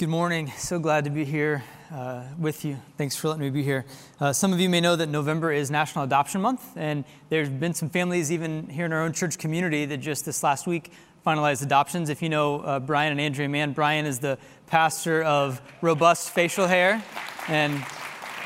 Good 0.00 0.08
morning. 0.08 0.50
So 0.56 0.78
glad 0.78 1.04
to 1.04 1.10
be 1.10 1.26
here 1.26 1.62
uh, 1.92 2.22
with 2.38 2.64
you. 2.64 2.78
Thanks 2.96 3.16
for 3.16 3.28
letting 3.28 3.42
me 3.42 3.50
be 3.50 3.62
here. 3.62 3.84
Uh, 4.18 4.32
some 4.32 4.50
of 4.50 4.58
you 4.58 4.70
may 4.70 4.80
know 4.80 4.96
that 4.96 5.10
November 5.10 5.52
is 5.52 5.70
National 5.70 6.04
Adoption 6.04 6.40
Month, 6.40 6.74
and 6.74 7.04
there's 7.28 7.50
been 7.50 7.74
some 7.74 7.90
families, 7.90 8.32
even 8.32 8.66
here 8.70 8.86
in 8.86 8.94
our 8.94 9.02
own 9.02 9.12
church 9.12 9.36
community, 9.36 9.84
that 9.84 9.98
just 9.98 10.24
this 10.24 10.42
last 10.42 10.66
week 10.66 10.90
finalized 11.26 11.62
adoptions. 11.62 12.08
If 12.08 12.22
you 12.22 12.30
know 12.30 12.60
uh, 12.60 12.80
Brian 12.80 13.12
and 13.12 13.20
Andrea 13.20 13.46
Mann, 13.46 13.74
Brian 13.74 14.06
is 14.06 14.20
the 14.20 14.38
pastor 14.68 15.22
of 15.22 15.60
Robust 15.82 16.30
Facial 16.30 16.66
Hair 16.66 17.04
and 17.48 17.84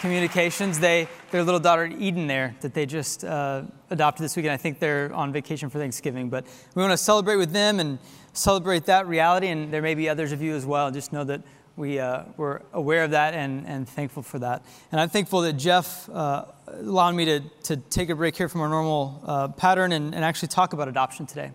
Communications. 0.01 0.81
They, 0.81 1.07
their 1.31 1.45
little 1.45 1.61
daughter 1.61 1.87
Eden 1.87 2.27
there 2.27 2.57
that 2.63 2.75
they 2.75 2.85
just 2.85 3.23
uh, 3.23 3.63
adopted 3.91 4.25
this 4.25 4.35
weekend. 4.35 4.55
I 4.55 4.57
think 4.57 4.81
they're 4.81 5.15
on 5.15 5.33
vacation 5.33 5.71
for 5.71 5.79
Thanksgiving, 5.79 6.31
but 6.31 6.47
we 6.75 6.83
want 6.83 6.93
to 6.93 6.97
celebrate 6.99 7.37
with 7.37 7.53
them 7.53 7.79
and 7.79 8.01
celebrate 8.35 8.85
that 8.87 9.07
reality, 9.07 9.49
and 9.49 9.73
there 9.73 9.83
may 9.83 9.95
be 9.95 10.09
others 10.09 10.33
of 10.33 10.43
you 10.43 10.55
as 10.55 10.67
well. 10.67 10.91
Just 10.91 11.13
know 11.13 11.25
that 11.25 11.41
we, 11.77 11.99
uh, 11.99 12.25
we're 12.37 12.61
aware 12.73 13.05
of 13.05 13.13
that 13.13 13.35
and, 13.35 13.67
and 13.67 13.89
thankful 13.89 14.23
for 14.23 14.39
that. 14.41 14.65
And 14.93 15.01
I'm 15.01 15.09
thankful 15.09 15.41
that 15.43 15.55
Jeff 15.55 16.09
uh, 16.11 16.45
allowed 16.69 17.15
me 17.15 17.25
to, 17.25 17.41
to 17.65 17.77
take 17.77 18.11
a 18.11 18.15
break 18.15 18.37
here 18.37 18.49
from 18.49 18.61
our 18.61 18.69
normal 18.69 19.23
uh, 19.25 19.49
pattern 19.49 19.93
and, 19.93 20.15
and 20.15 20.25
actually 20.25 20.49
talk 20.49 20.73
about 20.73 20.89
adoption 20.89 21.27
today. 21.27 21.51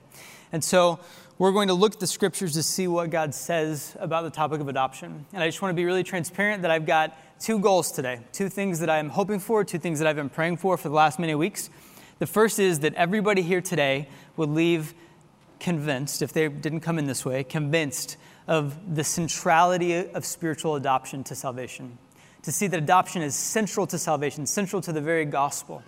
And 0.52 0.64
so 0.64 1.00
we're 1.38 1.54
going 1.54 1.70
to 1.70 1.74
look 1.74 1.94
at 1.94 2.00
the 2.02 2.08
scriptures 2.08 2.54
to 2.54 2.64
see 2.64 2.88
what 2.88 3.12
God 3.12 3.34
says 3.34 3.96
about 4.00 4.24
the 4.24 4.30
topic 4.30 4.60
of 4.60 4.68
adoption. 4.68 5.26
And 5.32 5.42
I 5.42 5.48
just 5.48 5.62
want 5.62 5.72
to 5.72 5.76
be 5.76 5.86
really 5.86 6.04
transparent 6.04 6.64
that 6.64 6.72
I've 6.72 6.86
got 6.86 7.18
two 7.40 7.60
goals 7.60 7.92
today, 7.94 8.20
two 8.34 8.50
things 8.50 8.82
that 8.82 8.90
I'm 8.90 9.10
hoping 9.10 9.40
for, 9.40 9.64
two 9.64 9.80
things 9.80 10.00
that 10.00 10.08
I've 10.08 10.18
been 10.18 10.30
praying 10.30 10.58
for 10.58 10.76
for 10.76 10.90
the 10.90 10.96
last 10.96 11.18
many 11.18 11.36
weeks. 11.36 11.70
The 12.18 12.28
first 12.28 12.60
is 12.60 12.80
that 12.80 12.94
everybody 12.96 13.42
here 13.42 13.62
today 13.62 14.10
would 14.36 14.50
leave 14.50 14.94
convinced, 15.60 16.22
if 16.22 16.34
they 16.34 16.48
didn't 16.48 16.82
come 16.82 16.98
in 16.98 17.06
this 17.06 17.26
way, 17.26 17.44
convinced 17.44 18.18
of 18.48 18.96
the 18.96 19.04
centrality 19.04 19.96
of 19.96 20.26
spiritual 20.26 20.76
adoption 20.76 21.24
to 21.26 21.36
salvation. 21.36 21.98
To 22.44 22.52
see 22.52 22.68
that 22.68 22.78
adoption 22.78 23.22
is 23.22 23.36
central 23.36 23.86
to 23.88 23.98
salvation, 23.98 24.46
central 24.46 24.82
to 24.82 24.94
the 24.94 25.02
very 25.02 25.26
gospel. 25.26 25.84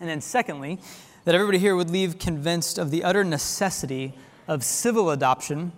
And 0.00 0.08
then, 0.08 0.20
secondly, 0.20 0.78
that 1.24 1.34
everybody 1.34 1.58
here 1.58 1.74
would 1.74 1.90
leave 1.90 2.18
convinced 2.18 2.78
of 2.78 2.90
the 2.90 3.02
utter 3.04 3.24
necessity 3.24 4.14
of 4.46 4.64
civil 4.64 5.10
adoption 5.10 5.72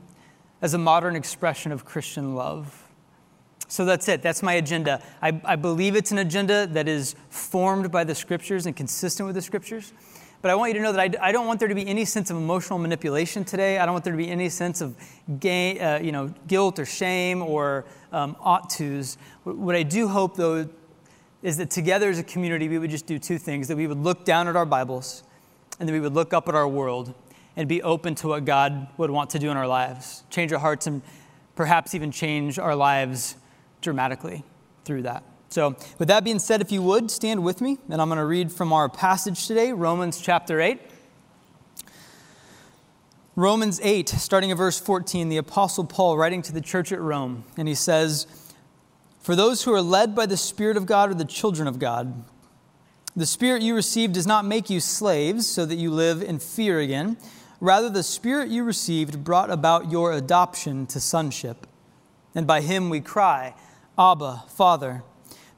as 0.61 0.75
a 0.75 0.79
modern 0.79 1.15
expression 1.15 1.73
of 1.73 1.85
Christian 1.85 2.35
love. 2.35 2.89
So 3.69 3.85
that's 3.85 4.09
it. 4.09 4.23
That's 4.23 4.43
my 4.43 4.55
agenda. 4.55 5.03
I, 5.21 5.41
I, 5.45 5.57
believe 5.57 5.95
it's 5.95 6.11
an 6.11 6.19
agenda 6.19 6.67
that 6.69 6.89
is 6.89 7.15
formed 7.29 7.91
by 7.91 8.03
the 8.03 8.15
scriptures 8.15 8.65
and 8.65 8.75
consistent 8.75 9.27
with 9.27 9.35
the 9.35 9.43
scriptures. 9.43 9.93
But 10.41 10.53
I 10.53 10.55
want 10.55 10.71
you 10.71 10.75
to 10.75 10.83
know 10.85 10.93
that 10.93 11.01
I, 11.21 11.29
I, 11.29 11.33
don't 11.33 11.47
want 11.47 11.59
there 11.59 11.69
to 11.69 11.75
be 11.75 11.87
any 11.87 12.05
sense 12.05 12.31
of 12.31 12.37
emotional 12.37 12.79
manipulation 12.79 13.45
today. 13.45 13.79
I 13.79 13.85
don't 13.85 13.93
want 13.93 14.05
there 14.05 14.13
to 14.13 14.17
be 14.17 14.31
any 14.31 14.49
sense 14.49 14.81
of 14.81 14.97
uh, 14.97 15.99
you 16.01 16.13
know, 16.13 16.33
guilt 16.47 16.79
or 16.79 16.85
shame 16.85 17.43
or 17.43 17.85
um, 18.13 18.37
ought 18.41 18.71
tos. 18.71 19.19
What 19.43 19.75
I 19.75 19.83
do 19.83 20.07
hope, 20.07 20.37
though, 20.37 20.69
is 21.43 21.57
that 21.57 21.71
together 21.71 22.09
as 22.09 22.21
a 22.21 22.23
community, 22.23 22.69
we 22.69 22.79
would 22.79 22.91
just 22.91 23.07
do 23.07 23.19
two 23.19 23.39
things 23.39 23.67
that 23.69 23.77
we 23.77 23.89
would 23.89 23.99
look 23.99 24.25
down 24.25 24.47
at 24.47 24.55
our 24.55 24.67
Bibles 24.67 25.25
and 25.81 25.89
that 25.89 25.93
we 25.93 26.01
would 26.01 26.15
look 26.15 26.33
up 26.33 26.49
at 26.49 26.55
our 26.55 26.69
world 26.69 27.15
and 27.57 27.69
be 27.69 27.83
open 27.83 28.15
to 28.17 28.29
what 28.29 28.45
God 28.45 28.89
would 28.97 29.11
want 29.11 29.31
to 29.31 29.39
do 29.41 29.51
in 29.51 29.57
our 29.57 29.67
lives, 29.67 30.23
change 30.31 30.53
our 30.53 30.61
hearts, 30.61 30.87
and 30.87 31.03
perhaps 31.57 31.95
even 31.95 32.13
change 32.13 32.59
our 32.59 32.77
lives 32.77 33.35
dramatically 33.81 34.45
through 34.85 35.03
that. 35.03 35.25
So, 35.51 35.77
with 35.99 36.09
that 36.09 36.25
being 36.25 36.39
said, 36.39 36.61
if 36.61 36.71
you 36.71 36.83
would, 36.83 37.11
stand 37.11 37.43
with 37.43 37.63
me, 37.63 37.79
and 37.89 38.03
I'm 38.03 38.09
going 38.09 38.19
to 38.19 38.27
read 38.27 38.53
from 38.53 38.71
our 38.71 38.87
passage 38.91 39.47
today, 39.47 39.73
Romans 39.73 40.21
chapter 40.21 40.61
8. 40.61 40.79
Romans 43.35 43.81
8, 43.83 44.11
starting 44.11 44.51
at 44.51 44.59
verse 44.59 44.79
14, 44.79 45.31
the 45.31 45.39
Apostle 45.39 45.85
Paul 45.85 46.19
writing 46.19 46.43
to 46.43 46.53
the 46.53 46.61
church 46.61 46.93
at 46.93 47.01
Rome, 47.01 47.45
and 47.57 47.67
he 47.67 47.75
says, 47.75 48.27
For 49.21 49.35
those 49.35 49.63
who 49.63 49.73
are 49.73 49.81
led 49.81 50.15
by 50.15 50.27
the 50.27 50.37
Spirit 50.37 50.77
of 50.77 50.85
God 50.85 51.11
are 51.11 51.15
the 51.15 51.25
children 51.25 51.67
of 51.67 51.79
God. 51.79 52.25
The 53.17 53.25
Spirit 53.25 53.63
you 53.63 53.75
received 53.75 54.13
does 54.13 54.27
not 54.27 54.45
make 54.45 54.69
you 54.69 54.81
slaves 54.81 55.47
so 55.47 55.65
that 55.65 55.77
you 55.77 55.91
live 55.91 56.23
in 56.23 56.41
fear 56.41 56.79
again. 56.79 57.17
Rather, 57.59 57.89
the 57.89 58.03
Spirit 58.03 58.51
you 58.51 58.65
received 58.65 59.25
brought 59.25 59.51
about 59.51 59.91
your 59.91 60.13
adoption 60.13 60.87
to 60.89 61.01
sonship. 61.01 61.67
And 62.35 62.47
by 62.47 62.61
him 62.61 62.91
we 62.91 63.01
cry, 63.01 63.55
Abba, 63.99 64.45
Father. 64.49 65.05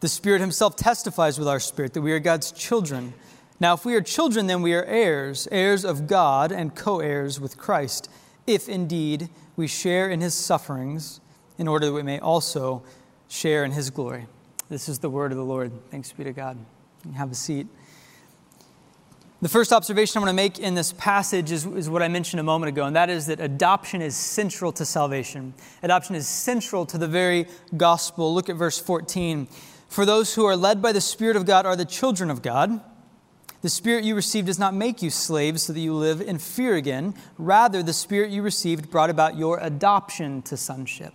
The 0.00 0.08
Spirit 0.08 0.40
Himself 0.40 0.76
testifies 0.76 1.38
with 1.38 1.46
our 1.46 1.60
spirit 1.60 1.92
that 1.92 2.00
we 2.00 2.12
are 2.12 2.18
God's 2.18 2.52
children. 2.52 3.12
Now, 3.60 3.74
if 3.74 3.84
we 3.84 3.94
are 3.94 4.00
children, 4.00 4.46
then 4.46 4.62
we 4.62 4.72
are 4.72 4.84
heirs, 4.84 5.46
heirs 5.52 5.84
of 5.84 6.06
God 6.06 6.50
and 6.50 6.74
co 6.74 7.00
heirs 7.00 7.38
with 7.38 7.58
Christ, 7.58 8.10
if 8.46 8.66
indeed 8.66 9.28
we 9.56 9.66
share 9.66 10.08
in 10.08 10.22
His 10.22 10.32
sufferings, 10.32 11.20
in 11.58 11.68
order 11.68 11.86
that 11.86 11.92
we 11.92 12.02
may 12.02 12.18
also 12.18 12.82
share 13.28 13.62
in 13.62 13.72
His 13.72 13.90
glory. 13.90 14.26
This 14.70 14.88
is 14.88 15.00
the 15.00 15.10
word 15.10 15.32
of 15.32 15.36
the 15.36 15.44
Lord. 15.44 15.70
Thanks 15.90 16.12
be 16.12 16.24
to 16.24 16.32
God. 16.32 16.56
Have 17.14 17.30
a 17.30 17.34
seat. 17.34 17.66
The 19.42 19.48
first 19.48 19.72
observation 19.72 20.18
I 20.18 20.20
want 20.20 20.30
to 20.30 20.34
make 20.34 20.58
in 20.58 20.74
this 20.74 20.92
passage 20.92 21.50
is, 21.50 21.64
is, 21.64 21.88
what 21.88 22.02
I 22.02 22.08
mentioned 22.08 22.40
a 22.40 22.44
moment 22.44 22.68
ago, 22.68 22.84
and 22.84 22.94
that 22.94 23.08
is 23.08 23.26
that 23.26 23.40
adoption 23.40 24.02
is 24.02 24.14
central 24.14 24.70
to 24.72 24.84
salvation. 24.84 25.54
Adoption 25.82 26.14
is 26.14 26.28
central 26.28 26.84
to 26.86 26.98
the 26.98 27.08
very 27.08 27.46
gospel. 27.74 28.34
Look 28.34 28.50
at 28.50 28.56
verse 28.56 28.78
14. 28.78 29.48
For 29.90 30.06
those 30.06 30.36
who 30.36 30.44
are 30.44 30.54
led 30.54 30.80
by 30.80 30.92
the 30.92 31.00
Spirit 31.00 31.36
of 31.36 31.44
God 31.44 31.66
are 31.66 31.74
the 31.74 31.84
children 31.84 32.30
of 32.30 32.42
God. 32.42 32.80
The 33.62 33.68
Spirit 33.68 34.04
you 34.04 34.14
received 34.14 34.46
does 34.46 34.58
not 34.58 34.72
make 34.72 35.02
you 35.02 35.10
slaves 35.10 35.64
so 35.64 35.72
that 35.72 35.80
you 35.80 35.94
live 35.94 36.20
in 36.20 36.38
fear 36.38 36.76
again. 36.76 37.12
Rather, 37.36 37.82
the 37.82 37.92
Spirit 37.92 38.30
you 38.30 38.40
received 38.40 38.88
brought 38.88 39.10
about 39.10 39.36
your 39.36 39.58
adoption 39.58 40.42
to 40.42 40.56
sonship. 40.56 41.12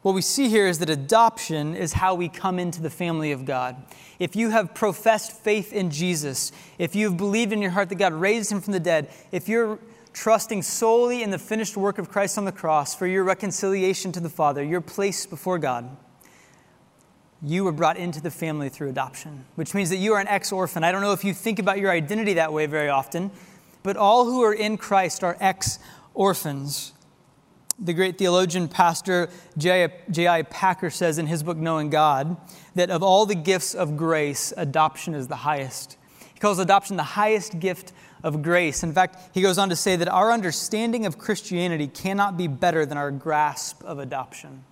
What 0.00 0.14
we 0.14 0.22
see 0.22 0.48
here 0.48 0.66
is 0.66 0.78
that 0.78 0.88
adoption 0.88 1.76
is 1.76 1.92
how 1.92 2.14
we 2.14 2.30
come 2.30 2.58
into 2.58 2.80
the 2.80 2.88
family 2.88 3.32
of 3.32 3.44
God. 3.44 3.76
If 4.18 4.34
you 4.34 4.48
have 4.48 4.74
professed 4.74 5.32
faith 5.32 5.70
in 5.70 5.90
Jesus, 5.90 6.52
if 6.78 6.96
you've 6.96 7.18
believed 7.18 7.52
in 7.52 7.60
your 7.60 7.72
heart 7.72 7.90
that 7.90 7.96
God 7.96 8.14
raised 8.14 8.50
him 8.50 8.62
from 8.62 8.72
the 8.72 8.80
dead, 8.80 9.10
if 9.30 9.46
you're 9.46 9.78
trusting 10.14 10.62
solely 10.62 11.22
in 11.22 11.28
the 11.28 11.38
finished 11.38 11.76
work 11.76 11.98
of 11.98 12.08
Christ 12.08 12.38
on 12.38 12.46
the 12.46 12.50
cross 12.50 12.94
for 12.94 13.06
your 13.06 13.24
reconciliation 13.24 14.10
to 14.12 14.20
the 14.20 14.30
Father, 14.30 14.64
your 14.64 14.80
place 14.80 15.26
before 15.26 15.58
God, 15.58 15.94
you 17.42 17.64
were 17.64 17.72
brought 17.72 17.96
into 17.96 18.20
the 18.20 18.30
family 18.30 18.68
through 18.68 18.90
adoption, 18.90 19.44
which 19.54 19.74
means 19.74 19.88
that 19.90 19.96
you 19.96 20.12
are 20.12 20.20
an 20.20 20.28
ex 20.28 20.52
orphan. 20.52 20.84
I 20.84 20.92
don't 20.92 21.00
know 21.00 21.12
if 21.12 21.24
you 21.24 21.32
think 21.32 21.58
about 21.58 21.78
your 21.78 21.90
identity 21.90 22.34
that 22.34 22.52
way 22.52 22.66
very 22.66 22.88
often, 22.88 23.30
but 23.82 23.96
all 23.96 24.26
who 24.26 24.42
are 24.42 24.52
in 24.52 24.76
Christ 24.76 25.24
are 25.24 25.36
ex 25.40 25.78
orphans. 26.12 26.92
The 27.78 27.94
great 27.94 28.18
theologian, 28.18 28.68
Pastor 28.68 29.30
J.I. 29.56 30.42
Packer 30.42 30.90
says 30.90 31.16
in 31.16 31.26
his 31.26 31.42
book, 31.42 31.56
Knowing 31.56 31.88
God, 31.88 32.36
that 32.74 32.90
of 32.90 33.02
all 33.02 33.24
the 33.24 33.34
gifts 33.34 33.74
of 33.74 33.96
grace, 33.96 34.52
adoption 34.54 35.14
is 35.14 35.28
the 35.28 35.36
highest. 35.36 35.96
He 36.34 36.40
calls 36.40 36.58
adoption 36.58 36.98
the 36.98 37.02
highest 37.02 37.58
gift 37.58 37.94
of 38.22 38.42
grace. 38.42 38.82
In 38.82 38.92
fact, 38.92 39.16
he 39.32 39.40
goes 39.40 39.56
on 39.56 39.70
to 39.70 39.76
say 39.76 39.96
that 39.96 40.08
our 40.08 40.30
understanding 40.30 41.06
of 41.06 41.16
Christianity 41.16 41.86
cannot 41.86 42.36
be 42.36 42.48
better 42.48 42.84
than 42.84 42.98
our 42.98 43.10
grasp 43.10 43.82
of 43.82 43.98
adoption 43.98 44.62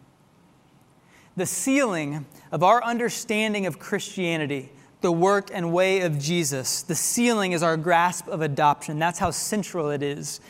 the 1.38 1.46
ceiling 1.46 2.26
of 2.52 2.62
our 2.62 2.82
understanding 2.82 3.66
of 3.66 3.78
Christianity, 3.78 4.70
the 5.00 5.12
work 5.12 5.50
and 5.52 5.72
way 5.72 6.00
of 6.00 6.18
Jesus, 6.18 6.82
the 6.82 6.94
ceiling 6.94 7.52
is 7.52 7.62
our 7.62 7.76
grasp 7.76 8.26
of 8.28 8.42
adoption. 8.42 8.98
That's 8.98 9.18
how 9.18 9.30
central 9.30 9.90
it 9.90 10.02
is 10.02 10.40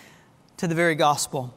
to 0.57 0.67
the 0.67 0.75
very 0.75 0.95
gospel. 0.95 1.55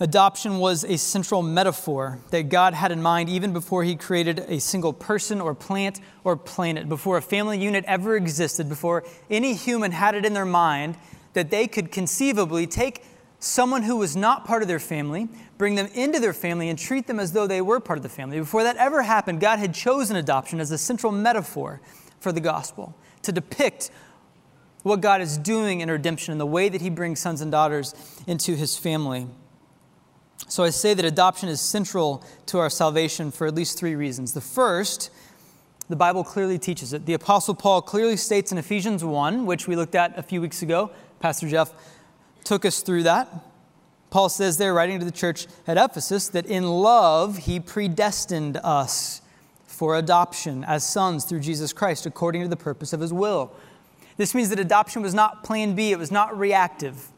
Adoption 0.00 0.58
was 0.58 0.82
a 0.82 0.98
central 0.98 1.40
metaphor 1.40 2.18
that 2.30 2.48
God 2.48 2.74
had 2.74 2.90
in 2.90 3.00
mind 3.00 3.28
even 3.28 3.52
before 3.52 3.84
He 3.84 3.94
created 3.94 4.40
a 4.48 4.58
single 4.58 4.92
person 4.92 5.40
or 5.40 5.54
plant 5.54 6.00
or 6.24 6.36
planet, 6.36 6.88
before 6.88 7.16
a 7.16 7.22
family 7.22 7.58
unit 7.58 7.84
ever 7.86 8.16
existed, 8.16 8.68
before 8.68 9.04
any 9.30 9.54
human 9.54 9.92
had 9.92 10.16
it 10.16 10.26
in 10.26 10.34
their 10.34 10.44
mind 10.44 10.96
that 11.34 11.50
they 11.50 11.68
could 11.68 11.92
conceivably 11.92 12.66
take 12.66 13.04
someone 13.44 13.82
who 13.82 13.96
was 13.96 14.16
not 14.16 14.44
part 14.44 14.62
of 14.62 14.68
their 14.68 14.78
family, 14.78 15.28
bring 15.58 15.74
them 15.74 15.86
into 15.94 16.18
their 16.18 16.32
family, 16.32 16.68
and 16.68 16.78
treat 16.78 17.06
them 17.06 17.20
as 17.20 17.32
though 17.32 17.46
they 17.46 17.60
were 17.60 17.78
part 17.78 17.98
of 17.98 18.02
the 18.02 18.08
family. 18.08 18.38
Before 18.38 18.62
that 18.62 18.76
ever 18.76 19.02
happened, 19.02 19.40
God 19.40 19.58
had 19.58 19.74
chosen 19.74 20.16
adoption 20.16 20.60
as 20.60 20.70
a 20.70 20.78
central 20.78 21.12
metaphor 21.12 21.80
for 22.20 22.32
the 22.32 22.40
gospel 22.40 22.96
to 23.22 23.32
depict 23.32 23.90
what 24.82 25.00
God 25.00 25.20
is 25.20 25.36
doing 25.38 25.80
in 25.80 25.90
redemption 25.90 26.32
and 26.32 26.40
the 26.40 26.46
way 26.46 26.68
that 26.68 26.80
He 26.80 26.90
brings 26.90 27.20
sons 27.20 27.40
and 27.40 27.52
daughters 27.52 27.94
into 28.26 28.54
His 28.56 28.78
family. 28.78 29.26
So 30.48 30.64
I 30.64 30.70
say 30.70 30.94
that 30.94 31.04
adoption 31.04 31.48
is 31.48 31.60
central 31.60 32.24
to 32.46 32.58
our 32.58 32.70
salvation 32.70 33.30
for 33.30 33.46
at 33.46 33.54
least 33.54 33.78
three 33.78 33.94
reasons. 33.94 34.32
The 34.32 34.40
first, 34.40 35.10
the 35.88 35.96
Bible 35.96 36.24
clearly 36.24 36.58
teaches 36.58 36.92
it. 36.92 37.06
The 37.06 37.14
Apostle 37.14 37.54
Paul 37.54 37.82
clearly 37.82 38.16
states 38.16 38.52
in 38.52 38.58
Ephesians 38.58 39.04
1, 39.04 39.46
which 39.46 39.68
we 39.68 39.76
looked 39.76 39.94
at 39.94 40.18
a 40.18 40.22
few 40.22 40.40
weeks 40.40 40.62
ago, 40.62 40.90
Pastor 41.20 41.48
Jeff 41.48 41.72
took 42.44 42.64
us 42.64 42.82
through 42.82 43.02
that. 43.04 43.28
Paul 44.10 44.28
says 44.28 44.58
there, 44.58 44.72
writing 44.72 45.00
to 45.00 45.04
the 45.04 45.10
church 45.10 45.46
at 45.66 45.76
Ephesus, 45.76 46.28
that 46.28 46.46
in 46.46 46.64
love 46.64 47.38
he 47.38 47.58
predestined 47.58 48.58
us 48.58 49.22
for 49.66 49.96
adoption 49.96 50.62
as 50.64 50.88
sons 50.88 51.24
through 51.24 51.40
Jesus 51.40 51.72
Christ 51.72 52.06
according 52.06 52.42
to 52.42 52.48
the 52.48 52.56
purpose 52.56 52.92
of 52.92 53.00
his 53.00 53.12
will. 53.12 53.52
This 54.16 54.34
means 54.34 54.50
that 54.50 54.60
adoption 54.60 55.02
was 55.02 55.14
not 55.14 55.42
plan 55.42 55.74
B, 55.74 55.90
it 55.90 55.98
was 55.98 56.12
not 56.12 56.38
reactive. 56.38 57.10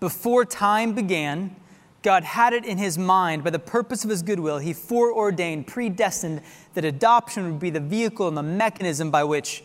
Before 0.00 0.44
time 0.46 0.94
began, 0.94 1.54
God 2.02 2.24
had 2.24 2.52
it 2.52 2.64
in 2.64 2.78
his 2.78 2.96
mind 2.96 3.44
by 3.44 3.50
the 3.50 3.58
purpose 3.58 4.04
of 4.04 4.10
his 4.10 4.22
goodwill. 4.22 4.58
He 4.58 4.72
foreordained, 4.72 5.66
predestined 5.66 6.40
that 6.74 6.84
adoption 6.84 7.44
would 7.44 7.60
be 7.60 7.70
the 7.70 7.80
vehicle 7.80 8.28
and 8.28 8.36
the 8.36 8.42
mechanism 8.42 9.10
by 9.10 9.24
which 9.24 9.62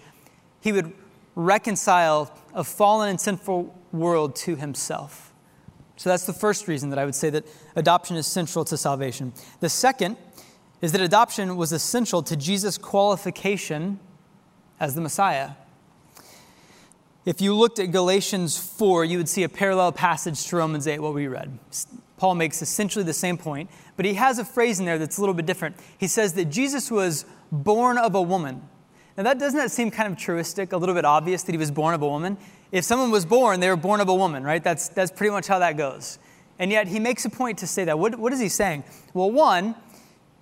he 0.59 0.71
would 0.71 0.91
reconcile 1.35 2.35
a 2.53 2.63
fallen 2.63 3.09
and 3.09 3.19
sinful 3.19 3.73
world 3.91 4.35
to 4.35 4.55
himself. 4.55 5.33
So 5.95 6.09
that's 6.09 6.25
the 6.25 6.33
first 6.33 6.67
reason 6.67 6.89
that 6.89 6.99
I 6.99 7.05
would 7.05 7.15
say 7.15 7.29
that 7.29 7.45
adoption 7.75 8.15
is 8.15 8.27
central 8.27 8.65
to 8.65 8.77
salvation. 8.77 9.33
The 9.59 9.69
second 9.69 10.17
is 10.81 10.91
that 10.91 11.01
adoption 11.01 11.55
was 11.55 11.71
essential 11.71 12.21
to 12.23 12.35
Jesus' 12.35 12.77
qualification 12.77 13.99
as 14.79 14.95
the 14.95 15.01
Messiah. 15.01 15.51
If 17.25 17.39
you 17.39 17.55
looked 17.55 17.79
at 17.79 17.91
Galatians 17.91 18.57
4, 18.57 19.05
you 19.05 19.17
would 19.17 19.29
see 19.29 19.43
a 19.43 19.49
parallel 19.49 19.93
passage 19.93 20.45
to 20.47 20.57
Romans 20.57 20.87
8, 20.87 20.99
what 20.99 21.13
we 21.13 21.27
read. 21.27 21.57
Paul 22.17 22.35
makes 22.35 22.61
essentially 22.61 23.05
the 23.05 23.13
same 23.13 23.37
point, 23.37 23.69
but 23.95 24.05
he 24.05 24.15
has 24.15 24.39
a 24.39 24.45
phrase 24.45 24.79
in 24.79 24.85
there 24.85 24.99
that's 24.99 25.17
a 25.17 25.21
little 25.21 25.33
bit 25.33 25.45
different. 25.45 25.77
He 25.97 26.07
says 26.07 26.33
that 26.33 26.45
Jesus 26.45 26.91
was 26.91 27.25
born 27.49 27.97
of 27.97 28.13
a 28.13 28.21
woman. 28.21 28.61
Now, 29.15 29.23
that 29.23 29.37
doesn't 29.37 29.57
that 29.57 29.71
seem 29.71 29.91
kind 29.91 30.11
of 30.11 30.17
truistic, 30.17 30.73
a 30.73 30.77
little 30.77 30.95
bit 30.95 31.05
obvious 31.05 31.43
that 31.43 31.51
he 31.51 31.57
was 31.57 31.69
born 31.69 31.93
of 31.93 32.01
a 32.01 32.07
woman? 32.07 32.37
If 32.71 32.83
someone 32.83 33.11
was 33.11 33.25
born, 33.25 33.59
they 33.59 33.69
were 33.69 33.75
born 33.75 34.01
of 34.01 34.09
a 34.09 34.15
woman, 34.15 34.43
right? 34.43 34.63
That's, 34.63 34.89
that's 34.89 35.11
pretty 35.11 35.31
much 35.31 35.45
how 35.45 35.59
that 35.59 35.77
goes. 35.77 36.17
And 36.57 36.71
yet, 36.71 36.87
he 36.87 36.99
makes 36.99 37.23
a 37.25 37.29
point 37.29 37.59
to 37.59 37.67
say 37.67 37.85
that. 37.85 37.99
What, 37.99 38.17
what 38.17 38.33
is 38.33 38.39
he 38.39 38.49
saying? 38.49 38.83
Well, 39.13 39.29
one, 39.29 39.75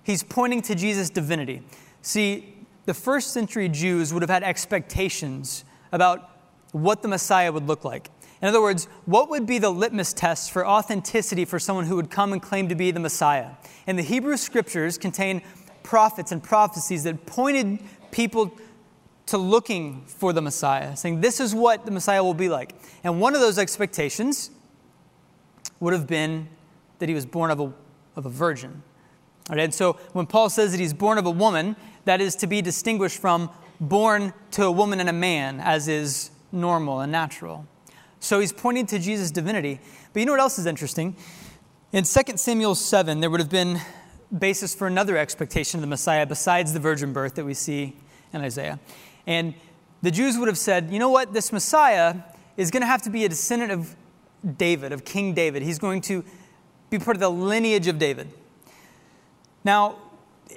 he's 0.02 0.22
pointing 0.22 0.62
to 0.62 0.74
Jesus' 0.74 1.10
divinity. 1.10 1.62
See, 2.00 2.54
the 2.86 2.94
first 2.94 3.32
century 3.32 3.68
Jews 3.68 4.12
would 4.12 4.22
have 4.22 4.30
had 4.30 4.42
expectations 4.42 5.64
about 5.92 6.30
what 6.72 7.02
the 7.02 7.08
Messiah 7.08 7.52
would 7.52 7.66
look 7.66 7.84
like. 7.84 8.08
In 8.40 8.48
other 8.48 8.60
words, 8.60 8.86
what 9.04 9.30
would 9.30 9.46
be 9.46 9.58
the 9.58 9.70
litmus 9.70 10.12
test 10.12 10.50
for 10.50 10.66
authenticity 10.66 11.44
for 11.44 11.58
someone 11.58 11.84
who 11.84 11.94
would 11.94 12.10
come 12.10 12.32
and 12.32 12.42
claim 12.42 12.68
to 12.68 12.74
be 12.74 12.90
the 12.90 13.00
Messiah? 13.00 13.50
And 13.86 13.98
the 13.98 14.02
Hebrew 14.02 14.36
scriptures 14.36 14.98
contain 14.98 15.42
prophets 15.82 16.32
and 16.32 16.42
prophecies 16.42 17.04
that 17.04 17.24
pointed 17.26 17.78
people 18.12 18.56
to 19.26 19.38
looking 19.38 20.04
for 20.06 20.32
the 20.32 20.42
Messiah, 20.42 20.94
saying, 20.96 21.20
This 21.20 21.40
is 21.40 21.54
what 21.54 21.84
the 21.84 21.90
Messiah 21.90 22.22
will 22.22 22.34
be 22.34 22.48
like. 22.48 22.74
And 23.02 23.20
one 23.20 23.34
of 23.34 23.40
those 23.40 23.58
expectations 23.58 24.50
would 25.80 25.92
have 25.92 26.06
been 26.06 26.48
that 27.00 27.08
he 27.08 27.14
was 27.14 27.26
born 27.26 27.50
of 27.50 27.58
a, 27.58 27.72
of 28.14 28.26
a 28.26 28.28
virgin. 28.30 28.82
And 29.50 29.74
so 29.74 29.94
when 30.12 30.26
Paul 30.26 30.48
says 30.48 30.70
that 30.70 30.78
he's 30.78 30.94
born 30.94 31.18
of 31.18 31.26
a 31.26 31.30
woman, 31.30 31.74
that 32.04 32.20
is 32.20 32.36
to 32.36 32.46
be 32.46 32.62
distinguished 32.62 33.18
from 33.18 33.50
born 33.80 34.32
to 34.52 34.64
a 34.64 34.70
woman 34.70 35.00
and 35.00 35.08
a 35.08 35.12
man, 35.12 35.58
as 35.60 35.88
is 35.88 36.30
normal 36.52 37.00
and 37.00 37.10
natural. 37.10 37.66
So 38.20 38.38
he's 38.38 38.52
pointing 38.52 38.86
to 38.86 39.00
Jesus' 39.00 39.32
divinity. 39.32 39.80
But 40.12 40.20
you 40.20 40.26
know 40.26 40.32
what 40.32 40.40
else 40.40 40.58
is 40.58 40.66
interesting? 40.66 41.16
In 41.92 42.04
2 42.04 42.36
Samuel 42.36 42.76
7, 42.76 43.20
there 43.20 43.28
would 43.28 43.40
have 43.40 43.50
been 43.50 43.80
basis 44.36 44.74
for 44.74 44.86
another 44.86 45.16
expectation 45.16 45.78
of 45.78 45.80
the 45.80 45.88
Messiah 45.88 46.24
besides 46.24 46.72
the 46.72 46.80
virgin 46.80 47.12
birth 47.12 47.34
that 47.34 47.44
we 47.44 47.54
see 47.54 47.96
in 48.32 48.40
Isaiah. 48.40 48.78
And 49.26 49.54
the 50.02 50.10
Jews 50.10 50.38
would 50.38 50.48
have 50.48 50.58
said, 50.58 50.90
you 50.90 50.98
know 50.98 51.10
what, 51.10 51.32
this 51.32 51.52
Messiah 51.52 52.16
is 52.56 52.70
going 52.70 52.80
to 52.80 52.86
have 52.86 53.02
to 53.02 53.10
be 53.10 53.24
a 53.24 53.28
descendant 53.28 53.72
of 53.72 53.94
David, 54.56 54.92
of 54.92 55.04
King 55.04 55.34
David. 55.34 55.62
He's 55.62 55.78
going 55.78 56.00
to 56.02 56.24
be 56.90 56.98
part 56.98 57.16
of 57.16 57.20
the 57.20 57.30
lineage 57.30 57.86
of 57.86 57.98
David. 57.98 58.32
Now, 59.64 59.96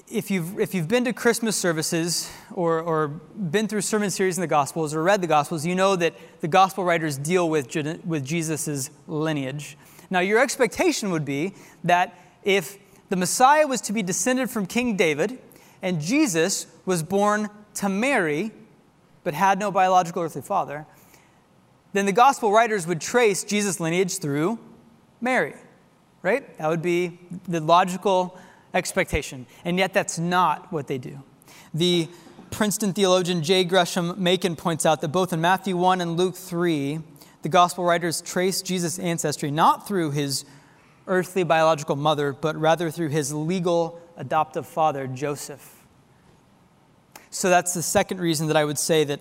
if 0.10 0.30
you've, 0.30 0.60
if 0.60 0.74
you've 0.74 0.88
been 0.88 1.06
to 1.06 1.14
Christmas 1.14 1.56
services 1.56 2.30
or, 2.54 2.82
or 2.82 3.08
been 3.08 3.68
through 3.68 3.82
sermon 3.82 4.10
series 4.10 4.38
in 4.38 4.42
the 4.42 4.48
Gospels 4.48 4.94
or 4.94 5.04
read 5.04 5.22
the 5.22 5.28
Gospels, 5.28 5.66
you 5.66 5.76
know 5.76 5.96
that 5.96 6.14
the 6.42 6.48
Gospel 6.48 6.84
writers 6.84 7.18
deal 7.18 7.50
with, 7.50 7.74
with 8.04 8.26
Jesus' 8.26 8.90
lineage. 9.08 9.78
Now, 10.10 10.20
your 10.20 10.40
expectation 10.40 11.12
would 11.12 11.26
be 11.26 11.54
that 11.84 12.18
if 12.44 12.78
the 13.10 13.16
Messiah 13.16 13.68
was 13.68 13.82
to 13.82 13.94
be 13.94 14.04
descended 14.04 14.50
from 14.50 14.66
King 14.66 14.96
David 14.96 15.40
and 15.82 16.02
Jesus 16.02 16.68
was 16.86 17.04
born 17.04 17.50
to 17.76 17.90
Mary 17.90 18.52
but 19.24 19.34
had 19.34 19.60
no 19.60 19.72
biological 19.72 20.22
earthly 20.22 20.42
father, 20.42 20.86
then 21.94 22.06
the 22.06 22.12
Gospel 22.12 22.52
writers 22.52 22.86
would 22.86 23.02
trace 23.02 23.44
Jesus' 23.44 23.80
lineage 23.80 24.20
through 24.20 24.60
Mary, 25.22 25.56
right? 26.22 26.58
That 26.58 26.70
would 26.70 26.82
be 26.82 27.20
the 27.48 27.60
logical 27.60 28.38
expectation. 28.74 29.48
And 29.64 29.78
yet, 29.78 29.94
that's 29.94 30.20
not 30.20 30.72
what 30.72 30.88
they 30.88 30.98
do. 30.98 31.24
The 31.74 32.10
Princeton 32.52 32.94
theologian 32.94 33.42
J. 33.44 33.64
Gresham 33.64 34.14
Machen 34.22 34.56
points 34.56 34.86
out 34.86 35.02
that 35.02 35.10
both 35.10 35.34
in 35.34 35.42
Matthew 35.42 35.76
1 35.76 36.02
and 36.02 36.18
Luke 36.18 36.36
3, 36.36 37.00
the 37.42 37.50
gospel 37.50 37.84
writers 37.84 38.22
trace 38.22 38.62
Jesus' 38.62 39.00
ancestry 39.00 39.52
not 39.52 39.88
through 39.88 40.12
his 40.12 40.46
earthly 41.08 41.44
biological 41.44 41.96
mother, 41.96 42.34
but 42.34 42.56
rather 42.56 42.90
through 42.90 43.10
his 43.10 43.34
legal 43.34 44.02
adoptive 44.18 44.66
father, 44.66 45.08
Joseph. 45.08 45.75
So 47.36 47.50
that's 47.50 47.74
the 47.74 47.82
second 47.82 48.22
reason 48.22 48.48
that 48.48 48.56
I 48.56 48.64
would 48.64 48.80
say 48.80 49.04
that 49.04 49.20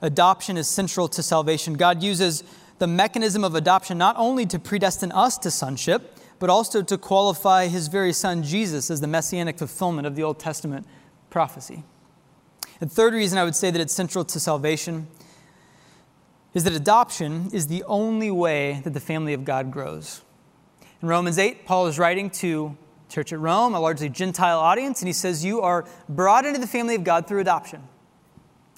adoption 0.00 0.56
is 0.56 0.68
central 0.68 1.08
to 1.08 1.24
salvation. 1.24 1.74
God 1.74 2.04
uses 2.04 2.44
the 2.78 2.86
mechanism 2.86 3.42
of 3.42 3.56
adoption 3.56 3.98
not 3.98 4.14
only 4.16 4.46
to 4.46 4.60
predestine 4.60 5.10
us 5.10 5.36
to 5.38 5.50
sonship, 5.50 6.16
but 6.38 6.50
also 6.50 6.82
to 6.82 6.96
qualify 6.96 7.66
his 7.66 7.88
very 7.88 8.12
son 8.12 8.44
Jesus 8.44 8.92
as 8.92 9.00
the 9.00 9.08
messianic 9.08 9.58
fulfillment 9.58 10.06
of 10.06 10.14
the 10.14 10.22
Old 10.22 10.38
Testament 10.38 10.86
prophecy. 11.30 11.82
The 12.78 12.86
third 12.86 13.12
reason 13.12 13.38
I 13.38 13.44
would 13.44 13.56
say 13.56 13.72
that 13.72 13.80
it's 13.80 13.92
central 13.92 14.24
to 14.26 14.38
salvation 14.38 15.08
is 16.54 16.62
that 16.62 16.74
adoption 16.74 17.50
is 17.52 17.66
the 17.66 17.82
only 17.88 18.30
way 18.30 18.82
that 18.84 18.94
the 18.94 19.00
family 19.00 19.32
of 19.32 19.44
God 19.44 19.72
grows. 19.72 20.22
In 21.02 21.08
Romans 21.08 21.38
8, 21.38 21.66
Paul 21.66 21.88
is 21.88 21.98
writing 21.98 22.30
to 22.30 22.76
church 23.08 23.32
at 23.32 23.40
Rome, 23.40 23.74
a 23.74 23.80
largely 23.80 24.08
Gentile 24.08 24.58
audience, 24.58 25.00
and 25.00 25.06
he 25.06 25.12
says, 25.12 25.44
You 25.44 25.60
are 25.60 25.84
brought 26.08 26.44
into 26.44 26.60
the 26.60 26.66
family 26.66 26.94
of 26.94 27.04
God 27.04 27.26
through 27.26 27.40
adoption. 27.40 27.82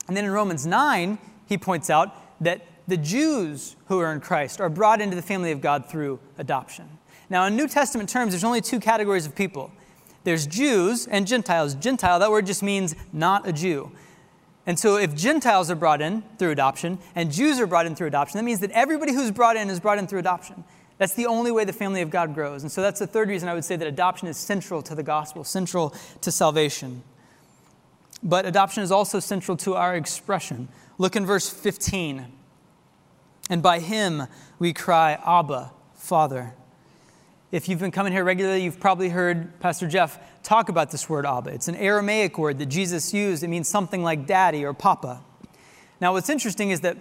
And 0.09 0.17
then 0.17 0.25
in 0.25 0.31
Romans 0.31 0.67
9, 0.67 1.19
he 1.47 1.59
points 1.59 1.91
out 1.91 2.15
that 2.43 2.67
the 2.89 2.97
Jews 2.97 3.77
who 3.87 3.99
are 4.01 4.13
in 4.13 4.21
Christ 4.21 4.61
are 4.61 4.69
brought 4.69 5.01
into 5.01 5.15
the 5.15 5.23
family 5.23 5.53
of 5.53 5.61
God 5.61 5.87
through 5.87 6.19
adoption. 6.39 6.99
Now, 7.29 7.45
in 7.47 7.55
New 7.57 7.69
Testament 7.69 8.09
terms, 8.09 8.33
there's 8.33 8.45
only 8.45 8.61
two 8.61 8.81
categories 8.81 9.27
of 9.27 9.35
people 9.35 9.71
there's 10.23 10.47
Jews 10.47 11.07
and 11.07 11.27
Gentiles. 11.27 11.75
Gentile, 11.75 12.19
that 12.19 12.31
word 12.31 12.45
just 12.45 12.63
means 12.63 12.95
not 13.13 13.49
a 13.49 13.53
Jew. 13.53 13.91
And 14.67 14.79
so, 14.79 14.97
if 14.97 15.15
Gentiles 15.15 15.71
are 15.71 15.75
brought 15.75 16.03
in 16.03 16.23
through 16.39 16.51
adoption 16.51 16.99
and 17.15 17.33
Jews 17.33 17.59
are 17.59 17.67
brought 17.67 17.87
in 17.87 17.95
through 17.95 18.09
adoption, 18.09 18.37
that 18.37 18.45
means 18.45 18.61
that 18.61 18.71
everybody 18.73 19.13
who's 19.15 19.31
brought 19.31 19.57
in 19.57 19.71
is 19.71 19.81
brought 19.81 19.99
in 19.99 20.07
through 20.07 20.19
adoption. 20.19 20.65
That's 21.01 21.15
the 21.15 21.25
only 21.25 21.51
way 21.51 21.65
the 21.65 21.73
family 21.73 22.03
of 22.03 22.11
God 22.11 22.35
grows. 22.35 22.63
And 22.63 22.71
so, 22.71 22.83
that's 22.83 22.99
the 22.99 23.07
third 23.07 23.31
reason 23.31 23.49
I 23.49 23.55
would 23.55 23.65
say 23.65 23.75
that 23.75 23.89
adoption 23.89 24.29
is 24.29 24.37
central 24.37 24.83
to 24.83 24.95
the 24.95 25.03
gospel, 25.03 25.45
central 25.45 25.95
to 26.21 26.31
salvation. 26.31 27.03
But 28.23 28.45
adoption 28.45 28.83
is 28.83 28.93
also 28.93 29.19
central 29.19 29.57
to 29.57 29.77
our 29.77 29.97
expression. 29.97 30.69
Look 30.99 31.17
in 31.17 31.25
verse 31.25 31.49
15. 31.49 32.27
And 33.49 33.63
by 33.63 33.79
him 33.79 34.25
we 34.59 34.75
cry, 34.75 35.19
Abba, 35.25 35.71
Father. 35.95 36.53
If 37.51 37.67
you've 37.67 37.81
been 37.81 37.93
coming 37.93 38.13
here 38.13 38.23
regularly, 38.23 38.63
you've 38.63 38.79
probably 38.79 39.09
heard 39.09 39.59
Pastor 39.59 39.89
Jeff 39.89 40.19
talk 40.43 40.69
about 40.69 40.91
this 40.91 41.09
word 41.09 41.25
Abba. 41.25 41.49
It's 41.49 41.69
an 41.69 41.77
Aramaic 41.77 42.37
word 42.37 42.59
that 42.59 42.67
Jesus 42.67 43.15
used. 43.15 43.43
It 43.43 43.49
means 43.49 43.69
something 43.69 44.03
like 44.03 44.27
daddy 44.27 44.67
or 44.67 44.75
papa. 44.75 45.23
Now, 45.99 46.13
what's 46.13 46.29
interesting 46.29 46.69
is 46.69 46.83
that 46.83 46.99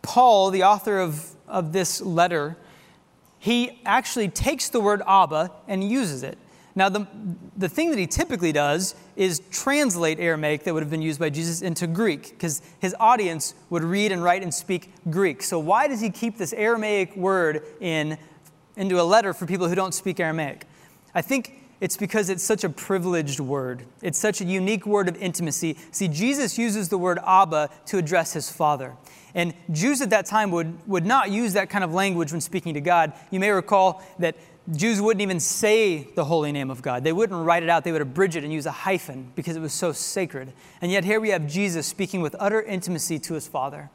Paul, 0.00 0.50
the 0.50 0.62
author 0.62 0.98
of, 0.98 1.36
of 1.46 1.74
this 1.74 2.00
letter, 2.00 2.56
he 3.40 3.80
actually 3.84 4.28
takes 4.28 4.68
the 4.68 4.80
word 4.80 5.02
Abba 5.06 5.50
and 5.66 5.82
uses 5.82 6.22
it. 6.22 6.38
Now, 6.76 6.88
the, 6.88 7.08
the 7.56 7.68
thing 7.68 7.90
that 7.90 7.98
he 7.98 8.06
typically 8.06 8.52
does 8.52 8.94
is 9.16 9.40
translate 9.50 10.20
Aramaic 10.20 10.62
that 10.62 10.72
would 10.72 10.84
have 10.84 10.90
been 10.90 11.02
used 11.02 11.18
by 11.18 11.28
Jesus 11.28 11.62
into 11.62 11.88
Greek, 11.88 12.30
because 12.30 12.62
his 12.78 12.94
audience 13.00 13.54
would 13.70 13.82
read 13.82 14.12
and 14.12 14.22
write 14.22 14.44
and 14.44 14.54
speak 14.54 14.92
Greek. 15.10 15.42
So, 15.42 15.58
why 15.58 15.88
does 15.88 16.00
he 16.00 16.10
keep 16.10 16.38
this 16.38 16.52
Aramaic 16.52 17.16
word 17.16 17.64
in 17.80 18.16
into 18.80 19.00
a 19.00 19.02
letter 19.02 19.34
for 19.34 19.46
people 19.46 19.68
who 19.68 19.74
don't 19.74 19.92
speak 19.92 20.18
Aramaic. 20.20 20.64
I 21.14 21.22
think 21.22 21.54
it's 21.80 21.96
because 21.96 22.30
it's 22.30 22.42
such 22.42 22.64
a 22.64 22.70
privileged 22.70 23.38
word. 23.38 23.84
It's 24.02 24.18
such 24.18 24.40
a 24.40 24.44
unique 24.44 24.86
word 24.86 25.08
of 25.08 25.16
intimacy. 25.16 25.76
See, 25.90 26.08
Jesus 26.08 26.58
uses 26.58 26.88
the 26.88 26.98
word 26.98 27.18
Abba 27.26 27.70
to 27.86 27.98
address 27.98 28.32
his 28.32 28.50
Father. 28.50 28.96
And 29.34 29.54
Jews 29.70 30.00
at 30.00 30.10
that 30.10 30.26
time 30.26 30.50
would, 30.50 30.76
would 30.88 31.06
not 31.06 31.30
use 31.30 31.52
that 31.52 31.70
kind 31.70 31.84
of 31.84 31.92
language 31.92 32.32
when 32.32 32.40
speaking 32.40 32.74
to 32.74 32.80
God. 32.80 33.12
You 33.30 33.40
may 33.40 33.50
recall 33.50 34.02
that 34.18 34.36
Jews 34.72 35.00
wouldn't 35.00 35.22
even 35.22 35.40
say 35.40 36.08
the 36.14 36.24
holy 36.24 36.52
name 36.52 36.70
of 36.70 36.82
God. 36.82 37.02
They 37.02 37.12
wouldn't 37.12 37.44
write 37.44 37.62
it 37.62 37.68
out, 37.68 37.84
they 37.84 37.92
would 37.92 38.02
abridge 38.02 38.36
it 38.36 38.44
and 38.44 38.52
use 38.52 38.66
a 38.66 38.70
hyphen 38.70 39.32
because 39.34 39.56
it 39.56 39.60
was 39.60 39.72
so 39.72 39.92
sacred. 39.92 40.52
And 40.80 40.92
yet, 40.92 41.04
here 41.04 41.20
we 41.20 41.30
have 41.30 41.46
Jesus 41.46 41.86
speaking 41.86 42.20
with 42.20 42.36
utter 42.38 42.62
intimacy 42.62 43.18
to 43.20 43.34
his 43.34 43.48
Father. 43.48 43.90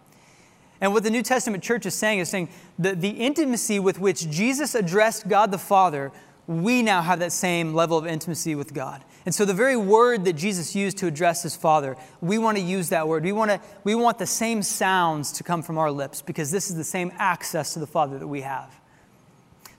And 0.81 0.93
what 0.93 1.03
the 1.03 1.09
New 1.09 1.23
Testament 1.23 1.63
church 1.63 1.85
is 1.85 1.95
saying 1.95 2.19
is 2.19 2.29
saying 2.29 2.49
that 2.79 2.99
the 2.99 3.09
intimacy 3.09 3.79
with 3.79 3.99
which 3.99 4.29
Jesus 4.29 4.75
addressed 4.75 5.27
God 5.29 5.51
the 5.51 5.57
Father, 5.57 6.11
we 6.47 6.81
now 6.81 7.01
have 7.01 7.19
that 7.19 7.31
same 7.31 7.73
level 7.73 7.97
of 7.97 8.05
intimacy 8.05 8.55
with 8.55 8.73
God. 8.73 9.03
And 9.25 9.33
so 9.33 9.45
the 9.45 9.53
very 9.53 9.75
word 9.75 10.25
that 10.25 10.33
Jesus 10.33 10.75
used 10.75 10.97
to 10.99 11.07
address 11.07 11.43
his 11.43 11.55
Father, 11.55 11.97
we 12.21 12.37
want 12.37 12.57
to 12.57 12.63
use 12.63 12.89
that 12.89 13.07
word. 13.07 13.23
We 13.23 13.31
want, 13.31 13.51
to, 13.51 13.59
we 13.83 13.95
want 13.95 14.19
the 14.19 14.27
same 14.27 14.61
sounds 14.61 15.31
to 15.33 15.43
come 15.43 15.63
from 15.63 15.77
our 15.77 15.91
lips 15.91 16.21
because 16.21 16.51
this 16.51 16.69
is 16.69 16.75
the 16.75 16.83
same 16.83 17.11
access 17.17 17.73
to 17.73 17.79
the 17.79 17.87
Father 17.87 18.19
that 18.19 18.27
we 18.27 18.41
have. 18.41 18.73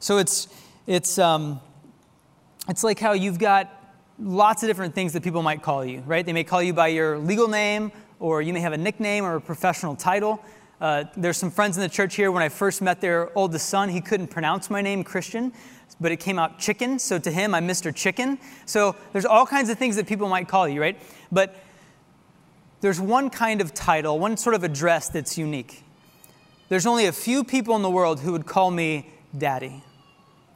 So 0.01 0.19
it's, 0.19 0.49
It's, 0.87 1.19
um, 1.19 1.61
it's 2.69 2.85
like 2.85 3.01
how 3.01 3.13
you've 3.13 3.41
got 3.41 3.67
lots 4.21 4.63
of 4.63 4.69
different 4.69 4.95
things 4.95 5.13
that 5.15 5.25
people 5.25 5.43
might 5.43 5.63
call 5.63 5.85
you, 5.85 6.01
right? 6.07 6.25
They 6.25 6.33
may 6.33 6.45
call 6.45 6.63
you 6.63 6.73
by 6.73 6.89
your 6.95 7.19
legal 7.19 7.49
name, 7.49 7.91
or 8.21 8.41
you 8.41 8.53
may 8.53 8.61
have 8.61 8.73
a 8.73 8.79
nickname 8.79 9.25
or 9.25 9.35
a 9.35 9.41
professional 9.41 9.97
title. 9.97 10.39
Uh, 10.81 11.05
there's 11.17 11.39
some 11.39 11.51
friends 11.51 11.77
in 11.77 11.83
the 11.83 11.89
church 11.89 12.15
here. 12.15 12.31
When 12.31 12.43
I 12.43 12.51
first 12.51 12.83
met 12.83 13.01
their 13.01 13.37
oldest 13.37 13.69
son, 13.69 13.89
he 13.89 14.01
couldn't 14.01 14.29
pronounce 14.29 14.71
my 14.71 14.81
name, 14.81 15.03
Christian, 15.03 15.53
but 16.01 16.13
it 16.13 16.17
came 16.17 16.39
out 16.39 16.59
chicken. 16.59 16.99
So 16.99 17.19
to 17.19 17.31
him, 17.31 17.55
I'm 17.55 17.67
Mr. 17.67 17.95
Chicken. 17.95 18.39
So 18.67 18.97
there's 19.13 19.25
all 19.25 19.47
kinds 19.47 19.71
of 19.71 19.79
things 19.79 19.97
that 19.97 20.07
people 20.07 20.29
might 20.29 20.49
call 20.49 20.69
you, 20.69 20.81
right? 20.81 20.99
But 21.33 21.57
there's 22.81 23.01
one 23.01 23.31
kind 23.31 23.61
of 23.61 23.73
title, 23.75 24.19
one 24.19 24.37
sort 24.37 24.55
of 24.55 24.63
address 24.63 25.09
that's 25.09 25.39
unique. 25.39 25.83
There's 26.69 26.87
only 26.87 27.07
a 27.07 27.13
few 27.13 27.45
people 27.45 27.77
in 27.77 27.83
the 27.83 27.91
world 27.91 28.21
who 28.21 28.33
would 28.33 28.47
call 28.47 28.71
me 28.71 29.11
daddy. 29.37 29.83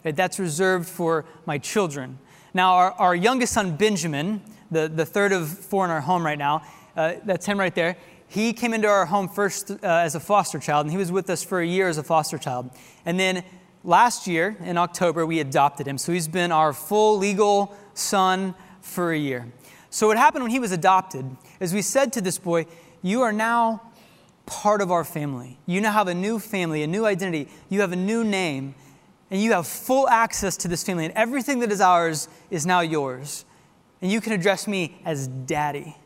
That's 0.03 0.39
reserved 0.39 0.89
for 0.89 1.25
my 1.47 1.59
children. 1.59 2.19
Now, 2.53 2.75
our, 2.75 2.93
our 2.93 3.15
youngest 3.15 3.53
son, 3.53 3.77
Benjamin, 3.77 4.43
the, 4.71 4.89
the 4.89 5.07
third 5.07 5.33
of 5.33 5.49
four 5.49 5.85
in 5.85 5.91
our 5.91 6.01
home 6.01 6.25
right 6.25 6.39
now, 6.39 6.63
uh, 6.97 7.15
that's 7.25 7.47
him 7.47 7.61
right 7.61 7.75
there. 7.75 7.97
He 8.27 8.53
came 8.53 8.75
into 8.75 8.89
our 8.89 9.07
home 9.07 9.29
first 9.29 9.71
uh, 9.71 9.77
as 9.83 10.15
a 10.15 10.21
foster 10.21 10.59
child, 10.59 10.87
and 10.87 10.93
he 10.93 10.97
was 10.97 11.11
with 11.11 11.29
us 11.31 11.43
for 11.43 11.61
a 11.61 11.67
year 11.67 11.89
as 11.89 11.99
a 11.99 12.03
foster 12.03 12.39
child. 12.39 12.71
And 13.05 13.19
then 13.19 13.45
last 13.85 14.27
year, 14.27 14.57
in 14.61 14.77
October, 14.77 15.25
we 15.27 15.41
adopted 15.41 15.87
him. 15.87 15.99
So 15.99 16.13
he's 16.13 16.29
been 16.29 16.53
our 16.53 16.73
full 16.73 17.19
legal 17.19 17.75
son 17.95 18.55
for 18.81 19.13
a 19.13 19.19
year. 19.19 19.47
So, 19.91 20.07
what 20.07 20.17
happened 20.17 20.45
when 20.45 20.53
he 20.53 20.61
was 20.61 20.73
adopted 20.73 21.25
is 21.59 21.75
we 21.75 21.83
said 21.83 22.13
to 22.15 22.21
this 22.21 22.39
boy, 22.39 22.67
You 23.03 23.23
are 23.23 23.33
now 23.33 23.83
part 24.47 24.81
of 24.81 24.91
our 24.91 25.05
family. 25.05 25.59
You 25.67 25.81
now 25.81 25.93
have 25.93 26.09
a 26.09 26.15
new 26.15 26.39
family, 26.39 26.83
a 26.83 26.87
new 26.87 27.07
identity. 27.07 27.49
You 27.69 27.81
have 27.81 27.93
a 27.93 27.97
new 27.97 28.23
name, 28.23 28.75
and 29.31 29.43
you 29.43 29.53
have 29.53 29.67
full 29.67 30.09
access 30.09 30.57
to 30.59 30.69
this 30.69 30.85
family. 30.85 31.05
And 31.07 31.15
everything 31.15 31.59
that 31.61 31.73
is 31.73 31.81
ours 31.81 32.29
is 32.51 32.67
now 32.67 32.81
yours. 32.81 33.45
And 34.01 34.11
you 34.11 34.21
can 34.21 34.33
address 34.33 34.67
me 34.67 35.01
as 35.05 35.27
daddy, 35.29 35.97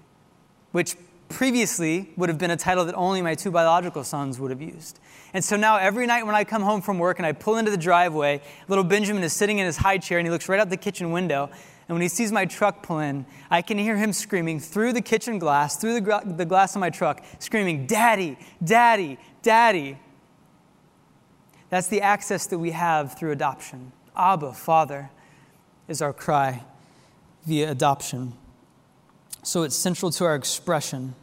which 0.73 0.97
previously 1.29 2.13
would 2.17 2.29
have 2.29 2.39
been 2.39 2.51
a 2.51 2.57
title 2.57 2.85
that 2.85 2.95
only 2.95 3.23
my 3.23 3.35
two 3.35 3.51
biological 3.51 4.05
sons 4.05 4.39
would 4.39 4.51
have 4.51 4.63
used. 4.63 5.01
And 5.33 5.45
so 5.45 5.57
now 5.57 5.77
every 5.77 6.07
night 6.07 6.25
when 6.25 6.35
I 6.35 6.45
come 6.45 6.63
home 6.63 6.81
from 6.81 6.99
work 6.99 7.19
and 7.19 7.27
I 7.27 7.33
pull 7.33 7.57
into 7.57 7.71
the 7.71 7.77
driveway, 7.77 8.41
little 8.69 8.85
Benjamin 8.85 9.23
is 9.23 9.33
sitting 9.33 9.59
in 9.59 9.67
his 9.67 9.77
high 9.77 9.99
chair 9.99 10.19
and 10.19 10.27
he 10.27 10.31
looks 10.31 10.49
right 10.49 10.61
out 10.61 10.71
the 10.71 10.77
kitchen 10.77 11.11
window 11.11 11.51
and 11.89 11.95
when 11.95 12.03
he 12.03 12.09
sees 12.09 12.33
my 12.33 12.47
truck 12.47 12.83
pull 12.83 13.01
in, 13.01 13.27
I 13.51 13.61
can 13.61 13.77
hear 13.77 13.97
him 13.97 14.13
screaming 14.13 14.59
through 14.59 14.95
the 14.95 15.03
kitchen 15.03 15.39
glass, 15.39 15.77
through 15.77 16.01
the, 16.01 16.23
the 16.25 16.47
glass 16.47 16.75
of 16.75 16.81
my 16.81 16.91
truck, 16.91 17.23
screaming, 17.39 17.87
Daddy, 17.87 18.39
Daddy, 18.63 19.19
Daddy. 19.43 19.99
That's 21.69 21.89
the 21.89 22.01
access 22.01 22.47
that 22.47 22.59
we 22.59 22.71
have 22.71 23.19
through 23.19 23.33
adoption. 23.33 23.93
Abba, 24.17 24.53
Father, 24.55 25.11
is 25.87 26.01
our 26.01 26.13
cry 26.13 26.65
via 27.45 27.71
adoption. 27.71 28.33
So 29.45 29.63
it's 29.63 29.77
central 29.77 30.11
to 30.13 30.25
our 30.25 30.35
expression. 30.35 31.15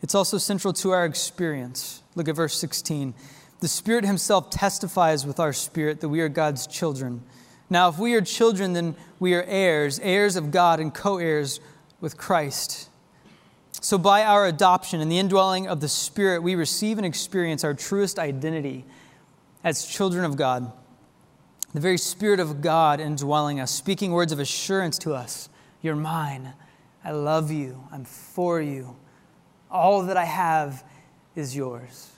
It's 0.00 0.14
also 0.14 0.38
central 0.38 0.72
to 0.74 0.90
our 0.90 1.04
experience. 1.04 2.02
Look 2.14 2.26
at 2.28 2.34
verse 2.34 2.58
16. 2.58 3.12
The 3.60 3.68
Spirit 3.68 4.06
Himself 4.06 4.48
testifies 4.50 5.26
with 5.26 5.38
our 5.38 5.52
spirit 5.52 6.00
that 6.00 6.08
we 6.08 6.20
are 6.20 6.30
God's 6.30 6.66
children. 6.66 7.22
Now, 7.68 7.88
if 7.90 7.98
we 7.98 8.14
are 8.14 8.22
children, 8.22 8.72
then 8.72 8.96
we 9.20 9.34
are 9.34 9.44
heirs, 9.44 10.00
heirs 10.00 10.34
of 10.34 10.50
God 10.50 10.80
and 10.80 10.92
co 10.92 11.18
heirs 11.18 11.60
with 12.00 12.16
Christ. 12.16 12.88
So, 13.82 13.98
by 13.98 14.24
our 14.24 14.46
adoption 14.46 15.00
and 15.00 15.12
the 15.12 15.18
indwelling 15.18 15.68
of 15.68 15.80
the 15.80 15.88
Spirit, 15.88 16.42
we 16.42 16.54
receive 16.54 16.98
and 16.98 17.06
experience 17.06 17.64
our 17.64 17.74
truest 17.74 18.18
identity 18.18 18.84
as 19.62 19.84
children 19.84 20.24
of 20.24 20.36
God. 20.36 20.72
The 21.74 21.80
very 21.80 21.98
Spirit 21.98 22.40
of 22.40 22.62
God 22.62 22.98
indwelling 22.98 23.60
us, 23.60 23.70
speaking 23.70 24.12
words 24.12 24.32
of 24.32 24.40
assurance 24.40 24.98
to 24.98 25.14
us 25.14 25.50
You're 25.82 25.96
mine. 25.96 26.54
I 27.04 27.10
love 27.10 27.50
you. 27.50 27.82
I'm 27.92 28.04
for 28.04 28.60
you. 28.60 28.96
All 29.70 30.02
that 30.02 30.16
I 30.16 30.24
have 30.24 30.84
is 31.34 31.56
yours. 31.56 32.10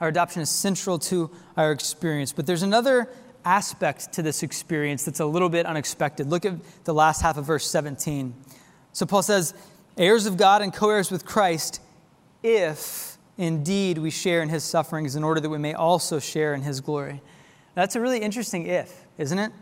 Our 0.00 0.08
adoption 0.08 0.42
is 0.42 0.50
central 0.50 0.98
to 1.00 1.30
our 1.56 1.72
experience. 1.72 2.32
But 2.32 2.46
there's 2.46 2.62
another 2.62 3.08
aspect 3.44 4.12
to 4.14 4.22
this 4.22 4.42
experience 4.42 5.04
that's 5.04 5.20
a 5.20 5.26
little 5.26 5.48
bit 5.48 5.66
unexpected. 5.66 6.28
Look 6.28 6.44
at 6.44 6.54
the 6.84 6.94
last 6.94 7.22
half 7.22 7.36
of 7.36 7.44
verse 7.44 7.66
17. 7.66 8.34
So 8.92 9.06
Paul 9.06 9.22
says, 9.22 9.54
heirs 9.96 10.26
of 10.26 10.36
God 10.36 10.62
and 10.62 10.72
co 10.72 10.90
heirs 10.90 11.10
with 11.10 11.24
Christ, 11.24 11.80
if 12.42 13.18
indeed 13.38 13.98
we 13.98 14.10
share 14.10 14.42
in 14.42 14.48
his 14.48 14.64
sufferings, 14.64 15.16
in 15.16 15.24
order 15.24 15.40
that 15.40 15.48
we 15.48 15.58
may 15.58 15.74
also 15.74 16.18
share 16.18 16.54
in 16.54 16.62
his 16.62 16.80
glory. 16.80 17.20
That's 17.74 17.96
a 17.96 18.00
really 18.00 18.18
interesting 18.18 18.66
if, 18.66 19.06
isn't 19.18 19.38
it? 19.38 19.52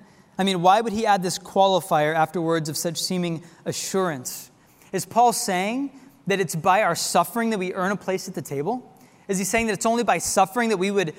I 0.43 0.45
mean, 0.45 0.61
why 0.61 0.81
would 0.81 0.93
he 0.93 1.07
add 1.07 1.23
this 1.23 1.39
qualifier 1.39 2.17
after 2.17 2.43
words 2.43 2.69
of 2.69 2.77
such 2.77 3.01
seeming 3.01 3.45
assurance? 3.65 4.51
Is 4.91 5.07
Paul 5.07 5.33
saying 5.33 5.93
that 6.27 6.41
it's 6.41 6.57
by 6.57 6.83
our 6.83 6.97
suffering 6.97 7.51
that 7.51 7.59
we 7.59 7.73
earn 7.75 7.93
a 7.93 7.97
place 7.97 8.27
at 8.27 8.35
the 8.35 8.43
table? 8.43 8.93
Is 9.29 9.39
he 9.39 9.45
saying 9.45 9.69
that 9.69 9.75
it's 9.75 9.87
only 9.87 10.03
by 10.03 10.19
suffering 10.19 10.71
that 10.71 10.79
we 10.79 10.91
would 10.91 11.15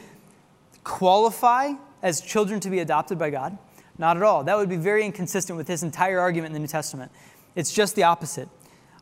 qualify 0.83 1.71
as 2.01 2.19
children 2.19 2.59
to 2.59 2.69
be 2.69 2.79
adopted 2.79 3.17
by 3.17 3.29
God? 3.29 3.57
Not 3.97 4.17
at 4.17 4.23
all. 4.23 4.43
That 4.43 4.57
would 4.57 4.67
be 4.67 4.75
very 4.75 5.05
inconsistent 5.05 5.55
with 5.55 5.69
his 5.69 5.83
entire 5.83 6.19
argument 6.19 6.47
in 6.47 6.53
the 6.55 6.59
New 6.59 6.67
Testament. 6.67 7.09
It's 7.55 7.71
just 7.71 7.95
the 7.95 8.03
opposite. 8.03 8.49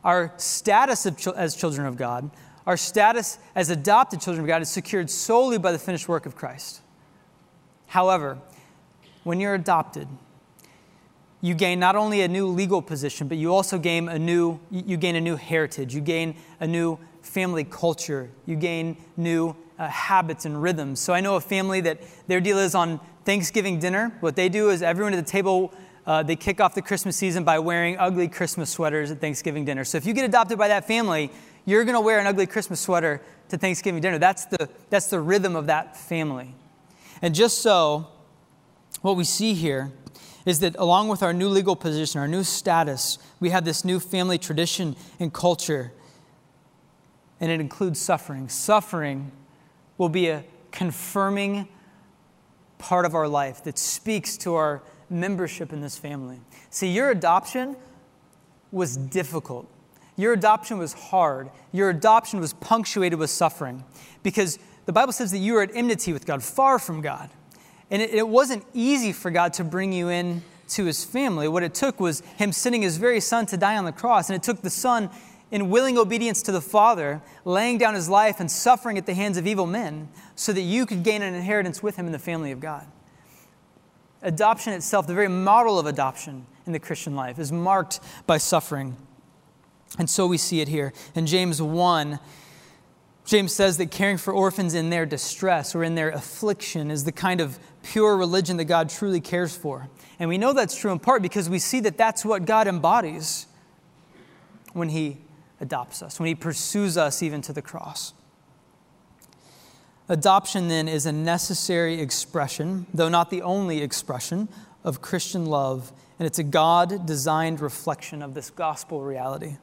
Our 0.04 0.36
status 0.38 1.08
as 1.36 1.56
children 1.56 1.88
of 1.88 1.98
God, 1.98 2.30
our 2.68 2.78
status 2.78 3.40
as 3.56 3.72
adopted 3.72 4.22
children 4.22 4.44
of 4.44 4.48
God, 4.48 4.62
is 4.62 4.70
secured 4.70 5.10
solely 5.10 5.58
by 5.58 5.72
the 5.72 5.80
finished 5.80 6.08
work 6.08 6.28
of 6.28 6.36
Christ. 6.36 6.82
However, 7.88 8.38
when 9.24 9.40
you're 9.40 9.54
adopted, 9.54 10.08
you 11.42 11.56
gain 11.56 11.80
not 11.80 11.96
only 11.96 12.22
a 12.22 12.28
new 12.28 12.48
legal 12.48 12.82
position, 12.82 13.28
but 13.28 13.38
you 13.38 13.54
also 13.54 13.80
gain 13.80 14.08
a 14.10 14.20
new, 14.20 14.60
you 14.70 14.96
gain 14.98 15.16
a 15.16 15.22
new 15.22 15.36
heritage. 15.36 15.96
You 15.96 16.02
gain 16.02 16.36
a 16.60 16.68
new 16.68 17.00
family 17.22 17.64
culture. 17.64 18.30
You 18.46 18.56
gain 18.56 18.98
new 19.18 19.56
uh, 19.80 19.88
habits 19.88 20.46
and 20.46 20.62
rhythms. 20.62 21.00
So 21.00 21.14
I 21.14 21.22
know 21.22 21.36
a 21.36 21.42
family 21.42 21.82
that 21.82 22.00
their 22.28 22.40
deal 22.40 22.60
is 22.60 22.76
on 22.76 23.00
Thanksgiving 23.26 23.80
dinner. 23.80 24.16
What 24.20 24.36
they 24.36 24.50
do 24.50 24.70
is 24.70 24.84
everyone 24.84 25.14
at 25.14 25.26
the 25.26 25.32
table, 25.32 25.74
uh, 26.06 26.22
they 26.22 26.36
kick 26.36 26.62
off 26.62 26.76
the 26.76 26.82
Christmas 26.82 27.18
season 27.18 27.44
by 27.44 27.58
wearing 27.58 27.98
ugly 27.98 28.28
Christmas 28.28 28.70
sweaters 28.70 29.10
at 29.10 29.20
Thanksgiving 29.20 29.66
dinner. 29.66 29.84
So 29.84 29.98
if 29.98 30.06
you 30.06 30.14
get 30.14 30.26
adopted 30.26 30.60
by 30.60 30.68
that 30.68 30.86
family, 30.86 31.32
you're 31.66 31.84
going 31.84 31.96
to 31.96 32.02
wear 32.02 32.20
an 32.20 32.28
ugly 32.28 32.46
Christmas 32.46 32.80
sweater 32.80 33.22
to 33.50 33.58
Thanksgiving 33.58 34.02
dinner. 34.02 34.20
That's 34.20 34.46
the, 34.46 34.70
that's 34.92 35.08
the 35.08 35.20
rhythm 35.20 35.56
of 35.56 35.68
that 35.68 35.98
family. 35.98 36.54
And 37.24 37.34
just 37.34 37.60
so, 37.60 38.08
what 39.02 39.16
we 39.16 39.24
see 39.24 39.54
here 39.54 39.92
is 40.46 40.60
that 40.60 40.76
along 40.78 41.08
with 41.08 41.22
our 41.22 41.34
new 41.34 41.50
legal 41.50 41.76
position, 41.76 42.20
our 42.20 42.28
new 42.28 42.44
status, 42.44 43.20
we 43.40 43.50
have 43.50 43.66
this 43.66 43.86
new 43.86 44.00
family 44.00 44.38
tradition 44.38 44.96
and 45.20 45.34
culture. 45.34 45.92
And 47.40 47.52
it 47.52 47.60
includes 47.60 48.00
suffering. 48.00 48.50
Suffering 48.50 49.32
will 49.98 50.10
be 50.10 50.28
a 50.28 50.44
confirming 50.72 51.68
part 52.78 53.06
of 53.06 53.14
our 53.14 53.28
life 53.28 53.64
that 53.64 53.78
speaks 53.78 54.38
to 54.38 54.56
our 54.56 54.82
membership 55.10 55.72
in 55.74 55.82
this 55.82 55.98
family. 55.98 56.40
See, 56.70 56.88
your 56.88 57.12
adoption 57.12 57.76
was 58.72 58.98
difficult. 58.98 59.70
Your 60.16 60.34
adoption 60.34 60.78
was 60.78 60.94
hard. 60.94 61.50
Your 61.72 61.90
adoption 61.90 62.40
was 62.40 62.54
punctuated 62.54 63.20
with 63.20 63.30
suffering 63.30 63.84
because 64.24 64.58
the 64.86 64.94
Bible 64.94 65.14
says 65.14 65.32
that 65.32 65.38
you 65.40 65.56
are 65.58 65.62
at 65.62 65.76
enmity 65.76 66.14
with 66.14 66.26
God, 66.26 66.42
far 66.44 66.80
from 66.80 67.02
God. 67.02 67.30
And 67.92 68.02
it, 68.02 68.12
it 68.12 68.28
wasn't 68.28 68.66
easy 68.74 69.12
for 69.12 69.30
God 69.30 69.54
to 69.54 69.64
bring 69.64 69.94
you 69.94 70.10
in 70.10 70.42
to 70.70 70.86
his 70.86 71.04
family. 71.04 71.48
What 71.48 71.64
it 71.64 71.74
took 71.74 72.00
was 72.00 72.22
him 72.38 72.52
sending 72.54 72.82
his 72.82 72.98
very 72.98 73.20
son 73.20 73.46
to 73.48 73.58
die 73.58 73.78
on 73.78 73.86
the 73.86 73.92
cross. 73.92 74.30
And 74.30 74.36
it 74.36 74.42
took 74.42 74.62
the 74.62 74.70
son 74.70 75.10
in 75.52 75.70
willing 75.70 75.98
obedience 75.98 76.42
to 76.44 76.52
the 76.54 76.62
Father, 76.62 77.22
laying 77.44 77.78
down 77.78 77.94
his 77.94 78.08
life 78.08 78.40
and 78.40 78.50
suffering 78.50 78.98
at 78.98 79.06
the 79.06 79.14
hands 79.14 79.38
of 79.38 79.46
evil 79.46 79.68
men 79.68 80.08
so 80.36 80.54
that 80.54 80.62
you 80.62 80.86
could 80.86 81.04
gain 81.04 81.22
an 81.22 81.34
inheritance 81.34 81.84
with 81.84 81.98
him 81.98 82.06
in 82.06 82.14
the 82.14 82.20
family 82.20 82.52
of 82.52 82.62
God. 82.62 82.88
Adoption 84.22 84.72
itself, 84.72 85.08
the 85.08 85.14
very 85.14 85.28
model 85.28 85.78
of 85.78 85.86
adoption 85.86 86.46
in 86.66 86.72
the 86.72 86.80
Christian 86.80 87.16
life, 87.16 87.38
is 87.38 87.52
marked 87.52 88.00
by 88.26 88.38
suffering. 88.38 88.96
And 90.00 90.10
so 90.10 90.26
we 90.26 90.38
see 90.38 90.62
it 90.62 90.70
here. 90.70 90.94
In 91.16 91.26
James 91.26 91.62
1, 91.62 92.20
James 93.26 93.54
says 93.54 93.78
that 93.78 93.92
caring 93.92 94.18
for 94.18 94.34
orphans 94.34 94.74
in 94.74 94.90
their 94.90 95.06
distress 95.06 95.76
or 95.76 95.84
in 95.84 95.96
their 95.96 96.10
affliction 96.10 96.90
is 96.90 97.04
the 97.04 97.12
kind 97.12 97.42
of 97.42 97.60
pure 97.84 98.16
religion 98.18 98.58
that 98.58 98.66
God 98.66 98.90
truly 98.90 99.20
cares 99.20 99.56
for. 99.56 99.90
And 100.20 100.30
we 100.30 100.38
know 100.38 100.54
that's 100.54 100.76
true 100.76 100.92
in 100.92 101.00
part 101.00 101.22
because 101.22 101.50
we 101.50 101.60
see 101.60 101.80
that 101.82 101.98
that's 101.98 102.24
what 102.24 102.46
God 102.46 102.68
embodies 102.68 103.48
when 104.74 104.90
He 104.90 105.18
adopts 105.62 106.02
us, 106.02 106.20
when 106.20 106.28
he 106.28 106.36
pursues 106.36 106.98
us 106.98 107.24
even 107.24 107.42
to 107.44 107.54
the 107.54 107.62
cross. 107.62 108.14
Adoption, 110.10 110.68
then, 110.68 110.90
is 110.90 111.06
a 111.06 111.12
necessary 111.12 112.02
expression, 112.02 112.88
though 112.94 113.08
not 113.08 113.30
the 113.30 113.44
only 113.44 113.82
expression, 113.82 114.50
of 114.84 115.00
Christian 115.00 115.46
love, 115.46 115.94
and 116.18 116.26
it's 116.26 116.40
a 116.40 116.44
God 116.44 117.06
designed 117.06 117.62
reflection 117.62 118.22
of 118.24 118.34
this 118.34 118.50
gospel 118.50 119.02
reality. 119.02 119.58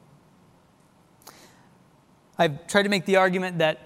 I've 2.37 2.65
tried 2.67 2.83
to 2.83 2.89
make 2.89 3.05
the 3.05 3.17
argument 3.17 3.57
that 3.57 3.79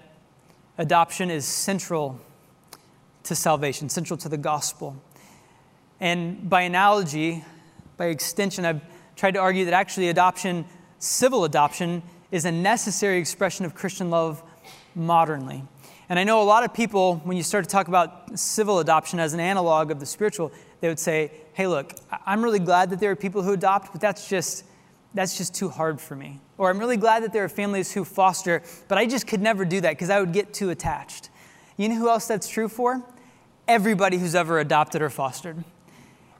adoption 0.78 1.28
is 1.28 1.44
central 1.44 2.20
to 3.24 3.34
salvation, 3.34 3.88
central 3.88 4.16
to 4.18 4.28
the 4.28 4.36
gospel. 4.36 4.96
And 6.00 6.48
by 6.48 6.62
analogy, 6.62 7.44
by 7.96 8.06
extension, 8.06 8.64
I've 8.64 8.82
tried 9.16 9.32
to 9.32 9.40
argue 9.40 9.64
that 9.64 9.74
actually 9.74 10.08
adoption, 10.08 10.64
civil 10.98 11.44
adoption, 11.44 12.02
is 12.30 12.44
a 12.44 12.52
necessary 12.52 13.18
expression 13.18 13.64
of 13.64 13.74
Christian 13.74 14.10
love 14.10 14.42
modernly. 14.94 15.64
And 16.08 16.18
I 16.18 16.24
know 16.24 16.42
a 16.42 16.44
lot 16.44 16.64
of 16.64 16.74
people, 16.74 17.16
when 17.24 17.36
you 17.36 17.42
start 17.42 17.64
to 17.64 17.70
talk 17.70 17.88
about 17.88 18.38
civil 18.38 18.78
adoption 18.80 19.18
as 19.18 19.32
an 19.32 19.40
analog 19.40 19.90
of 19.90 20.00
the 20.00 20.06
spiritual, 20.06 20.52
they 20.80 20.88
would 20.88 20.98
say, 20.98 21.30
hey, 21.54 21.66
look, 21.66 21.94
I'm 22.26 22.42
really 22.42 22.58
glad 22.58 22.90
that 22.90 23.00
there 23.00 23.10
are 23.10 23.16
people 23.16 23.42
who 23.42 23.52
adopt, 23.52 23.92
but 23.92 24.00
that's 24.00 24.28
just, 24.28 24.64
that's 25.14 25.38
just 25.38 25.54
too 25.54 25.70
hard 25.70 26.00
for 26.00 26.14
me. 26.14 26.40
Or 26.58 26.68
I'm 26.68 26.78
really 26.78 26.98
glad 26.98 27.22
that 27.22 27.32
there 27.32 27.44
are 27.44 27.48
families 27.48 27.92
who 27.92 28.04
foster, 28.04 28.62
but 28.88 28.98
I 28.98 29.06
just 29.06 29.26
could 29.26 29.40
never 29.40 29.64
do 29.64 29.80
that 29.80 29.90
because 29.90 30.10
I 30.10 30.20
would 30.20 30.32
get 30.32 30.52
too 30.52 30.70
attached. 30.70 31.30
You 31.76 31.88
know 31.88 31.96
who 31.96 32.08
else 32.10 32.26
that's 32.26 32.48
true 32.48 32.68
for? 32.68 33.02
Everybody 33.66 34.18
who's 34.18 34.34
ever 34.34 34.58
adopted 34.58 35.00
or 35.00 35.10
fostered. 35.10 35.64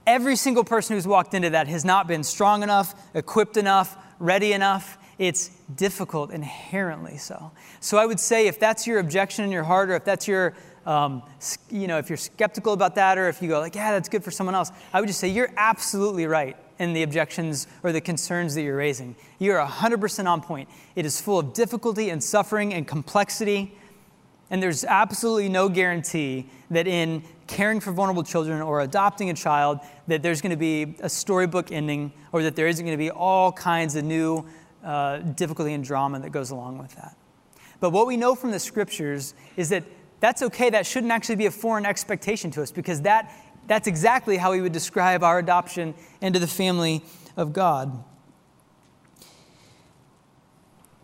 Every 0.07 0.37
single 0.37 0.65
person 0.65 0.97
who's 0.97 1.07
walked 1.07 1.33
into 1.33 1.51
that 1.51 1.69
has 1.69 1.85
not 1.85 2.07
been 2.07 2.23
strong 2.23 2.63
enough, 2.63 2.95
equipped 3.15 3.57
enough, 3.57 3.97
ready 4.19 4.53
enough. 4.53 4.99
It's 5.19 5.49
difficult, 5.75 6.31
inherently 6.31 7.17
so. 7.17 7.53
So 7.81 7.97
I 7.97 8.05
would 8.05 8.21
say 8.21 8.47
if 8.47 8.61
that's 8.61 8.87
your 8.87 8.99
objection 8.99 9.45
in 9.45 9.51
your 9.51 9.63
heart, 9.63 9.89
or 9.89 9.95
if 9.95 10.05
that's 10.05 10.29
your, 10.29 10.55
um, 10.85 11.23
you 11.71 11.87
know, 11.87 11.97
if 11.97 12.11
you're 12.11 12.19
skeptical 12.19 12.75
about 12.75 12.97
that, 12.97 13.17
or 13.17 13.29
if 13.29 13.41
you 13.41 13.49
go 13.49 13.61
like, 13.61 13.75
yeah, 13.75 13.93
that's 13.93 14.11
good 14.11 14.23
for 14.23 14.31
someone 14.31 14.55
else, 14.55 14.71
I 14.93 15.01
would 15.01 15.07
just 15.07 15.21
say 15.21 15.29
you're 15.29 15.53
absolutely 15.57 16.27
right 16.27 16.57
in 16.79 16.93
the 16.93 17.03
objections 17.03 17.67
or 17.83 17.93
the 17.93 18.01
concerns 18.01 18.55
that 18.55 18.63
you're 18.63 18.77
raising. 18.77 19.17
You're 19.39 19.65
100% 19.65 20.27
on 20.27 20.43
point. 20.43 20.69
It 20.97 21.07
is 21.07 21.21
full 21.21 21.39
of 21.39 21.55
difficulty 21.55 22.11
and 22.11 22.23
suffering 22.23 22.75
and 22.75 22.87
complexity. 22.87 23.77
And 24.51 24.63
there's 24.63 24.85
absolutely 24.85 25.49
no 25.49 25.69
guarantee 25.69 26.47
that 26.71 26.87
in 26.87 27.23
caring 27.47 27.81
for 27.81 27.93
vulnerable 27.93 28.23
children 28.23 28.61
or 28.61 28.81
adopting 28.81 29.31
a 29.31 29.35
child, 29.35 29.81
that 30.07 30.23
there's 30.23 30.41
going 30.41 30.51
to 30.51 30.57
be 30.57 30.97
a 31.01 31.09
storybook 31.09 31.73
ending 31.73 32.13
or 32.33 32.43
that 32.43 32.57
there 32.57 32.69
isn't 32.69 32.85
going 32.85 32.97
to 32.97 33.03
be 33.03 33.11
all 33.11 33.53
kinds 33.53 33.97
of 33.97 34.05
new 34.05 34.45
uh, 34.83 35.19
difficulty 35.19 35.73
and 35.73 35.85
drama 35.85 36.21
that 36.21 36.31
goes 36.31 36.51
along 36.51 36.79
with 36.79 36.95
that. 36.97 37.17
But 37.81 37.91
what 37.91 38.07
we 38.07 38.17
know 38.17 38.35
from 38.35 38.51
the 38.51 38.59
scriptures 38.59 39.35
is 39.57 39.69
that 39.71 39.85
that's 40.21 40.43
okay. 40.43 40.71
That 40.71 40.87
shouldn't 40.87 41.13
actually 41.13 41.37
be 41.37 41.47
a 41.47 41.51
foreign 41.51 41.85
expectation 41.85 42.51
to 42.53 42.63
us 42.63 42.71
because 42.71 43.03
that, 43.03 43.31
that's 43.67 43.87
exactly 43.87 44.37
how 44.37 44.53
we 44.53 44.61
would 44.61 44.73
describe 44.73 45.23
our 45.23 45.39
adoption 45.39 45.95
into 46.21 46.39
the 46.39 46.47
family 46.47 47.03
of 47.37 47.53
God. 47.53 48.03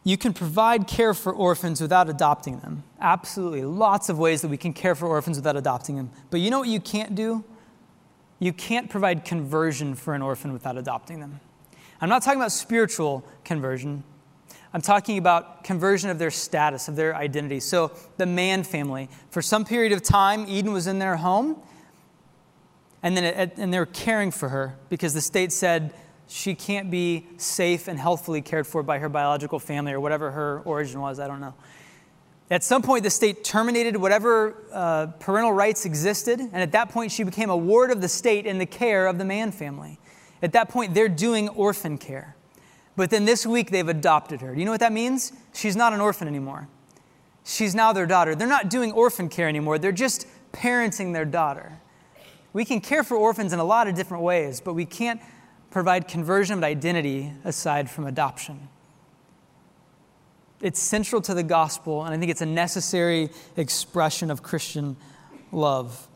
You 0.03 0.17
can 0.17 0.33
provide 0.33 0.87
care 0.87 1.13
for 1.13 1.33
orphans 1.33 1.81
without 1.81 2.09
adopting 2.09 2.61
them. 2.61 2.85
Absolutely. 3.01 3.63
Lots 3.65 4.09
of 4.09 4.19
ways 4.19 4.41
that 4.43 4.49
we 4.49 4.57
can 4.57 4.73
care 4.73 4.95
for 4.95 5.07
orphans 5.07 5.37
without 5.37 5.57
adopting 5.57 5.97
them. 5.97 6.11
But 6.31 6.41
you 6.41 6.51
know 6.51 6.61
what 6.61 6.69
you 6.69 6.81
can't 6.81 7.15
do? 7.15 7.45
You 8.39 8.55
can't 8.55 8.89
provide 8.89 9.25
conversion 9.25 9.95
for 9.95 10.15
an 10.15 10.23
orphan 10.23 10.53
without 10.53 10.79
adopting 10.79 11.21
them. 11.21 11.41
I'm 12.01 12.09
not 12.09 12.23
talking 12.23 12.41
about 12.41 12.53
spiritual 12.53 13.23
conversion. 13.45 14.03
I'm 14.73 14.81
talking 14.81 15.19
about 15.19 15.65
conversion 15.65 16.09
of 16.09 16.19
their 16.19 16.31
status, 16.31 16.89
of 16.89 16.97
their 16.97 17.15
identity. 17.15 17.61
So, 17.61 17.93
the 18.17 18.25
Mann 18.25 18.63
family, 18.63 19.11
for 19.31 19.43
some 19.43 19.65
period 19.65 19.93
of 19.93 20.03
time, 20.03 20.47
Eden 20.49 20.73
was 20.73 20.87
in 20.87 20.99
their 20.99 21.17
home, 21.17 21.61
and 23.03 23.17
then 23.17 23.25
it, 23.25 23.55
and 23.59 23.75
they 23.75 23.79
were 23.79 23.87
caring 23.87 24.31
for 24.31 24.49
her 24.49 24.77
because 24.89 25.13
the 25.13 25.21
state 25.21 25.53
said 25.53 25.93
she 26.31 26.55
can't 26.55 26.91
be 26.91 27.27
safe 27.39 27.89
and 27.89 27.99
healthfully 27.99 28.41
cared 28.41 28.67
for 28.67 28.83
by 28.85 28.99
her 28.99 29.09
biological 29.09 29.59
family 29.59 29.93
or 29.93 29.99
whatever 29.99 30.31
her 30.31 30.61
origin 30.65 31.01
was. 31.01 31.19
I 31.19 31.27
don't 31.27 31.41
know. 31.41 31.55
At 32.51 32.63
some 32.63 32.83
point, 32.83 33.03
the 33.03 33.11
state 33.11 33.43
terminated 33.43 33.97
whatever 33.97 34.57
uh, 34.73 35.07
parental 35.19 35.53
rights 35.53 35.85
existed, 35.85 36.41
and 36.41 36.57
at 36.57 36.73
that 36.73 36.89
point, 36.89 37.13
she 37.13 37.25
became 37.25 37.51
a 37.51 37.57
ward 37.57 37.91
of 37.91 38.01
the 38.01 38.09
state 38.09 38.47
in 38.47 38.59
the 38.59 38.67
care 38.67 39.07
of 39.07 39.19
the 39.19 39.25
Mann 39.25 39.53
family. 39.53 39.99
At 40.43 40.53
that 40.53 40.69
point, 40.69 40.95
they're 40.95 41.09
doing 41.09 41.49
orphan 41.49 41.99
care. 41.99 42.37
But 42.97 43.11
then 43.11 43.25
this 43.25 43.47
week, 43.47 43.71
they've 43.71 43.89
adopted 43.89 44.41
her. 44.41 44.53
Do 44.55 44.59
you 44.59 44.65
know 44.65 44.73
what 44.73 44.81
that 44.81 44.93
means? 44.93 45.33
She's 45.53 45.77
not 45.77 45.93
an 45.93 46.01
orphan 46.01 46.27
anymore. 46.29 46.69
She's 47.45 47.75
now 47.75 47.93
their 47.93 48.07
daughter. 48.07 48.35
They're 48.35 48.49
not 48.49 48.69
doing 48.69 48.93
orphan 48.93 49.29
care 49.29 49.49
anymore, 49.49 49.79
they're 49.79 49.93
just 49.93 50.27
parenting 50.53 51.13
their 51.13 51.25
daughter. 51.25 51.81
We 52.53 52.65
can 52.65 52.81
care 52.81 53.05
for 53.05 53.17
orphans 53.17 53.53
in 53.53 53.59
a 53.59 53.65
lot 53.65 53.87
of 53.87 53.95
different 53.95 54.25
ways, 54.25 54.61
but 54.61 54.75
we 54.75 54.85
can't 54.85 55.21
provide 55.71 56.09
conversion 56.09 56.59
of 56.59 56.65
identity 56.65 57.33
aside 57.45 57.91
from 57.91 58.07
adoption. 58.07 58.69
It's 60.61 60.81
central 60.81 61.23
to 61.23 61.35
the 61.35 61.43
gospel, 61.43 62.05
and 62.05 62.15
I 62.15 62.19
think 62.19 62.31
it's 62.31 62.43
a 62.43 62.47
necessary 62.47 63.31
expression 63.57 64.31
of 64.31 64.43
Christian 64.43 64.97
love. 65.53 66.09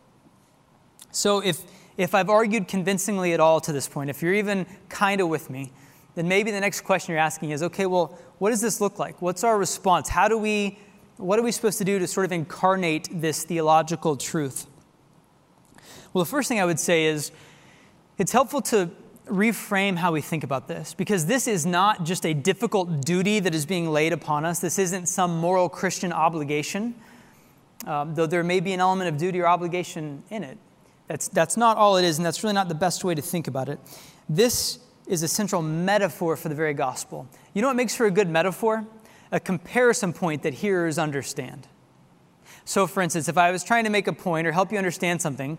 So, 1.12 1.40
if, 1.40 1.62
if 1.96 2.14
I've 2.14 2.28
argued 2.28 2.68
convincingly 2.68 3.32
at 3.32 3.40
all 3.40 3.60
to 3.60 3.72
this 3.72 3.88
point, 3.88 4.10
if 4.10 4.20
you're 4.20 4.34
even 4.34 4.66
kind 4.88 5.20
of 5.20 5.28
with 5.28 5.48
me, 5.48 5.72
then 6.14 6.28
maybe 6.28 6.50
the 6.50 6.60
next 6.60 6.82
question 6.82 7.12
you're 7.12 7.20
asking 7.20 7.50
is 7.50 7.62
okay, 7.62 7.86
well, 7.86 8.18
what 8.38 8.50
does 8.50 8.60
this 8.60 8.80
look 8.80 8.98
like? 8.98 9.22
What's 9.22 9.44
our 9.44 9.56
response? 9.56 10.08
How 10.08 10.28
do 10.28 10.36
we, 10.36 10.78
what 11.16 11.38
are 11.38 11.42
we 11.42 11.52
supposed 11.52 11.78
to 11.78 11.84
do 11.84 11.98
to 11.98 12.06
sort 12.06 12.26
of 12.26 12.32
incarnate 12.32 13.08
this 13.10 13.44
theological 13.44 14.16
truth? 14.16 14.66
Well, 16.12 16.22
the 16.22 16.30
first 16.30 16.48
thing 16.48 16.60
I 16.60 16.64
would 16.64 16.78
say 16.78 17.06
is 17.06 17.32
it's 18.18 18.32
helpful 18.32 18.60
to 18.62 18.90
reframe 19.26 19.96
how 19.96 20.12
we 20.12 20.20
think 20.20 20.44
about 20.44 20.68
this 20.68 20.92
because 20.94 21.26
this 21.26 21.48
is 21.48 21.64
not 21.64 22.04
just 22.04 22.26
a 22.26 22.34
difficult 22.34 23.04
duty 23.04 23.40
that 23.40 23.54
is 23.54 23.64
being 23.64 23.88
laid 23.88 24.12
upon 24.12 24.44
us. 24.44 24.60
This 24.60 24.78
isn't 24.78 25.06
some 25.06 25.38
moral 25.38 25.68
Christian 25.68 26.12
obligation, 26.12 26.94
um, 27.86 28.14
though 28.14 28.26
there 28.26 28.44
may 28.44 28.60
be 28.60 28.72
an 28.72 28.80
element 28.80 29.08
of 29.08 29.16
duty 29.16 29.40
or 29.40 29.46
obligation 29.46 30.22
in 30.30 30.44
it. 30.44 30.58
That's, 31.06 31.28
that's 31.28 31.56
not 31.56 31.76
all 31.76 31.96
it 31.96 32.04
is, 32.04 32.18
and 32.18 32.24
that's 32.24 32.42
really 32.42 32.54
not 32.54 32.68
the 32.68 32.74
best 32.74 33.04
way 33.04 33.14
to 33.14 33.22
think 33.22 33.46
about 33.46 33.68
it. 33.68 33.78
This 34.28 34.78
is 35.06 35.22
a 35.22 35.28
central 35.28 35.60
metaphor 35.62 36.36
for 36.36 36.48
the 36.48 36.54
very 36.54 36.74
gospel. 36.74 37.28
You 37.52 37.62
know 37.62 37.68
what 37.68 37.76
makes 37.76 37.94
for 37.94 38.06
a 38.06 38.10
good 38.10 38.28
metaphor? 38.28 38.86
A 39.32 39.40
comparison 39.40 40.12
point 40.12 40.42
that 40.42 40.54
hearers 40.54 40.98
understand. 40.98 41.66
So, 42.64 42.86
for 42.86 43.02
instance, 43.02 43.28
if 43.28 43.36
I 43.36 43.50
was 43.50 43.62
trying 43.62 43.84
to 43.84 43.90
make 43.90 44.06
a 44.06 44.12
point 44.12 44.46
or 44.46 44.52
help 44.52 44.72
you 44.72 44.78
understand 44.78 45.20
something, 45.20 45.58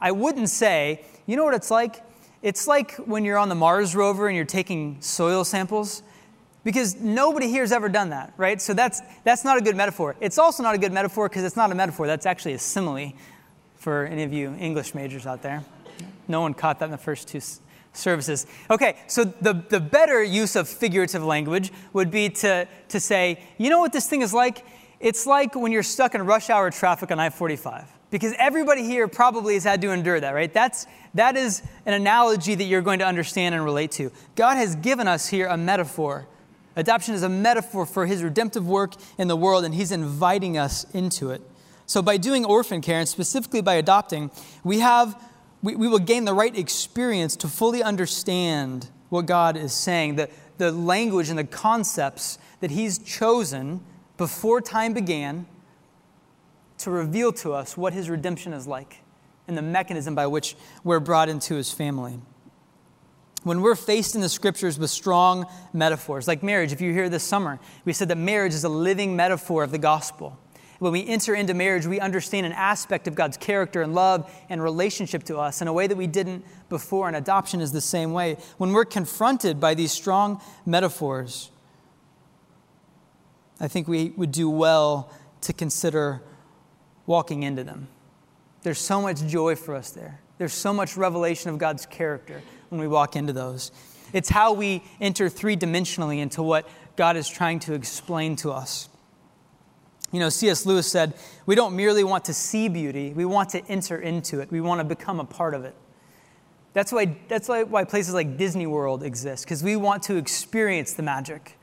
I 0.00 0.12
wouldn't 0.12 0.48
say, 0.48 1.04
you 1.26 1.36
know 1.36 1.44
what 1.44 1.54
it's 1.54 1.70
like? 1.70 2.02
It's 2.44 2.68
like 2.68 2.96
when 2.96 3.24
you're 3.24 3.38
on 3.38 3.48
the 3.48 3.54
Mars 3.54 3.96
rover 3.96 4.28
and 4.28 4.36
you're 4.36 4.44
taking 4.44 5.00
soil 5.00 5.44
samples, 5.44 6.02
because 6.62 6.94
nobody 6.94 7.48
here 7.48 7.62
has 7.62 7.72
ever 7.72 7.88
done 7.88 8.10
that, 8.10 8.34
right? 8.36 8.60
So 8.60 8.74
that's, 8.74 9.00
that's 9.24 9.46
not 9.46 9.56
a 9.56 9.62
good 9.62 9.74
metaphor. 9.74 10.14
It's 10.20 10.36
also 10.36 10.62
not 10.62 10.74
a 10.74 10.78
good 10.78 10.92
metaphor 10.92 11.26
because 11.30 11.42
it's 11.42 11.56
not 11.56 11.72
a 11.72 11.74
metaphor, 11.74 12.06
that's 12.06 12.26
actually 12.26 12.52
a 12.52 12.58
simile 12.58 13.14
for 13.76 14.04
any 14.04 14.24
of 14.24 14.32
you 14.34 14.54
English 14.60 14.94
majors 14.94 15.26
out 15.26 15.40
there. 15.40 15.64
No 16.28 16.42
one 16.42 16.52
caught 16.52 16.80
that 16.80 16.84
in 16.84 16.90
the 16.90 16.98
first 16.98 17.28
two 17.28 17.40
services. 17.94 18.46
Okay, 18.70 18.98
so 19.06 19.24
the, 19.24 19.64
the 19.70 19.80
better 19.80 20.22
use 20.22 20.54
of 20.54 20.68
figurative 20.68 21.24
language 21.24 21.72
would 21.94 22.10
be 22.10 22.28
to, 22.28 22.68
to 22.88 23.00
say, 23.00 23.42
you 23.56 23.70
know 23.70 23.78
what 23.78 23.94
this 23.94 24.06
thing 24.06 24.20
is 24.20 24.34
like? 24.34 24.66
It's 25.00 25.24
like 25.24 25.54
when 25.54 25.72
you're 25.72 25.82
stuck 25.82 26.14
in 26.14 26.26
rush 26.26 26.50
hour 26.50 26.70
traffic 26.70 27.10
on 27.10 27.18
I 27.18 27.30
45 27.30 27.90
because 28.14 28.32
everybody 28.38 28.84
here 28.84 29.08
probably 29.08 29.54
has 29.54 29.64
had 29.64 29.82
to 29.82 29.90
endure 29.90 30.20
that, 30.20 30.30
right? 30.36 30.54
That's, 30.54 30.86
that 31.14 31.36
is 31.36 31.64
an 31.84 31.94
analogy 31.94 32.54
that 32.54 32.62
you're 32.62 32.80
going 32.80 33.00
to 33.00 33.04
understand 33.04 33.56
and 33.56 33.64
relate 33.64 33.90
to. 33.92 34.12
God 34.36 34.54
has 34.54 34.76
given 34.76 35.08
us 35.08 35.26
here 35.26 35.48
a 35.48 35.56
metaphor. 35.56 36.28
Adoption 36.76 37.16
is 37.16 37.24
a 37.24 37.28
metaphor 37.28 37.84
for 37.84 38.06
his 38.06 38.22
redemptive 38.22 38.68
work 38.68 38.94
in 39.18 39.26
the 39.26 39.34
world, 39.34 39.64
and 39.64 39.74
he's 39.74 39.90
inviting 39.90 40.56
us 40.56 40.86
into 40.94 41.32
it. 41.32 41.42
So, 41.86 42.02
by 42.02 42.16
doing 42.16 42.44
orphan 42.44 42.82
care, 42.82 43.00
and 43.00 43.08
specifically 43.08 43.62
by 43.62 43.74
adopting, 43.74 44.30
we, 44.62 44.78
have, 44.78 45.20
we, 45.60 45.74
we 45.74 45.88
will 45.88 45.98
gain 45.98 46.24
the 46.24 46.34
right 46.34 46.56
experience 46.56 47.34
to 47.38 47.48
fully 47.48 47.82
understand 47.82 48.90
what 49.08 49.26
God 49.26 49.56
is 49.56 49.72
saying, 49.72 50.14
the, 50.14 50.30
the 50.58 50.70
language 50.70 51.30
and 51.30 51.38
the 51.38 51.42
concepts 51.42 52.38
that 52.60 52.70
he's 52.70 52.96
chosen 52.96 53.80
before 54.16 54.60
time 54.60 54.94
began 54.94 55.46
to 56.78 56.90
reveal 56.90 57.32
to 57.32 57.52
us 57.52 57.76
what 57.76 57.92
his 57.92 58.10
redemption 58.10 58.52
is 58.52 58.66
like 58.66 58.98
and 59.46 59.56
the 59.56 59.62
mechanism 59.62 60.14
by 60.14 60.26
which 60.26 60.56
we're 60.82 61.00
brought 61.00 61.28
into 61.28 61.54
his 61.54 61.70
family. 61.70 62.18
When 63.42 63.60
we're 63.60 63.74
faced 63.74 64.14
in 64.14 64.22
the 64.22 64.28
scriptures 64.28 64.78
with 64.78 64.90
strong 64.90 65.46
metaphors, 65.74 66.26
like 66.26 66.42
marriage, 66.42 66.72
if 66.72 66.80
you 66.80 66.92
hear 66.92 67.10
this 67.10 67.22
summer, 67.22 67.60
we 67.84 67.92
said 67.92 68.08
that 68.08 68.16
marriage 68.16 68.54
is 68.54 68.64
a 68.64 68.70
living 68.70 69.16
metaphor 69.16 69.62
of 69.62 69.70
the 69.70 69.78
gospel. 69.78 70.38
When 70.78 70.92
we 70.92 71.06
enter 71.06 71.34
into 71.34 71.54
marriage, 71.54 71.86
we 71.86 72.00
understand 72.00 72.46
an 72.46 72.52
aspect 72.52 73.06
of 73.06 73.14
God's 73.14 73.36
character 73.36 73.82
and 73.82 73.94
love 73.94 74.30
and 74.48 74.62
relationship 74.62 75.22
to 75.24 75.38
us 75.38 75.60
in 75.60 75.68
a 75.68 75.72
way 75.72 75.86
that 75.86 75.96
we 75.96 76.06
didn't 76.06 76.44
before, 76.68 77.06
and 77.06 77.16
adoption 77.16 77.60
is 77.60 77.70
the 77.70 77.80
same 77.80 78.12
way. 78.12 78.38
When 78.56 78.72
we're 78.72 78.84
confronted 78.86 79.60
by 79.60 79.74
these 79.74 79.92
strong 79.92 80.42
metaphors, 80.66 81.50
I 83.60 83.68
think 83.68 83.86
we 83.86 84.10
would 84.16 84.32
do 84.32 84.50
well 84.50 85.12
to 85.42 85.52
consider 85.52 86.22
walking 87.06 87.42
into 87.42 87.64
them. 87.64 87.88
There's 88.62 88.78
so 88.78 89.00
much 89.00 89.24
joy 89.26 89.56
for 89.56 89.74
us 89.74 89.90
there. 89.90 90.20
There's 90.38 90.52
so 90.52 90.72
much 90.72 90.96
revelation 90.96 91.50
of 91.50 91.58
God's 91.58 91.86
character 91.86 92.42
when 92.70 92.80
we 92.80 92.88
walk 92.88 93.14
into 93.14 93.32
those. 93.32 93.72
It's 94.12 94.28
how 94.28 94.52
we 94.52 94.82
enter 95.00 95.28
three 95.28 95.56
dimensionally 95.56 96.18
into 96.18 96.42
what 96.42 96.68
God 96.96 97.16
is 97.16 97.28
trying 97.28 97.60
to 97.60 97.74
explain 97.74 98.36
to 98.36 98.52
us. 98.52 98.88
You 100.12 100.20
know, 100.20 100.28
C.S. 100.28 100.64
Lewis 100.64 100.90
said, 100.90 101.14
We 101.44 101.56
don't 101.56 101.74
merely 101.74 102.04
want 102.04 102.24
to 102.26 102.34
see 102.34 102.68
beauty, 102.68 103.12
we 103.12 103.24
want 103.24 103.50
to 103.50 103.66
enter 103.66 103.98
into 103.98 104.40
it, 104.40 104.50
we 104.50 104.60
want 104.60 104.80
to 104.80 104.84
become 104.84 105.18
a 105.18 105.24
part 105.24 105.54
of 105.54 105.64
it. 105.64 105.74
That's 106.72 106.92
why, 106.92 107.16
that's 107.28 107.48
why, 107.48 107.62
why 107.64 107.84
places 107.84 108.14
like 108.14 108.36
Disney 108.36 108.66
World 108.66 109.02
exist, 109.02 109.44
because 109.44 109.62
we 109.62 109.76
want 109.76 110.04
to 110.04 110.16
experience 110.16 110.92
the 110.92 111.02
magic. 111.02 111.58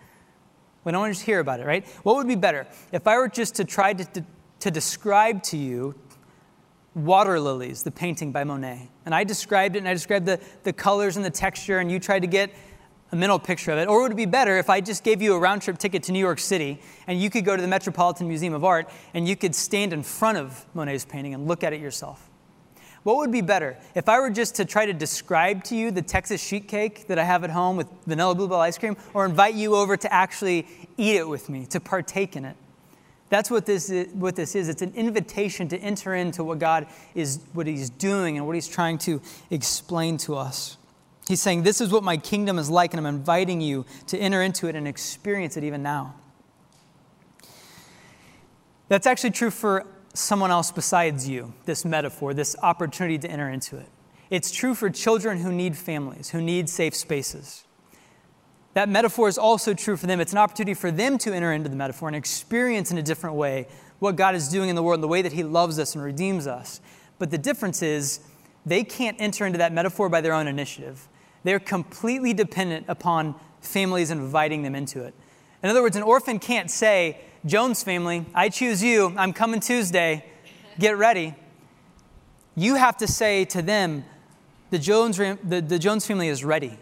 We 0.84 0.91
don't 0.91 1.01
want 1.01 1.12
to 1.12 1.15
just 1.15 1.25
hear 1.25 1.39
about 1.39 1.60
it, 1.60 1.65
right? 1.65 1.88
What 2.04 2.15
would 2.15 2.27
be 2.27 2.36
better? 2.36 2.67
If 2.91 3.08
I 3.08 3.17
were 3.17 3.27
just 3.27 3.56
to 3.56 3.65
try 3.65 3.93
to, 3.93 4.04
to, 4.04 4.25
to 4.62 4.71
describe 4.71 5.43
to 5.43 5.58
you 5.58 5.95
Water 6.95 7.39
Lilies, 7.39 7.84
the 7.84 7.91
painting 7.91 8.32
by 8.32 8.43
Monet, 8.43 8.89
and 9.06 9.15
I 9.15 9.24
described 9.24 9.76
it 9.76 9.80
and 9.80 9.88
I 9.88 9.93
described 9.93 10.26
the, 10.26 10.39
the 10.63 10.74
colors 10.74 11.15
and 11.15 11.26
the 11.26 11.30
texture, 11.30 11.80
and 11.80 11.91
you 11.91 12.00
tried 12.00 12.21
to 12.21 12.28
get 12.28 12.52
a 13.12 13.15
mental 13.15 13.39
picture 13.39 13.71
of 13.71 13.78
it? 13.78 13.88
Or 13.88 14.02
would 14.02 14.12
it 14.12 14.15
be 14.15 14.26
better 14.26 14.58
if 14.58 14.69
I 14.69 14.82
just 14.82 15.04
gave 15.04 15.21
you 15.21 15.34
a 15.34 15.39
round 15.39 15.62
trip 15.62 15.78
ticket 15.78 16.04
to 16.04 16.12
New 16.12 16.19
York 16.19 16.39
City 16.39 16.80
and 17.08 17.21
you 17.21 17.30
could 17.30 17.43
go 17.43 17.56
to 17.56 17.62
the 17.62 17.67
Metropolitan 17.67 18.28
Museum 18.28 18.54
of 18.54 18.63
Art 18.63 18.89
and 19.13 19.28
you 19.28 19.36
could 19.36 19.54
stand 19.54 19.93
in 19.93 20.04
front 20.04 20.38
of 20.38 20.65
Monet's 20.74 21.06
painting 21.06 21.34
and 21.34 21.47
look 21.47 21.63
at 21.63 21.74
it 21.74 21.82
yourself? 21.82 22.30
What 23.04 23.17
would 23.17 23.32
be 23.32 23.41
better? 23.41 23.78
If 23.95 24.08
I 24.08 24.19
were 24.19 24.30
just 24.30 24.56
to 24.56 24.65
try 24.65 24.86
to 24.86 24.93
describe 24.93 25.63
to 25.65 25.76
you 25.76 25.91
the 25.91 26.04
Texas 26.04 26.41
sheet 26.41 26.67
cake 26.67 27.08
that 27.08 27.17
I 27.17 27.24
have 27.24 27.43
at 27.43 27.50
home 27.50 27.76
with 27.76 27.88
vanilla 28.06 28.36
bluebell 28.36 28.60
ice 28.60 28.78
cream, 28.78 28.95
or 29.15 29.26
invite 29.26 29.56
you 29.56 29.76
over 29.76 29.97
to 29.97 30.13
actually 30.13 30.67
eat 30.97 31.15
it 31.15 31.28
with 31.28 31.50
me, 31.50 31.65
to 31.67 31.80
partake 31.80 32.36
in 32.36 32.45
it? 32.45 32.56
That's 33.32 33.50
what 33.50 33.65
this 33.65 33.89
is, 33.89 34.13
what 34.13 34.36
this 34.36 34.56
is. 34.56 34.67
It's 34.67 34.82
an 34.82 34.91
invitation 34.94 35.70
to 35.70 35.78
enter 35.78 36.13
into 36.13 36.44
what 36.44 36.60
God 36.60 36.86
is, 37.15 37.39
what 37.54 37.65
He's 37.65 37.89
doing 37.89 38.38
and 38.38 38.46
what 38.46 38.56
He's 38.56 38.67
trying 38.67 38.98
to 39.00 39.22
explain 39.50 40.17
to 40.17 40.36
us. 40.36 40.76
He's 41.30 41.41
saying, 41.41 41.63
This 41.63 41.80
is 41.80 41.94
what 41.94 42.04
my 42.04 42.17
kingdom 42.17 42.60
is 42.60 42.70
like, 42.70 42.94
and 42.94 43.00
I'm 43.00 43.15
inviting 43.15 43.62
you 43.62 43.86
to 44.08 44.17
enter 44.17 44.41
into 44.41 44.67
it 44.67 44.76
and 44.76 44.86
experience 44.86 45.56
it 45.56 45.63
even 45.63 45.82
now. 45.82 46.13
That's 48.89 49.08
actually 49.08 49.32
true 49.32 49.50
for 49.50 49.88
someone 50.13 50.52
else 50.52 50.70
besides 50.70 51.30
you, 51.30 51.54
this 51.63 51.86
metaphor, 51.86 52.34
this 52.34 52.58
opportunity 52.62 53.17
to 53.20 53.32
enter 53.32 53.50
into 53.50 53.78
it. 53.78 53.88
It's 54.30 54.52
true 54.52 54.76
for 54.76 54.89
children 54.89 55.38
who 55.38 55.54
need 55.54 55.78
families, 55.78 56.32
who 56.32 56.41
need 56.41 56.67
safe 56.67 56.96
spaces. 56.96 57.63
That 58.73 58.88
metaphor 58.88 59.27
is 59.27 59.38
also 59.38 59.73
true 59.73 59.97
for 59.97 60.07
them. 60.07 60.19
It's 60.19 60.31
an 60.31 60.38
opportunity 60.38 60.73
for 60.73 60.91
them 60.91 61.17
to 61.19 61.34
enter 61.34 61.51
into 61.51 61.69
the 61.69 61.75
metaphor 61.75 62.07
and 62.07 62.15
experience 62.15 62.91
in 62.91 62.97
a 62.97 63.03
different 63.03 63.36
way 63.36 63.67
what 63.99 64.15
God 64.15 64.34
is 64.34 64.47
doing 64.47 64.69
in 64.69 64.75
the 64.75 64.84
world 64.84 64.97
and 64.97 65.03
the 65.03 65.10
way 65.10 65.21
that 65.21 65.34
He 65.34 65.43
loves 65.43 65.77
us 65.77 65.93
and 65.93 66.03
redeems 66.03 66.47
us. 66.47 66.79
But 67.19 67.31
the 67.31 67.38
difference 67.38 67.81
is 67.81 68.21
they 68.65 68.84
can't 68.84 69.17
enter 69.19 69.45
into 69.45 69.57
that 69.57 69.73
metaphor 69.73 70.10
by 70.10 70.21
their 70.21 70.34
own 70.34 70.47
initiative. 70.47 71.07
They're 71.43 71.60
completely 71.60 72.34
dependent 72.34 72.86
upon 72.88 73.36
families 73.60 74.10
inviting 74.10 74.63
them 74.63 74.75
into 74.75 75.03
it. 75.03 75.13
In 75.62 75.69
other 75.69 75.81
words, 75.81 75.95
an 75.95 76.03
orphan 76.03 76.39
can't 76.39 76.71
say, 76.71 77.19
Jones 77.45 77.84
family, 77.84 78.25
I 78.34 78.49
choose 78.49 78.84
you. 78.84 79.13
I'm 79.17 79.34
coming 79.34 79.60
Tuesday. 79.60 80.25
Get 80.79 80.97
ready. 80.97 81.36
You 82.55 82.75
have 82.75 82.97
to 82.97 83.07
say 83.07 83.45
to 83.45 83.62
them, 83.62 84.05
the 84.69 84.79
Jones, 84.79 85.17
the, 85.17 85.62
the 85.62 85.77
Jones 85.77 86.05
family 86.05 86.27
is 86.27 86.43
ready. 86.43 86.77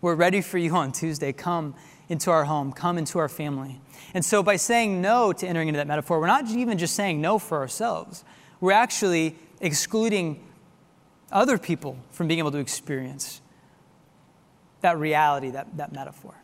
We're 0.00 0.14
ready 0.14 0.40
for 0.40 0.58
you 0.58 0.74
on 0.76 0.92
Tuesday. 0.92 1.32
Come 1.32 1.74
into 2.08 2.30
our 2.30 2.44
home, 2.44 2.72
come 2.72 2.98
into 2.98 3.18
our 3.18 3.28
family. 3.28 3.80
And 4.14 4.24
so, 4.24 4.42
by 4.42 4.56
saying 4.56 5.00
no 5.00 5.32
to 5.32 5.46
entering 5.46 5.68
into 5.68 5.78
that 5.78 5.86
metaphor, 5.86 6.20
we're 6.20 6.26
not 6.26 6.48
even 6.48 6.78
just 6.78 6.94
saying 6.94 7.20
no 7.20 7.38
for 7.38 7.58
ourselves, 7.58 8.24
we're 8.60 8.72
actually 8.72 9.36
excluding 9.60 10.42
other 11.30 11.58
people 11.58 11.96
from 12.10 12.26
being 12.26 12.40
able 12.40 12.50
to 12.50 12.58
experience 12.58 13.40
that 14.80 14.98
reality, 14.98 15.50
that, 15.50 15.76
that 15.76 15.92
metaphor. 15.92 16.34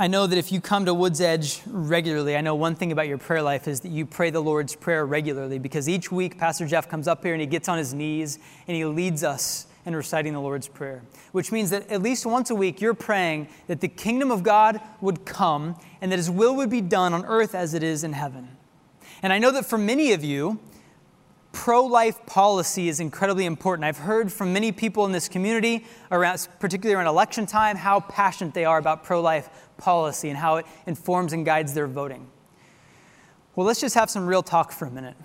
I 0.00 0.06
know 0.06 0.28
that 0.28 0.38
if 0.38 0.52
you 0.52 0.60
come 0.60 0.84
to 0.84 0.94
Woods 0.94 1.20
Edge 1.20 1.60
regularly, 1.66 2.36
I 2.36 2.40
know 2.40 2.54
one 2.54 2.76
thing 2.76 2.92
about 2.92 3.08
your 3.08 3.18
prayer 3.18 3.42
life 3.42 3.66
is 3.66 3.80
that 3.80 3.88
you 3.88 4.06
pray 4.06 4.30
the 4.30 4.40
Lord's 4.40 4.76
Prayer 4.76 5.04
regularly 5.04 5.58
because 5.58 5.88
each 5.88 6.12
week 6.12 6.38
Pastor 6.38 6.68
Jeff 6.68 6.88
comes 6.88 7.08
up 7.08 7.24
here 7.24 7.34
and 7.34 7.40
he 7.40 7.48
gets 7.48 7.68
on 7.68 7.78
his 7.78 7.92
knees 7.92 8.38
and 8.68 8.76
he 8.76 8.84
leads 8.84 9.24
us 9.24 9.66
in 9.88 9.96
reciting 9.96 10.34
the 10.34 10.40
Lord's 10.40 10.68
Prayer, 10.68 11.02
which 11.32 11.50
means 11.50 11.70
that 11.70 11.90
at 11.90 12.02
least 12.02 12.26
once 12.26 12.50
a 12.50 12.54
week 12.54 12.80
you're 12.80 12.94
praying 12.94 13.48
that 13.66 13.80
the 13.80 13.88
kingdom 13.88 14.30
of 14.30 14.42
God 14.42 14.80
would 15.00 15.24
come 15.24 15.76
and 16.00 16.12
that 16.12 16.18
his 16.18 16.30
will 16.30 16.54
would 16.56 16.68
be 16.68 16.82
done 16.82 17.14
on 17.14 17.24
earth 17.24 17.54
as 17.54 17.72
it 17.72 17.82
is 17.82 18.04
in 18.04 18.12
heaven. 18.12 18.48
And 19.22 19.32
I 19.32 19.38
know 19.38 19.50
that 19.50 19.64
for 19.64 19.78
many 19.78 20.12
of 20.12 20.22
you, 20.22 20.60
pro 21.52 21.84
life 21.84 22.24
policy 22.26 22.88
is 22.88 23.00
incredibly 23.00 23.46
important. 23.46 23.84
I've 23.84 23.98
heard 23.98 24.30
from 24.30 24.52
many 24.52 24.72
people 24.72 25.06
in 25.06 25.12
this 25.12 25.26
community, 25.26 25.86
around, 26.12 26.46
particularly 26.60 26.94
around 26.94 27.08
election 27.08 27.46
time, 27.46 27.76
how 27.76 28.00
passionate 28.00 28.52
they 28.52 28.66
are 28.66 28.78
about 28.78 29.02
pro 29.02 29.22
life 29.22 29.48
policy 29.78 30.28
and 30.28 30.36
how 30.36 30.56
it 30.56 30.66
informs 30.86 31.32
and 31.32 31.46
guides 31.46 31.72
their 31.72 31.86
voting. 31.86 32.28
Well, 33.56 33.66
let's 33.66 33.80
just 33.80 33.94
have 33.94 34.10
some 34.10 34.26
real 34.26 34.42
talk 34.42 34.70
for 34.70 34.84
a 34.84 34.90
minute. 34.90 35.16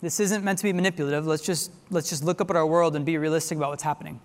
This 0.00 0.20
isn't 0.20 0.44
meant 0.44 0.58
to 0.58 0.64
be 0.64 0.72
manipulative. 0.72 1.26
Let's 1.26 1.42
just, 1.42 1.72
let's 1.90 2.08
just 2.08 2.22
look 2.22 2.40
up 2.40 2.50
at 2.50 2.56
our 2.56 2.66
world 2.66 2.94
and 2.94 3.04
be 3.04 3.18
realistic 3.18 3.58
about 3.58 3.70
what's 3.70 3.82
happening. 3.82 4.20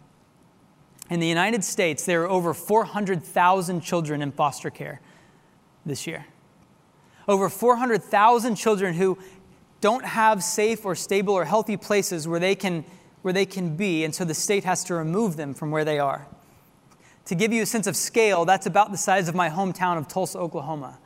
In 1.10 1.20
the 1.20 1.28
United 1.28 1.64
States, 1.64 2.06
there 2.06 2.24
are 2.24 2.30
over 2.30 2.54
400,000 2.54 3.82
children 3.82 4.22
in 4.22 4.32
foster 4.32 4.70
care 4.70 5.02
this 5.86 6.08
year. 6.08 6.26
Over 7.28 7.50
400,000 7.50 8.56
children 8.56 8.94
who 8.94 9.18
don't 9.82 10.06
have 10.06 10.44
safe 10.44 10.86
or 10.86 10.96
stable 10.96 11.34
or 11.34 11.46
healthy 11.46 11.76
places 11.76 12.28
where 12.28 12.40
they 12.40 12.56
can, 12.56 12.86
where 13.22 13.34
they 13.34 13.46
can 13.46 13.76
be, 13.76 14.04
and 14.04 14.14
so 14.14 14.24
the 14.24 14.34
state 14.34 14.64
has 14.64 14.84
to 14.86 14.94
remove 14.94 15.36
them 15.36 15.54
from 15.54 15.72
where 15.72 15.84
they 15.84 16.00
are. 16.00 16.28
To 17.26 17.36
give 17.36 17.52
you 17.52 17.64
a 17.64 17.66
sense 17.66 17.88
of 17.88 17.96
scale, 17.96 18.46
that's 18.46 18.66
about 18.66 18.92
the 18.92 18.98
size 18.98 19.28
of 19.28 19.36
my 19.36 19.50
hometown 19.50 19.98
of 19.98 20.08
Tulsa, 20.08 20.38
Oklahoma. 20.38 21.00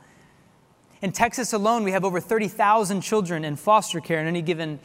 In 1.00 1.12
Texas 1.12 1.52
alone, 1.52 1.84
we 1.84 1.92
have 1.92 2.04
over 2.04 2.20
30,000 2.20 3.00
children 3.02 3.44
in 3.44 3.54
foster 3.56 4.00
care 4.00 4.20
in 4.20 4.26
any 4.26 4.42
given 4.42 4.80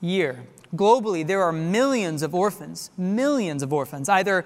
year. 0.00 0.44
Globally, 0.74 1.24
there 1.24 1.42
are 1.42 1.52
millions 1.52 2.22
of 2.22 2.34
orphans, 2.34 2.90
millions 2.98 3.62
of 3.62 3.72
orphans, 3.72 4.08
either 4.08 4.44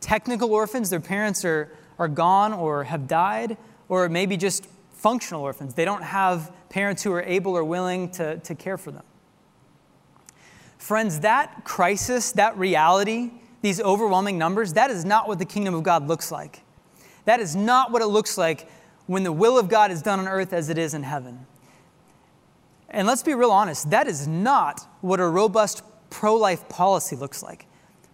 technical 0.00 0.52
orphans, 0.52 0.90
their 0.90 1.00
parents 1.00 1.44
are, 1.44 1.70
are 1.98 2.08
gone 2.08 2.52
or 2.52 2.84
have 2.84 3.06
died, 3.06 3.56
or 3.88 4.08
maybe 4.08 4.36
just 4.36 4.66
functional 4.92 5.42
orphans. 5.42 5.74
They 5.74 5.84
don't 5.84 6.02
have 6.02 6.52
parents 6.68 7.04
who 7.04 7.12
are 7.12 7.22
able 7.22 7.56
or 7.56 7.62
willing 7.62 8.10
to, 8.12 8.38
to 8.38 8.54
care 8.56 8.76
for 8.76 8.90
them. 8.90 9.04
Friends, 10.76 11.20
that 11.20 11.64
crisis, 11.64 12.32
that 12.32 12.56
reality, 12.58 13.30
these 13.62 13.80
overwhelming 13.80 14.38
numbers, 14.38 14.72
that 14.72 14.90
is 14.90 15.04
not 15.04 15.28
what 15.28 15.38
the 15.38 15.44
kingdom 15.44 15.74
of 15.74 15.84
God 15.84 16.08
looks 16.08 16.32
like. 16.32 16.62
That 17.26 17.40
is 17.40 17.54
not 17.54 17.92
what 17.92 18.02
it 18.02 18.06
looks 18.06 18.36
like 18.36 18.68
when 19.08 19.24
the 19.24 19.32
will 19.32 19.58
of 19.58 19.68
God 19.68 19.90
is 19.90 20.02
done 20.02 20.20
on 20.20 20.28
earth 20.28 20.52
as 20.52 20.68
it 20.68 20.78
is 20.78 20.94
in 20.94 21.02
heaven. 21.02 21.46
And 22.90 23.06
let's 23.06 23.22
be 23.22 23.34
real 23.34 23.50
honest, 23.50 23.90
that 23.90 24.06
is 24.06 24.28
not 24.28 24.86
what 25.00 25.18
a 25.18 25.26
robust 25.26 25.82
pro 26.10 26.36
life 26.36 26.68
policy 26.68 27.16
looks 27.16 27.42
like. 27.42 27.66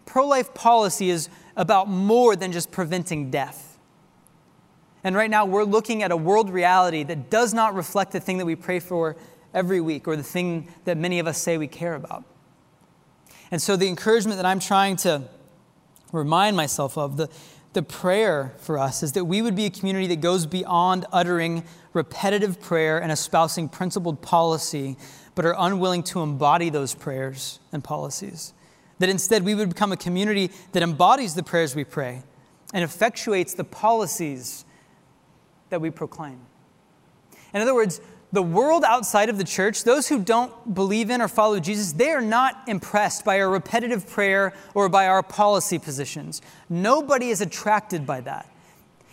Pro 0.07 0.27
life 0.27 0.55
policy 0.55 1.11
is 1.11 1.29
about 1.57 1.89
more 1.89 2.37
than 2.37 2.53
just 2.53 2.71
preventing 2.71 3.31
death. 3.31 3.77
And 5.03 5.17
right 5.17 5.29
now, 5.29 5.45
we're 5.45 5.65
looking 5.65 6.03
at 6.03 6.13
a 6.13 6.17
world 6.17 6.49
reality 6.49 7.03
that 7.03 7.29
does 7.29 7.53
not 7.53 7.75
reflect 7.75 8.13
the 8.13 8.21
thing 8.21 8.39
that 8.39 8.47
we 8.47 8.57
pray 8.57 8.79
for 8.79 9.17
every 9.53 9.81
week 9.81 10.07
or 10.09 10.17
the 10.17 10.23
thing 10.23 10.69
that 10.85 10.97
many 10.97 11.19
of 11.19 11.27
us 11.27 11.39
say 11.39 11.59
we 11.59 11.67
care 11.67 11.95
about. 11.95 12.25
And 13.51 13.61
so, 13.61 13.77
the 13.77 13.89
encouragement 13.89 14.39
that 14.39 14.47
I'm 14.47 14.61
trying 14.61 14.97
to 14.99 15.29
remind 16.13 16.57
myself 16.57 16.97
of, 16.97 17.17
the, 17.17 17.29
the 17.75 17.83
prayer 17.83 18.55
for 18.59 18.79
us, 18.79 19.03
is 19.03 19.13
that 19.13 19.25
we 19.25 19.43
would 19.43 19.55
be 19.55 19.67
a 19.67 19.71
community 19.71 20.07
that 20.09 20.21
goes 20.21 20.47
beyond 20.47 21.07
uttering 21.13 21.65
repetitive 21.93 22.61
prayer 22.61 23.01
and 23.01 23.13
espousing 23.13 23.69
principled 23.69 24.23
policy, 24.23 24.97
but 25.35 25.45
are 25.45 25.55
unwilling 25.59 26.03
to 26.05 26.23
embody 26.23 26.71
those 26.71 26.95
prayers 26.95 27.61
and 27.73 27.85
policies. 27.85 28.53
That 28.99 29.09
instead 29.09 29.45
we 29.45 29.55
would 29.55 29.69
become 29.69 29.93
a 29.93 29.97
community 29.97 30.51
that 30.73 30.83
embodies 30.83 31.35
the 31.35 31.43
prayers 31.43 31.75
we 31.75 31.85
pray 31.85 32.23
and 32.73 32.85
effectuates 32.85 33.55
the 33.55 33.65
policies 33.65 34.65
that 35.71 35.81
we 35.81 35.91
proclaim. 35.91 36.41
In 37.53 37.61
other 37.61 37.75
words, 37.75 38.01
the 38.35 38.43
world 38.43 38.85
outside 38.85 39.29
of 39.29 39.39
the 39.39 39.45
church, 39.45 39.85
those 39.85 40.09
who 40.09 40.19
don't 40.19 40.75
believe 40.75 41.09
in 41.09 41.23
or 41.23 41.29
follow 41.29 41.61
Jesus, 41.61 41.93
they 41.93 42.11
are 42.11 42.21
not 42.21 42.63
impressed 42.67 43.25
by 43.25 43.41
our 43.41 43.49
repetitive 43.49 44.09
prayer 44.09 44.53
or 44.75 44.89
by 44.89 45.07
our 45.07 45.23
policy 45.23 45.79
positions. 45.79 46.43
Nobody 46.69 47.31
is 47.31 47.41
attracted 47.41 48.07
by 48.07 48.21
that. 48.23 48.51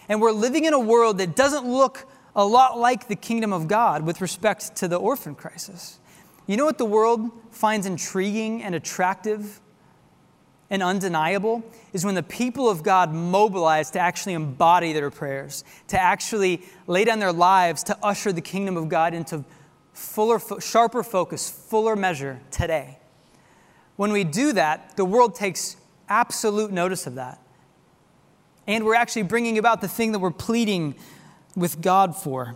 And 0.09 0.19
we're 0.19 0.31
living 0.31 0.65
in 0.65 0.73
a 0.73 0.79
world 0.79 1.19
that 1.19 1.35
doesn't 1.35 1.65
look 1.65 2.07
a 2.35 2.43
lot 2.43 2.77
like 2.79 3.07
the 3.07 3.15
kingdom 3.15 3.53
of 3.53 3.67
God 3.67 4.03
with 4.03 4.21
respect 4.21 4.75
to 4.77 4.87
the 4.87 4.97
orphan 4.97 5.35
crisis. 5.35 5.99
You 6.47 6.57
know 6.57 6.65
what 6.65 6.77
the 6.77 6.85
world 6.85 7.29
finds 7.51 7.85
intriguing 7.85 8.63
and 8.63 8.73
attractive 8.73 9.61
and 10.71 10.81
undeniable 10.81 11.61
is 11.91 12.05
when 12.05 12.15
the 12.15 12.23
people 12.23 12.69
of 12.69 12.81
God 12.81 13.13
mobilize 13.13 13.91
to 13.91 13.99
actually 13.99 14.33
embody 14.33 14.93
their 14.93 15.11
prayers, 15.11 15.65
to 15.89 16.01
actually 16.01 16.63
lay 16.87 17.03
down 17.03 17.19
their 17.19 17.33
lives 17.33 17.83
to 17.83 17.97
usher 18.01 18.31
the 18.31 18.41
kingdom 18.41 18.77
of 18.77 18.87
God 18.87 19.13
into 19.13 19.43
fuller, 19.93 20.39
sharper 20.61 21.03
focus, 21.03 21.49
fuller 21.49 21.97
measure 21.97 22.39
today. 22.49 22.97
When 23.97 24.13
we 24.13 24.23
do 24.23 24.53
that, 24.53 24.95
the 24.95 25.03
world 25.03 25.35
takes 25.35 25.75
absolute 26.07 26.71
notice 26.71 27.05
of 27.05 27.15
that. 27.15 27.39
And 28.65 28.85
we're 28.85 28.95
actually 28.95 29.23
bringing 29.23 29.57
about 29.57 29.81
the 29.81 29.89
thing 29.89 30.13
that 30.13 30.19
we're 30.19 30.31
pleading 30.31 30.95
with 31.53 31.81
God 31.81 32.15
for. 32.15 32.55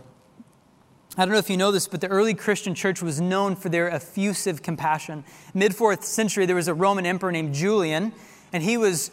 I 1.18 1.24
don't 1.24 1.32
know 1.32 1.38
if 1.38 1.48
you 1.48 1.56
know 1.56 1.70
this, 1.72 1.88
but 1.88 2.02
the 2.02 2.08
early 2.08 2.34
Christian 2.34 2.74
church 2.74 3.00
was 3.00 3.20
known 3.20 3.56
for 3.56 3.70
their 3.70 3.88
effusive 3.88 4.62
compassion. 4.62 5.24
Mid 5.54 5.74
fourth 5.74 6.04
century, 6.04 6.44
there 6.44 6.56
was 6.56 6.68
a 6.68 6.74
Roman 6.74 7.06
emperor 7.06 7.32
named 7.32 7.54
Julian, 7.54 8.12
and 8.52 8.62
he 8.62 8.76
was 8.76 9.10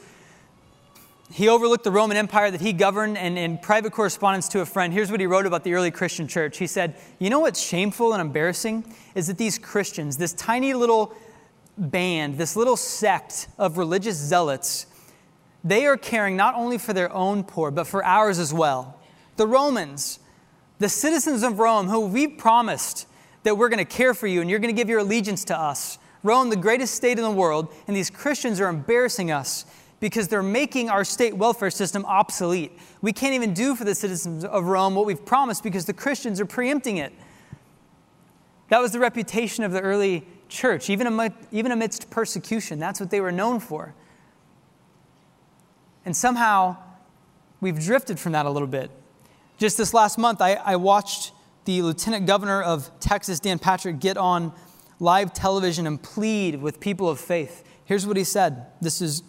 he 1.32 1.50
overlooked 1.50 1.84
the 1.84 1.92
Roman 1.92 2.16
Empire 2.16 2.52
that 2.52 2.62
he 2.62 2.74
governed, 2.74 3.18
and 3.18 3.40
in 3.40 3.58
private 3.58 3.92
correspondence 3.92 4.48
to 4.50 4.60
a 4.60 4.66
friend, 4.66 4.94
here's 4.94 5.10
what 5.10 5.20
he 5.20 5.26
wrote 5.26 5.48
about 5.48 5.64
the 5.64 5.74
early 5.74 5.90
Christian 5.90 6.28
church. 6.28 6.58
He 6.58 6.68
said, 6.68 6.96
You 7.18 7.32
know 7.32 7.40
what's 7.40 7.60
shameful 7.60 8.14
and 8.14 8.22
embarrassing? 8.22 8.86
Is 9.16 9.28
that 9.28 9.40
these 9.40 9.58
Christians, 9.58 10.18
this 10.18 10.34
tiny 10.34 10.74
little 10.74 11.16
band, 11.78 12.38
this 12.38 12.56
little 12.56 12.78
sect 12.78 13.48
of 13.58 13.80
religious 13.80 14.16
zealots, 14.16 14.86
they 15.64 15.86
are 15.86 15.98
caring 15.98 16.36
not 16.36 16.54
only 16.54 16.78
for 16.78 16.94
their 16.94 17.12
own 17.12 17.44
poor, 17.44 17.72
but 17.72 17.88
for 17.88 18.04
ours 18.04 18.38
as 18.38 18.54
well. 18.54 19.00
The 19.38 19.48
Romans, 19.48 20.20
the 20.84 20.90
citizens 20.90 21.44
of 21.44 21.60
Rome, 21.60 21.88
who 21.88 22.02
we 22.02 22.28
promised 22.28 23.08
that 23.44 23.58
we're 23.58 23.70
going 23.70 23.78
to 23.78 23.86
care 23.86 24.14
for 24.14 24.28
you 24.28 24.42
and 24.42 24.50
you're 24.50 24.60
going 24.60 24.74
to 24.76 24.78
give 24.78 24.90
your 24.90 25.00
allegiance 25.00 25.46
to 25.46 25.58
us. 25.58 25.98
Rome, 26.24 26.50
the 26.50 26.58
greatest 26.58 26.94
state 26.94 27.18
in 27.18 27.24
the 27.24 27.32
world, 27.32 27.74
and 27.88 27.96
these 27.96 28.10
Christians 28.10 28.60
are 28.60 28.68
embarrassing 28.68 29.32
us 29.32 29.66
because 30.02 30.28
they're 30.28 30.44
making 30.44 30.90
our 30.90 31.06
state 31.06 31.38
welfare 31.38 31.72
system 31.72 32.04
obsolete. 32.06 32.78
We 33.02 33.14
can't 33.14 33.34
even 33.34 33.54
do 33.54 33.76
for 33.76 33.86
the 33.86 33.96
citizens 33.96 34.44
of 34.44 34.66
Rome 34.66 34.94
what 34.94 35.06
we've 35.06 35.26
promised 35.26 35.64
because 35.64 35.86
the 35.86 35.94
Christians 35.94 36.42
are 36.42 36.46
preempting 36.46 36.98
it. 36.98 37.14
That 38.68 38.82
was 38.82 38.92
the 38.92 39.00
reputation 39.00 39.64
of 39.64 39.72
the 39.72 39.80
early 39.80 40.26
church, 40.50 40.90
even 40.90 41.08
amidst 41.08 42.10
persecution. 42.10 42.80
That's 42.80 43.00
what 43.00 43.10
they 43.10 43.22
were 43.22 43.32
known 43.32 43.62
for. 43.62 43.94
And 46.04 46.14
somehow 46.14 46.76
we've 47.62 47.80
drifted 47.80 48.20
from 48.20 48.34
that 48.34 48.46
a 48.46 48.50
little 48.50 48.68
bit. 48.68 48.92
Just 49.58 49.78
this 49.78 49.94
last 49.94 50.18
month, 50.18 50.42
I, 50.42 50.54
I 50.56 50.76
watched 50.76 51.32
the 51.66 51.82
Lieutenant 51.82 52.26
Governor 52.26 52.62
of 52.62 52.92
Texas, 53.00 53.40
Dan 53.40 53.60
Patrick, 53.60 54.00
get 54.00 54.18
on 54.18 54.52
live 55.00 55.34
television 55.34 55.88
and 55.88 56.02
plead 56.02 56.62
with 56.62 56.80
people 56.80 57.10
of 57.10 57.20
faith. 57.20 57.64
Here's 57.86 58.08
what 58.08 58.18
he 58.18 58.24
said. 58.24 58.68
This 58.82 59.02
is 59.02 59.24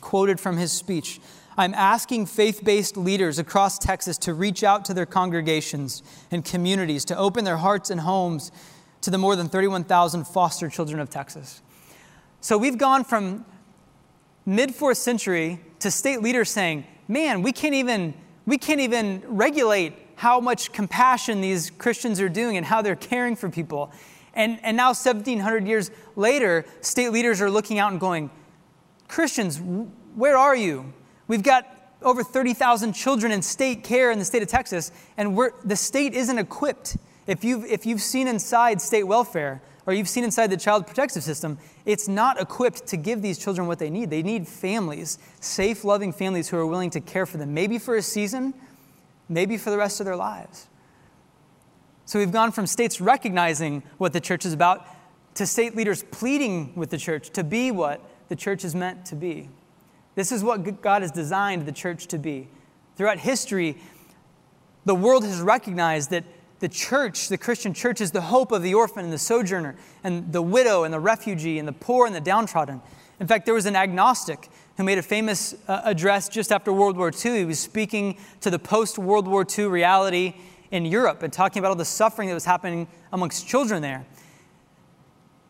quoted 0.00 0.40
from 0.40 0.56
his 0.56 0.72
speech. 0.72 1.20
I'm 1.56 1.74
asking 1.74 2.26
faith 2.26 2.64
based 2.64 2.96
leaders 2.96 3.38
across 3.38 3.78
Texas 3.78 4.16
to 4.18 4.32
reach 4.32 4.64
out 4.64 4.84
to 4.86 4.94
their 4.94 5.06
congregations 5.06 6.02
and 6.30 6.44
communities 6.44 7.04
to 7.06 7.16
open 7.16 7.44
their 7.44 7.58
hearts 7.58 7.90
and 7.90 8.00
homes 8.00 8.50
to 9.02 9.10
the 9.10 9.18
more 9.18 9.36
than 9.36 9.48
31,000 9.48 10.24
foster 10.26 10.70
children 10.70 10.98
of 11.00 11.10
Texas. 11.10 11.60
So 12.40 12.56
we've 12.56 12.78
gone 12.78 13.04
from 13.04 13.44
mid 14.46 14.74
fourth 14.74 14.98
century 14.98 15.60
to 15.80 15.90
state 15.90 16.22
leaders 16.22 16.50
saying, 16.50 16.86
man, 17.06 17.42
we 17.42 17.52
can't 17.52 17.74
even, 17.74 18.14
we 18.46 18.58
can't 18.58 18.80
even 18.80 19.22
regulate 19.26 19.94
how 20.16 20.40
much 20.40 20.72
compassion 20.72 21.40
these 21.40 21.70
Christians 21.70 22.20
are 22.20 22.28
doing 22.28 22.56
and 22.56 22.66
how 22.66 22.82
they're 22.82 22.96
caring 22.96 23.36
for 23.36 23.48
people. 23.48 23.92
And, 24.34 24.58
and 24.62 24.76
now, 24.76 24.88
1,700 24.88 25.66
years 25.66 25.90
later, 26.16 26.64
state 26.80 27.10
leaders 27.10 27.40
are 27.40 27.50
looking 27.50 27.78
out 27.78 27.92
and 27.92 28.00
going, 28.00 28.30
Christians, 29.08 29.60
where 30.14 30.36
are 30.36 30.56
you? 30.56 30.92
We've 31.28 31.42
got 31.42 31.66
over 32.02 32.24
30,000 32.24 32.92
children 32.94 33.32
in 33.32 33.42
state 33.42 33.84
care 33.84 34.10
in 34.10 34.18
the 34.18 34.24
state 34.24 34.42
of 34.42 34.48
Texas, 34.48 34.90
and 35.16 35.38
the 35.64 35.76
state 35.76 36.14
isn't 36.14 36.38
equipped. 36.38 36.96
If 37.26 37.44
you've, 37.44 37.64
if 37.66 37.86
you've 37.86 38.00
seen 38.00 38.28
inside 38.28 38.80
state 38.80 39.04
welfare, 39.04 39.62
or 39.86 39.92
you've 39.92 40.08
seen 40.08 40.24
inside 40.24 40.48
the 40.48 40.56
child 40.56 40.86
protective 40.86 41.22
system, 41.22 41.58
it's 41.84 42.06
not 42.06 42.40
equipped 42.40 42.86
to 42.86 42.96
give 42.96 43.20
these 43.20 43.38
children 43.38 43.66
what 43.66 43.78
they 43.78 43.90
need. 43.90 44.10
They 44.10 44.22
need 44.22 44.46
families, 44.46 45.18
safe, 45.40 45.84
loving 45.84 46.12
families 46.12 46.48
who 46.48 46.56
are 46.56 46.66
willing 46.66 46.90
to 46.90 47.00
care 47.00 47.26
for 47.26 47.38
them, 47.38 47.52
maybe 47.52 47.78
for 47.78 47.96
a 47.96 48.02
season, 48.02 48.54
maybe 49.28 49.56
for 49.56 49.70
the 49.70 49.76
rest 49.76 50.00
of 50.00 50.06
their 50.06 50.16
lives. 50.16 50.68
So 52.04 52.18
we've 52.18 52.32
gone 52.32 52.52
from 52.52 52.66
states 52.66 53.00
recognizing 53.00 53.82
what 53.98 54.12
the 54.12 54.20
church 54.20 54.44
is 54.44 54.52
about 54.52 54.86
to 55.34 55.46
state 55.46 55.74
leaders 55.74 56.04
pleading 56.10 56.72
with 56.76 56.90
the 56.90 56.98
church 56.98 57.30
to 57.30 57.42
be 57.42 57.70
what 57.70 58.00
the 58.28 58.36
church 58.36 58.64
is 58.64 58.74
meant 58.74 59.06
to 59.06 59.16
be. 59.16 59.48
This 60.14 60.30
is 60.30 60.44
what 60.44 60.82
God 60.82 61.02
has 61.02 61.10
designed 61.10 61.66
the 61.66 61.72
church 61.72 62.06
to 62.08 62.18
be. 62.18 62.48
Throughout 62.96 63.18
history, 63.18 63.78
the 64.84 64.94
world 64.94 65.24
has 65.24 65.40
recognized 65.40 66.10
that 66.10 66.24
the 66.62 66.68
church, 66.68 67.28
the 67.28 67.36
Christian 67.36 67.74
church, 67.74 68.00
is 68.00 68.12
the 68.12 68.20
hope 68.20 68.52
of 68.52 68.62
the 68.62 68.72
orphan 68.72 69.02
and 69.02 69.12
the 69.12 69.18
sojourner, 69.18 69.74
and 70.04 70.32
the 70.32 70.40
widow 70.40 70.84
and 70.84 70.94
the 70.94 71.00
refugee, 71.00 71.58
and 71.58 71.66
the 71.66 71.72
poor 71.72 72.06
and 72.06 72.14
the 72.14 72.20
downtrodden. 72.20 72.80
In 73.18 73.26
fact, 73.26 73.46
there 73.46 73.54
was 73.54 73.66
an 73.66 73.74
agnostic 73.74 74.48
who 74.76 74.84
made 74.84 74.96
a 74.96 75.02
famous 75.02 75.56
uh, 75.66 75.82
address 75.84 76.28
just 76.28 76.52
after 76.52 76.72
World 76.72 76.96
War 76.96 77.10
II. 77.12 77.38
He 77.38 77.44
was 77.44 77.58
speaking 77.58 78.16
to 78.42 78.48
the 78.48 78.60
post 78.60 78.96
World 78.96 79.26
War 79.26 79.44
II 79.44 79.66
reality 79.66 80.34
in 80.70 80.86
Europe 80.86 81.24
and 81.24 81.32
talking 81.32 81.58
about 81.58 81.70
all 81.70 81.74
the 81.74 81.84
suffering 81.84 82.28
that 82.28 82.34
was 82.34 82.44
happening 82.44 82.86
amongst 83.12 83.48
children 83.48 83.82
there. 83.82 84.06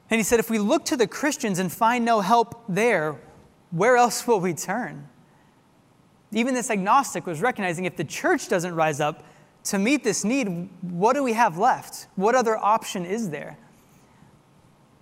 And 0.09 0.19
he 0.19 0.25
said, 0.25 0.41
if 0.41 0.49
we 0.49 0.59
look 0.59 0.87
to 0.87 0.97
the 0.97 1.07
Christians 1.07 1.59
and 1.59 1.71
find 1.71 2.07
no 2.07 2.23
help 2.23 2.65
there, 2.71 3.21
where 3.71 3.99
else 3.99 4.27
will 4.27 4.41
we 4.41 4.55
turn? 4.55 5.07
Even 6.33 6.55
this 6.55 6.71
agnostic 6.71 7.27
was 7.27 7.43
recognizing 7.43 7.85
if 7.85 7.97
the 7.97 8.05
church 8.05 8.49
doesn't 8.49 8.75
rise 8.75 8.99
up, 8.99 9.25
to 9.65 9.79
meet 9.79 10.05
this 10.05 10.25
need, 10.25 10.69
what 10.81 11.15
do 11.15 11.23
we 11.23 11.35
have 11.35 11.57
left? 11.57 12.09
What 12.17 12.35
other 12.35 12.57
option 12.57 13.05
is 13.05 13.31
there? 13.31 13.59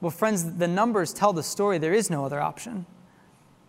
Well, 0.01 0.11
friends, 0.11 0.55
the 0.55 0.69
numbers 0.69 1.13
tell 1.13 1.33
the 1.33 1.43
story. 1.43 1.79
There 1.79 1.93
is 1.93 2.11
no 2.11 2.25
other 2.25 2.41
option. 2.41 2.87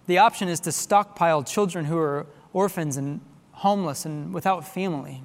The 0.07 0.17
option 0.17 0.47
is 0.47 0.59
to 0.61 0.71
stockpile 0.71 1.43
children 1.43 1.85
who 1.85 1.97
are 1.97 2.25
orphans 2.53 2.97
and 2.97 3.21
homeless 3.51 4.05
and 4.05 4.33
without 4.33 4.67
family. 4.67 5.21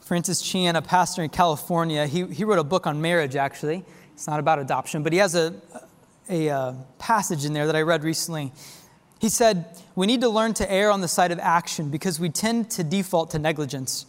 Francis 0.00 0.40
Chan, 0.40 0.76
a 0.76 0.82
pastor 0.82 1.22
in 1.22 1.30
California, 1.30 2.06
he, 2.06 2.26
he 2.26 2.44
wrote 2.44 2.58
a 2.58 2.64
book 2.64 2.86
on 2.86 3.00
marriage, 3.00 3.34
actually. 3.34 3.84
It's 4.14 4.26
not 4.26 4.38
about 4.38 4.58
adoption, 4.58 5.02
but 5.02 5.12
he 5.12 5.18
has 5.18 5.34
a, 5.34 5.54
a, 6.30 6.48
a 6.48 6.86
passage 6.98 7.44
in 7.44 7.52
there 7.52 7.66
that 7.66 7.76
I 7.76 7.82
read 7.82 8.04
recently 8.04 8.52
he 9.18 9.28
said, 9.28 9.66
We 9.94 10.06
need 10.06 10.20
to 10.20 10.28
learn 10.28 10.54
to 10.54 10.70
err 10.70 10.90
on 10.90 11.00
the 11.00 11.08
side 11.08 11.32
of 11.32 11.38
action 11.38 11.90
because 11.90 12.20
we 12.20 12.28
tend 12.28 12.70
to 12.72 12.84
default 12.84 13.30
to 13.30 13.38
negligence. 13.38 14.06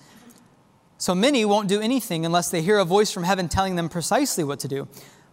So 0.98 1.14
many 1.14 1.46
won't 1.46 1.70
do 1.70 1.80
anything 1.80 2.26
unless 2.26 2.50
they 2.50 2.62
hear 2.62 2.80
a 2.80 2.86
voice 2.86 3.12
from 3.12 3.24
heaven 3.24 3.50
telling 3.50 3.76
them 3.76 3.88
precisely 3.88 4.44
what 4.44 4.60
to 4.62 4.68
do. 4.68 4.88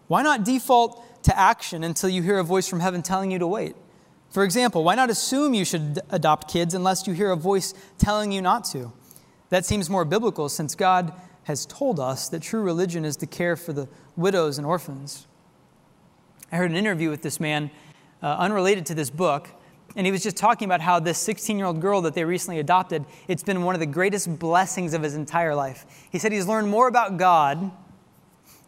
Why 0.09 0.23
not 0.23 0.45
default 0.45 1.23
to 1.25 1.39
action 1.39 1.83
until 1.83 2.11
you 2.11 2.23
hear 2.23 2.39
a 2.39 2.45
voice 2.45 2.69
from 2.69 2.81
heaven 2.81 3.03
telling 3.03 3.31
you 3.31 3.39
to 3.39 3.47
wait? 3.47 3.75
For 4.29 4.45
example, 4.45 4.85
why 4.85 4.95
not 4.95 5.11
assume 5.11 5.55
you 5.55 5.65
should 5.65 6.01
adopt 6.11 6.53
kids 6.53 6.75
unless 6.75 7.07
you 7.07 7.15
hear 7.15 7.31
a 7.31 7.37
voice 7.37 7.73
telling 7.99 8.33
you 8.33 8.43
not 8.43 8.65
to? 8.67 8.93
That 9.49 9.65
seems 9.65 9.89
more 9.89 10.05
biblical 10.05 10.49
since 10.49 10.75
God 10.75 11.13
has 11.45 11.65
told 11.67 12.01
us 12.01 12.29
that 12.29 12.43
true 12.43 12.61
religion 12.61 13.05
is 13.05 13.17
to 13.19 13.27
care 13.27 13.57
for 13.57 13.73
the 13.73 13.89
widows 14.17 14.59
and 14.59 14.67
orphans. 14.67 15.27
I 16.51 16.57
heard 16.57 16.71
an 16.71 16.77
interview 16.77 17.11
with 17.11 17.23
this 17.23 17.39
man, 17.39 17.71
uh, 18.23 18.37
unrelated 18.39 18.87
to 18.87 18.95
this 18.95 19.11
book, 19.11 19.49
and 19.97 20.07
he 20.07 20.13
was 20.13 20.23
just 20.23 20.37
talking 20.37 20.67
about 20.67 20.81
how 20.81 20.99
this 20.99 21.19
16 21.19 21.57
year 21.57 21.67
old 21.67 21.81
girl 21.81 22.01
that 22.03 22.15
they 22.15 22.25
recently 22.25 22.59
adopted, 22.59 23.05
it's 23.29 23.43
been 23.43 23.63
one 23.63 23.75
of 23.75 23.81
the 23.81 23.87
greatest 23.87 24.39
blessings 24.39 24.93
of 24.93 25.03
his 25.03 25.15
entire 25.15 25.55
life. 25.55 25.87
He 26.11 26.19
said 26.19 26.33
he's 26.33 26.47
learned 26.47 26.69
more 26.69 26.89
about 26.89 27.17
God 27.17 27.71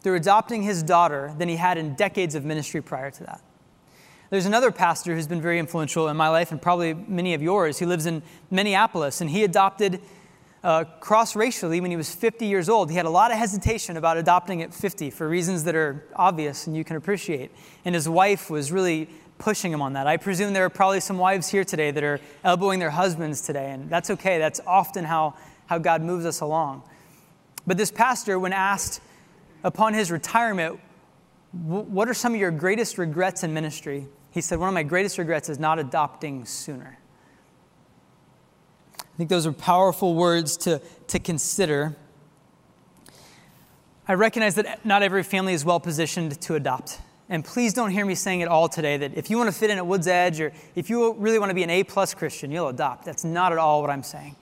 through 0.01 0.15
adopting 0.15 0.63
his 0.63 0.83
daughter 0.83 1.33
than 1.37 1.49
he 1.49 1.57
had 1.57 1.77
in 1.77 1.95
decades 1.95 2.35
of 2.35 2.45
ministry 2.45 2.81
prior 2.81 3.11
to 3.11 3.23
that. 3.25 3.41
There's 4.29 4.45
another 4.45 4.71
pastor 4.71 5.15
who's 5.15 5.27
been 5.27 5.41
very 5.41 5.57
influential 5.57 6.07
in 6.09 6.17
my 6.17 6.29
life 6.29 6.51
and 6.51 6.61
probably 6.61 6.93
many 6.93 7.33
of 7.33 7.41
yours. 7.41 7.79
He 7.79 7.85
lives 7.85 8.05
in 8.05 8.21
Minneapolis 8.51 9.21
and 9.21 9.29
he 9.29 9.43
adopted 9.43 10.01
uh, 10.63 10.83
cross 10.99 11.35
racially 11.35 11.79
when 11.79 11.91
he 11.91 11.97
was 11.97 12.13
50 12.13 12.45
years 12.45 12.67
old. 12.67 12.89
He 12.89 12.97
had 12.97 13.05
a 13.05 13.09
lot 13.09 13.31
of 13.31 13.37
hesitation 13.37 13.95
about 13.95 14.17
adopting 14.17 14.61
at 14.61 14.73
50 14.73 15.11
for 15.11 15.29
reasons 15.29 15.63
that 15.63 15.75
are 15.75 16.05
obvious 16.15 16.67
and 16.67 16.75
you 16.75 16.83
can 16.83 16.97
appreciate. 16.97 17.51
And 17.85 17.95
his 17.95 18.09
wife 18.09 18.49
was 18.49 18.71
really 18.71 19.09
pushing 19.37 19.71
him 19.71 19.81
on 19.81 19.93
that. 19.93 20.07
I 20.07 20.17
presume 20.17 20.53
there 20.53 20.65
are 20.65 20.69
probably 20.69 20.99
some 20.99 21.17
wives 21.17 21.47
here 21.47 21.63
today 21.63 21.91
that 21.91 22.03
are 22.03 22.19
elbowing 22.43 22.79
their 22.79 22.89
husbands 22.89 23.41
today, 23.41 23.71
and 23.71 23.89
that's 23.89 24.09
okay. 24.11 24.37
That's 24.37 24.59
often 24.65 25.05
how, 25.05 25.35
how 25.67 25.77
God 25.77 26.01
moves 26.01 26.25
us 26.25 26.41
along. 26.41 26.83
But 27.65 27.77
this 27.77 27.91
pastor, 27.91 28.39
when 28.39 28.53
asked 28.53 29.01
upon 29.63 29.93
his 29.93 30.11
retirement, 30.11 30.79
what 31.51 32.07
are 32.07 32.13
some 32.13 32.33
of 32.33 32.39
your 32.39 32.51
greatest 32.51 32.97
regrets 32.97 33.43
in 33.43 33.53
ministry? 33.53 34.07
He 34.31 34.41
said, 34.41 34.59
One 34.59 34.69
of 34.69 34.73
my 34.73 34.83
greatest 34.83 35.17
regrets 35.17 35.49
is 35.49 35.59
not 35.59 35.79
adopting 35.79 36.45
sooner. 36.45 36.97
I 38.99 39.17
think 39.17 39.29
those 39.29 39.47
are 39.47 39.51
powerful 39.51 40.13
words 40.13 40.57
to, 40.57 40.79
to 41.07 41.19
consider. 41.19 41.95
I 44.07 44.13
recognize 44.13 44.55
that 44.55 44.85
not 44.85 45.01
every 45.01 45.23
family 45.23 45.53
is 45.53 45.65
well 45.65 45.79
positioned 45.79 46.39
to 46.41 46.55
adopt. 46.55 46.99
And 47.29 47.43
please 47.43 47.73
don't 47.73 47.91
hear 47.91 48.05
me 48.05 48.15
saying 48.15 48.41
at 48.41 48.47
all 48.47 48.69
today 48.69 48.97
that 48.97 49.17
if 49.17 49.29
you 49.29 49.37
want 49.37 49.51
to 49.51 49.57
fit 49.57 49.69
in 49.69 49.77
at 49.77 49.85
Wood's 49.85 50.07
Edge 50.07 50.39
or 50.39 50.53
if 50.75 50.89
you 50.89 51.13
really 51.13 51.39
want 51.39 51.49
to 51.49 51.53
be 51.53 51.63
an 51.63 51.69
A 51.69 51.83
plus 51.83 52.13
Christian, 52.13 52.51
you'll 52.51 52.69
adopt. 52.69 53.05
That's 53.05 53.25
not 53.25 53.51
at 53.51 53.57
all 53.57 53.81
what 53.81 53.89
I'm 53.89 54.03
saying. 54.03 54.35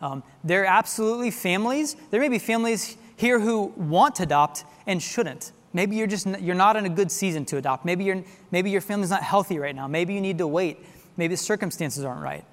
Um, 0.00 0.22
there 0.42 0.62
are 0.62 0.66
absolutely 0.66 1.30
families. 1.30 1.96
There 2.10 2.20
may 2.20 2.30
be 2.30 2.38
families 2.38 2.96
here 3.16 3.38
who 3.38 3.66
want 3.76 4.14
to 4.16 4.22
adopt 4.22 4.64
and 4.86 5.02
shouldn't. 5.02 5.52
Maybe 5.74 5.96
you're 5.96 6.06
just 6.06 6.26
you're 6.40 6.54
not 6.54 6.76
in 6.76 6.86
a 6.86 6.88
good 6.88 7.12
season 7.12 7.44
to 7.46 7.58
adopt. 7.58 7.84
Maybe 7.84 8.04
you 8.04 8.24
maybe 8.50 8.70
your 8.70 8.80
family's 8.80 9.10
not 9.10 9.22
healthy 9.22 9.58
right 9.58 9.76
now. 9.76 9.86
Maybe 9.86 10.14
you 10.14 10.20
need 10.20 10.38
to 10.38 10.46
wait. 10.46 10.78
Maybe 11.16 11.34
the 11.34 11.38
circumstances 11.38 12.04
aren't 12.04 12.22
right. 12.22 12.44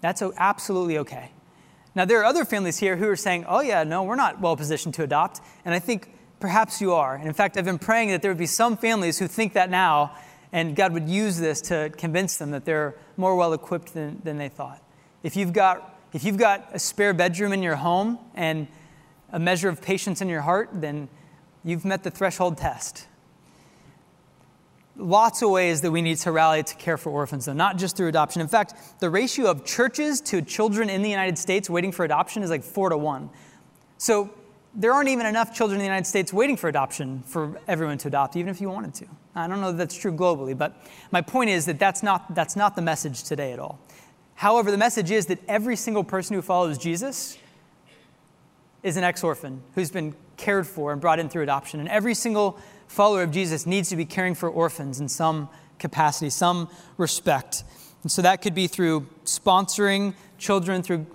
That's 0.00 0.22
absolutely 0.36 0.98
okay. 0.98 1.30
Now, 1.94 2.04
there 2.04 2.20
are 2.20 2.24
other 2.24 2.44
families 2.44 2.78
here 2.78 2.96
who 2.96 3.08
are 3.08 3.16
saying, 3.16 3.44
oh, 3.46 3.60
yeah, 3.60 3.84
no, 3.84 4.02
we're 4.02 4.16
not 4.16 4.40
well 4.40 4.56
positioned 4.56 4.94
to 4.94 5.02
adopt. 5.02 5.40
And 5.64 5.74
I 5.74 5.78
think 5.78 6.10
perhaps 6.42 6.80
you 6.80 6.92
are. 6.92 7.14
And 7.14 7.28
in 7.28 7.32
fact, 7.32 7.56
I've 7.56 7.64
been 7.64 7.78
praying 7.78 8.08
that 8.08 8.20
there 8.20 8.30
would 8.32 8.36
be 8.36 8.46
some 8.46 8.76
families 8.76 9.16
who 9.20 9.28
think 9.28 9.52
that 9.52 9.70
now, 9.70 10.16
and 10.52 10.74
God 10.74 10.92
would 10.92 11.08
use 11.08 11.38
this 11.38 11.60
to 11.62 11.90
convince 11.96 12.36
them 12.36 12.50
that 12.50 12.64
they're 12.64 12.96
more 13.16 13.36
well 13.36 13.52
equipped 13.52 13.94
than, 13.94 14.20
than 14.24 14.38
they 14.38 14.48
thought. 14.48 14.82
If 15.22 15.36
you've, 15.36 15.52
got, 15.52 15.96
if 16.12 16.24
you've 16.24 16.36
got 16.36 16.68
a 16.72 16.80
spare 16.80 17.14
bedroom 17.14 17.52
in 17.52 17.62
your 17.62 17.76
home 17.76 18.18
and 18.34 18.66
a 19.30 19.38
measure 19.38 19.68
of 19.68 19.80
patience 19.80 20.20
in 20.20 20.28
your 20.28 20.40
heart, 20.40 20.70
then 20.72 21.08
you've 21.62 21.84
met 21.84 22.02
the 22.02 22.10
threshold 22.10 22.58
test 22.58 23.06
lots 24.94 25.40
of 25.40 25.48
ways 25.48 25.80
that 25.80 25.90
we 25.90 26.02
need 26.02 26.18
to 26.18 26.30
rally 26.30 26.62
to 26.62 26.74
care 26.74 26.98
for 26.98 27.10
orphans, 27.10 27.46
though, 27.46 27.54
not 27.54 27.78
just 27.78 27.96
through 27.96 28.08
adoption. 28.08 28.42
In 28.42 28.46
fact, 28.46 28.74
the 29.00 29.08
ratio 29.08 29.46
of 29.46 29.64
churches 29.64 30.20
to 30.20 30.42
children 30.42 30.90
in 30.90 31.00
the 31.00 31.08
United 31.08 31.38
States 31.38 31.70
waiting 31.70 31.92
for 31.92 32.04
adoption 32.04 32.42
is 32.42 32.50
like 32.50 32.62
four 32.62 32.90
to 32.90 32.96
one. 32.98 33.30
So 33.96 34.30
there 34.74 34.92
aren't 34.92 35.08
even 35.08 35.26
enough 35.26 35.54
children 35.54 35.76
in 35.76 35.80
the 35.80 35.86
United 35.86 36.06
States 36.06 36.32
waiting 36.32 36.56
for 36.56 36.68
adoption 36.68 37.22
for 37.26 37.60
everyone 37.68 37.98
to 37.98 38.08
adopt, 38.08 38.36
even 38.36 38.50
if 38.50 38.60
you 38.60 38.68
wanted 38.68 38.94
to. 38.94 39.06
I 39.34 39.46
don't 39.46 39.60
know 39.60 39.72
that 39.72 39.78
that's 39.78 39.96
true 39.96 40.12
globally, 40.12 40.56
but 40.56 40.74
my 41.10 41.20
point 41.20 41.50
is 41.50 41.66
that 41.66 41.78
that's 41.78 42.02
not, 42.02 42.34
that's 42.34 42.56
not 42.56 42.74
the 42.74 42.82
message 42.82 43.24
today 43.24 43.52
at 43.52 43.58
all. 43.58 43.78
However, 44.34 44.70
the 44.70 44.78
message 44.78 45.10
is 45.10 45.26
that 45.26 45.38
every 45.46 45.76
single 45.76 46.04
person 46.04 46.34
who 46.34 46.42
follows 46.42 46.78
Jesus 46.78 47.36
is 48.82 48.96
an 48.96 49.04
ex 49.04 49.22
orphan 49.22 49.62
who's 49.74 49.90
been 49.90 50.14
cared 50.36 50.66
for 50.66 50.92
and 50.92 51.00
brought 51.00 51.18
in 51.18 51.28
through 51.28 51.42
adoption. 51.42 51.78
And 51.78 51.88
every 51.88 52.14
single 52.14 52.58
follower 52.88 53.22
of 53.22 53.30
Jesus 53.30 53.66
needs 53.66 53.90
to 53.90 53.96
be 53.96 54.04
caring 54.04 54.34
for 54.34 54.48
orphans 54.48 55.00
in 55.00 55.08
some 55.08 55.48
capacity, 55.78 56.30
some 56.30 56.68
respect. 56.96 57.62
And 58.02 58.10
so 58.10 58.22
that 58.22 58.42
could 58.42 58.54
be 58.54 58.66
through 58.66 59.06
sponsoring 59.24 60.14
children, 60.38 60.82
through 60.82 61.06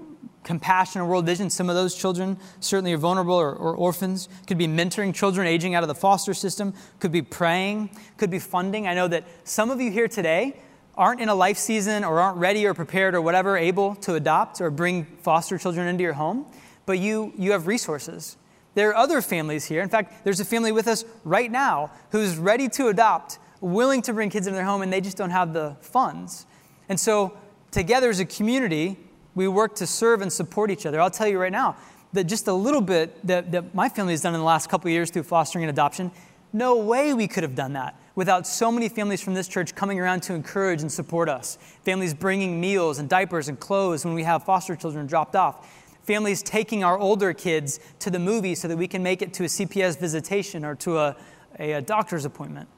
compassion 0.48 1.02
and 1.02 1.10
world 1.10 1.26
vision. 1.26 1.50
Some 1.50 1.70
of 1.70 1.76
those 1.76 1.94
children 1.94 2.38
certainly 2.62 2.94
are 2.94 2.98
vulnerable 2.98 3.36
or, 3.36 3.52
or, 3.52 3.76
orphans. 3.76 4.30
Could 4.48 4.58
be 4.58 4.66
mentoring 4.66 5.14
children 5.14 5.46
aging 5.46 5.76
out 5.76 5.84
of 5.84 5.90
the 5.90 5.96
foster 5.96 6.34
system. 6.34 6.74
Could 7.00 7.12
be 7.12 7.22
praying. 7.22 7.90
Could 8.16 8.32
be 8.32 8.40
funding. 8.40 8.88
I 8.88 8.94
know 8.94 9.10
that 9.10 9.26
some 9.44 9.70
of 9.70 9.82
you 9.82 9.92
here 9.92 10.08
today 10.08 10.56
aren't 10.96 11.20
in 11.20 11.28
a 11.28 11.36
life 11.36 11.58
season 11.58 12.06
or 12.06 12.22
aren't 12.22 12.38
ready 12.38 12.66
or 12.66 12.74
prepared 12.74 13.14
or 13.14 13.22
whatever 13.22 13.58
able 13.58 13.96
to 13.96 14.16
adopt 14.16 14.62
or 14.62 14.72
bring 14.72 15.04
foster 15.22 15.58
children 15.58 15.86
into 15.86 16.02
your 16.02 16.14
home, 16.14 16.46
but 16.86 16.98
you, 16.98 17.34
you 17.38 17.52
have 17.52 17.68
resources. 17.68 18.38
There 18.74 18.90
are 18.90 18.96
other 18.96 19.22
families 19.22 19.66
here. 19.66 19.82
In 19.82 19.90
fact, 19.90 20.24
there's 20.24 20.40
a 20.40 20.46
family 20.46 20.72
with 20.72 20.88
us 20.88 21.04
right 21.26 21.52
now 21.52 21.92
who's 22.12 22.38
ready 22.38 22.70
to 22.70 22.88
adopt, 22.88 23.38
willing 23.60 24.02
to 24.04 24.14
bring 24.14 24.30
kids 24.30 24.48
into 24.48 24.56
their 24.56 24.66
home, 24.66 24.82
and 24.82 24.94
they 24.94 25.02
just 25.02 25.18
don't 25.18 25.32
have 25.32 25.52
the 25.52 25.76
funds. 25.82 26.46
And 26.88 26.98
so, 26.98 27.38
together 27.70 28.10
as 28.10 28.22
a 28.22 28.26
community, 28.26 28.98
we 29.38 29.48
work 29.48 29.76
to 29.76 29.88
serve 29.88 30.22
and 30.22 30.34
support 30.34 30.72
each 30.72 30.86
other. 30.86 31.00
I'll 31.00 31.12
tell 31.12 31.28
you 31.28 31.40
right 31.40 31.52
now 31.52 31.78
that 32.14 32.26
just 32.26 32.48
a 32.48 32.54
little 32.54 32.82
bit 32.82 33.26
that, 33.28 33.52
that 33.52 33.76
my 33.76 33.88
family 33.88 34.14
has 34.14 34.22
done 34.22 34.34
in 34.34 34.40
the 34.40 34.46
last 34.46 34.70
couple 34.70 34.90
years 34.90 35.12
through 35.12 35.24
fostering 35.24 35.64
and 35.64 35.70
adoption, 35.70 36.12
no 36.52 36.78
way 36.78 37.14
we 37.14 37.28
could 37.28 37.44
have 37.44 37.56
done 37.56 37.74
that 37.74 37.96
without 38.16 38.48
so 38.48 38.72
many 38.72 38.90
families 38.90 39.22
from 39.22 39.36
this 39.36 39.48
church 39.48 39.76
coming 39.76 40.00
around 40.00 40.22
to 40.24 40.34
encourage 40.34 40.82
and 40.82 40.92
support 40.92 41.30
us. 41.30 41.58
Families 41.84 42.14
bringing 42.14 42.60
meals 42.60 42.98
and 42.98 43.08
diapers 43.08 43.48
and 43.48 43.60
clothes 43.60 44.04
when 44.04 44.16
we 44.16 44.24
have 44.24 44.44
foster 44.44 44.76
children 44.76 45.06
dropped 45.06 45.36
off 45.36 45.68
families 46.08 46.42
taking 46.42 46.86
our 46.86 46.98
older 46.98 47.34
kids 47.34 47.82
to 48.00 48.10
the 48.10 48.18
movies 48.18 48.62
so 48.62 48.68
that 48.70 48.78
we 48.78 48.88
can 48.88 49.04
make 49.04 49.22
it 49.22 49.34
to 49.34 49.44
a 49.44 49.48
CPS 49.48 50.00
visitation 50.00 50.64
or 50.64 50.74
to 50.74 50.98
a, 50.98 51.18
a, 51.60 51.74
a 51.74 51.82
doctor's 51.82 52.24
appointment. 52.24 52.70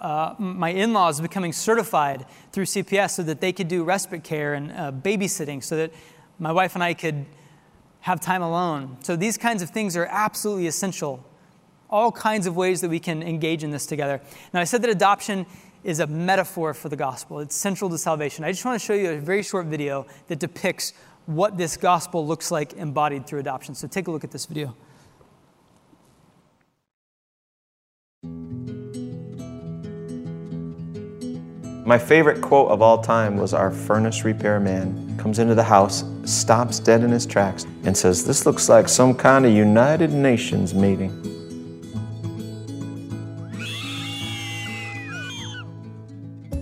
Uh, 0.00 0.34
my 0.38 0.70
in 0.70 0.92
laws 0.92 1.20
becoming 1.20 1.52
certified 1.52 2.24
through 2.52 2.64
CPS 2.64 3.10
so 3.10 3.22
that 3.24 3.40
they 3.40 3.52
could 3.52 3.68
do 3.68 3.82
respite 3.82 4.22
care 4.22 4.54
and 4.54 4.70
uh, 4.72 4.92
babysitting 4.92 5.62
so 5.62 5.76
that 5.76 5.92
my 6.38 6.52
wife 6.52 6.74
and 6.74 6.84
I 6.84 6.94
could 6.94 7.26
have 8.00 8.20
time 8.20 8.42
alone. 8.42 8.96
So 9.02 9.16
these 9.16 9.36
kinds 9.36 9.62
of 9.62 9.70
things 9.70 9.96
are 9.96 10.06
absolutely 10.06 10.68
essential. 10.68 11.24
All 11.90 12.12
kinds 12.12 12.46
of 12.46 12.56
ways 12.56 12.80
that 12.82 12.90
we 12.90 13.00
can 13.00 13.22
engage 13.22 13.64
in 13.64 13.70
this 13.70 13.86
together. 13.86 14.20
Now, 14.52 14.60
I 14.60 14.64
said 14.64 14.82
that 14.82 14.90
adoption 14.90 15.46
is 15.84 16.00
a 16.00 16.06
metaphor 16.06 16.74
for 16.74 16.88
the 16.88 16.96
gospel, 16.96 17.40
it's 17.40 17.56
central 17.56 17.88
to 17.90 17.98
salvation. 17.98 18.44
I 18.44 18.52
just 18.52 18.64
want 18.64 18.80
to 18.80 18.84
show 18.84 18.94
you 18.94 19.10
a 19.10 19.18
very 19.18 19.42
short 19.42 19.66
video 19.66 20.06
that 20.26 20.38
depicts 20.38 20.92
what 21.26 21.56
this 21.56 21.76
gospel 21.76 22.26
looks 22.26 22.50
like 22.50 22.72
embodied 22.74 23.26
through 23.26 23.40
adoption. 23.40 23.74
So 23.74 23.86
take 23.86 24.08
a 24.08 24.10
look 24.10 24.24
at 24.24 24.30
this 24.30 24.46
video. 24.46 24.74
My 31.88 31.96
favorite 31.96 32.42
quote 32.42 32.70
of 32.70 32.82
all 32.82 33.00
time 33.00 33.38
was 33.38 33.54
our 33.54 33.70
furnace 33.70 34.22
repairman 34.22 35.16
comes 35.16 35.38
into 35.38 35.54
the 35.54 35.62
house, 35.62 36.04
stops 36.26 36.78
dead 36.78 37.02
in 37.02 37.10
his 37.10 37.24
tracks, 37.24 37.64
and 37.84 37.96
says, 37.96 38.26
This 38.26 38.44
looks 38.44 38.68
like 38.68 38.90
some 38.90 39.14
kind 39.14 39.46
of 39.46 39.52
United 39.52 40.12
Nations 40.12 40.74
meeting. 40.74 41.10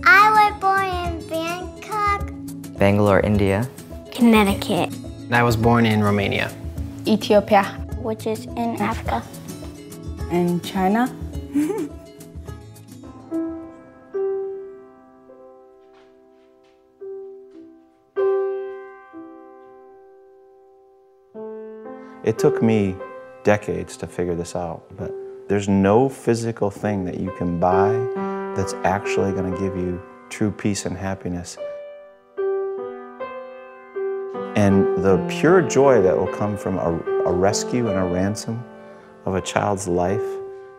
I 0.05 0.29
was 0.31 0.61
born 0.61 0.85
in 0.85 1.27
Bangkok, 1.27 2.79
Bangalore, 2.79 3.19
India. 3.19 3.69
Connecticut. 4.13 4.95
I 5.29 5.43
was 5.43 5.57
born 5.57 5.85
in 5.85 6.01
Romania. 6.01 6.49
Ethiopia. 7.05 7.65
Which 7.97 8.27
is 8.27 8.45
in 8.45 8.81
Africa. 8.81 9.21
and 10.31 10.63
China. 10.63 11.13
It 22.27 22.37
took 22.37 22.61
me 22.61 22.95
decades 23.43 23.97
to 23.97 24.07
figure 24.07 24.35
this 24.35 24.55
out, 24.55 24.83
but 24.97 25.11
there's 25.47 25.69
no 25.69 26.09
physical 26.09 26.69
thing 26.69 27.05
that 27.05 27.19
you 27.19 27.31
can 27.37 27.59
buy 27.59 27.93
that's 28.55 28.73
actually 28.83 29.31
going 29.31 29.51
to 29.51 29.57
give 29.57 29.75
you 29.75 30.01
true 30.29 30.51
peace 30.51 30.85
and 30.85 30.97
happiness 30.97 31.57
and 34.57 35.03
the 35.03 35.23
pure 35.29 35.61
joy 35.61 36.01
that 36.01 36.17
will 36.17 36.33
come 36.33 36.57
from 36.57 36.79
a, 36.79 36.99
a, 37.29 37.31
rescue 37.31 37.89
and 37.89 37.99
a 37.99 38.03
ransom 38.03 38.61
of 39.25 39.35
a 39.35 39.41
child's 39.41 39.87
life 39.87 40.27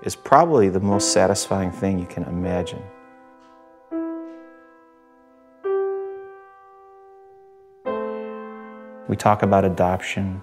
is 0.02 0.16
probably 0.16 0.68
the 0.68 0.80
most 0.80 1.12
satisfying 1.12 1.70
thing 1.70 1.96
you 1.96 2.06
can 2.06 2.24
imagine. 2.24 2.82
We 9.08 9.14
talk 9.14 9.44
about 9.44 9.64
adoption. 9.64 10.42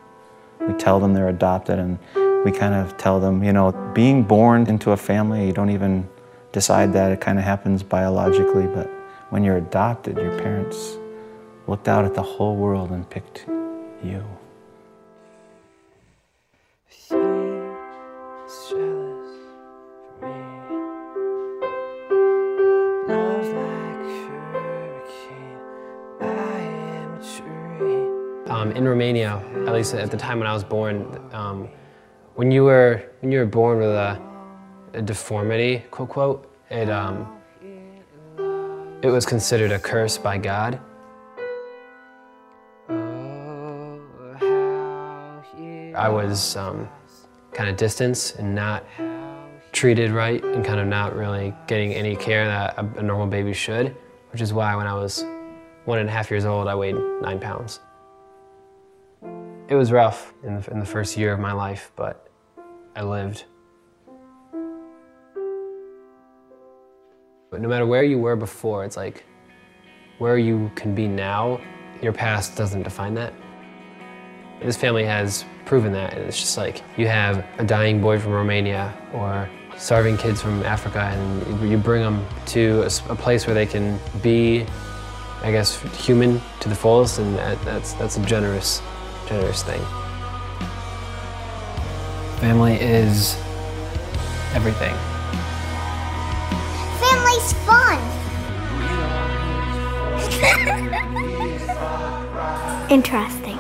We 0.62 0.74
tell 0.74 1.00
them 1.00 1.14
they're 1.14 1.30
adopted, 1.30 1.80
and 1.80 2.00
we 2.44 2.52
kind 2.52 2.74
of 2.74 2.98
tell 2.98 3.20
them, 3.20 3.44
you 3.44 3.54
know, 3.54 3.72
being 3.94 4.24
born 4.24 4.68
into 4.68 4.92
a 4.92 4.98
family, 4.98 5.48
you 5.48 5.54
don't 5.54 5.70
even 5.70 6.08
decide 6.52 6.94
that. 6.94 7.12
It 7.12 7.22
kind 7.22 7.38
of 7.38 7.46
happens 7.46 7.84
biologically, 7.84 8.68
but 8.68 8.88
when 9.30 9.44
you're 9.44 9.58
adopted, 9.58 10.18
your 10.18 10.38
parents 10.40 10.98
looked 11.68 11.88
out 11.88 12.06
at 12.06 12.14
the 12.14 12.22
whole 12.22 12.56
world 12.56 12.92
and 12.92 13.10
picked 13.10 13.46
you. 14.04 14.24
In 28.86 28.90
Romania, 28.90 29.42
at 29.66 29.74
least 29.74 29.96
at 29.96 30.12
the 30.12 30.18
time 30.18 30.38
when 30.38 30.48
I 30.48 30.54
was 30.54 30.64
born, 30.64 31.20
um, 31.34 31.68
when 32.36 32.52
you 32.52 32.64
were 32.64 33.04
when 33.22 33.32
you 33.32 33.40
were 33.40 33.46
born 33.48 33.80
with 33.80 33.90
a, 33.90 34.22
a 34.94 35.02
deformity, 35.02 35.84
quote 35.90 36.10
quote, 36.10 36.56
it 36.70 36.88
um, 36.90 37.28
it 39.02 39.10
was 39.10 39.26
considered 39.26 39.72
a 39.72 39.80
curse 39.80 40.20
by 40.20 40.38
God. 40.38 40.80
I 45.98 46.10
was 46.10 46.56
um, 46.56 46.88
kind 47.54 47.70
of 47.70 47.78
distanced 47.78 48.36
and 48.36 48.54
not 48.54 48.84
treated 49.72 50.12
right 50.12 50.44
and 50.44 50.64
kind 50.64 50.80
of 50.80 50.88
not 50.88 51.16
really 51.16 51.56
getting 51.66 51.92
any 51.94 52.16
care 52.16 52.46
that 52.46 52.78
a, 52.78 53.00
a 53.00 53.02
normal 53.02 53.26
baby 53.26 53.54
should, 53.54 53.96
which 54.32 54.42
is 54.42 54.54
why 54.54 54.76
when 54.76 54.86
I 54.86 54.94
was 54.94 55.26
one 55.86 55.98
and 55.98 56.08
a 56.08 56.12
half 56.12 56.30
years 56.30 56.46
old, 56.46 56.68
I 56.68 56.76
weighed 56.76 56.98
nine 57.22 57.40
pounds. 57.40 57.80
It 59.68 59.74
was 59.74 59.92
rough 59.92 60.32
in 60.44 60.62
the, 60.62 60.72
in 60.72 60.80
the 60.80 60.86
first 60.86 61.18
year 61.18 61.34
of 61.34 61.40
my 61.40 61.52
life, 61.52 61.92
but 61.96 62.30
I 62.96 63.02
lived. 63.02 63.46
But 67.50 67.62
no 67.62 67.68
matter 67.68 67.88
where 67.88 68.04
you 68.04 68.20
were 68.20 68.36
before, 68.36 68.86
it's 68.86 68.96
like 68.96 69.26
where 70.20 70.38
you 70.38 70.72
can 70.76 70.94
be 70.94 71.08
now, 71.08 71.60
your 72.00 72.14
past 72.14 72.56
doesn't 72.56 72.84
define 72.84 73.16
that. 73.16 73.34
This 74.62 74.78
family 74.78 75.04
has 75.04 75.46
proven 75.66 75.92
that. 75.94 76.14
And 76.14 76.26
it's 76.26 76.40
just 76.40 76.58
like 76.58 76.84
you 76.96 77.08
have 77.08 77.44
a 77.58 77.64
dying 77.64 78.00
boy 78.00 78.20
from 78.20 78.34
Romania 78.34 78.96
or 79.14 79.50
starving 79.78 80.16
kids 80.16 80.44
from 80.44 80.62
Africa 80.62 81.00
and 81.00 81.70
you 81.70 81.78
bring 81.78 82.04
them 82.04 82.24
to 82.48 82.84
a, 82.84 83.12
a 83.12 83.16
place 83.16 83.48
where 83.48 83.56
they 83.56 83.66
can 83.66 84.00
be, 84.22 84.64
I 85.42 85.52
guess, 85.52 85.82
human 86.06 86.40
to 86.60 86.70
the 86.70 86.76
fullest 86.76 87.18
and 87.18 87.36
that, 87.38 87.60
that's, 87.66 87.94
that's 87.94 88.18
a 88.18 88.26
generous 88.26 88.84
generous 89.28 89.64
thing. 89.64 89.82
Family 92.40 92.76
is 92.76 93.36
everything. 94.54 94.94
Family's 97.00 97.54
fun. 97.66 98.00
Interesting. 102.90 103.58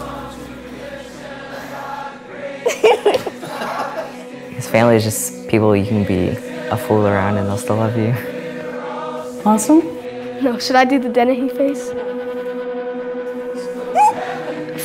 His 4.53 4.67
family 4.67 4.95
is 4.97 5.03
just 5.03 5.47
people 5.47 5.75
you 5.75 5.85
can 5.85 6.03
be 6.03 6.29
a 6.69 6.77
fool 6.77 7.07
around 7.07 7.37
and 7.37 7.47
they'll 7.47 7.57
still 7.57 7.77
love 7.77 7.97
you. 7.97 8.13
Awesome. 9.45 9.79
No, 10.43 10.59
should 10.59 10.75
I 10.75 10.85
do 10.85 10.99
the 10.99 11.09
Dennehy 11.09 11.49
face? 11.49 11.91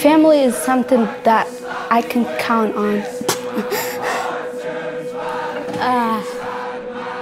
Family 0.02 0.40
is 0.40 0.56
something 0.56 1.04
that 1.24 1.46
I 1.90 2.00
can 2.00 2.24
count 2.38 2.74
on. 2.74 3.02
Ah. 5.82 6.22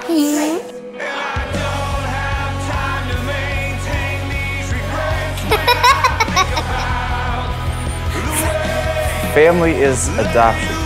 Family 9.35 9.73
is 9.73 10.09
adoption. 10.17 10.78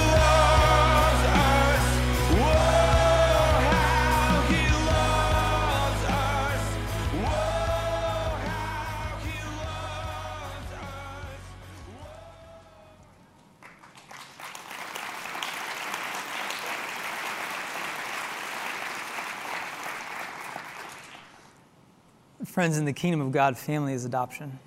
Friends, 22.53 22.77
in 22.77 22.85
the 22.85 22.93
kingdom 22.93 23.23
of 23.23 23.33
God, 23.33 23.57
family 23.57 23.95
is 23.95 24.05
adoption. 24.05 24.59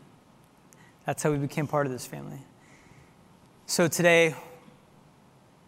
That's 1.06 1.22
how 1.22 1.30
we 1.30 1.38
became 1.38 1.68
part 1.68 1.86
of 1.86 1.92
this 1.92 2.04
family. 2.04 2.40
So 3.68 3.88
today, 3.88 4.34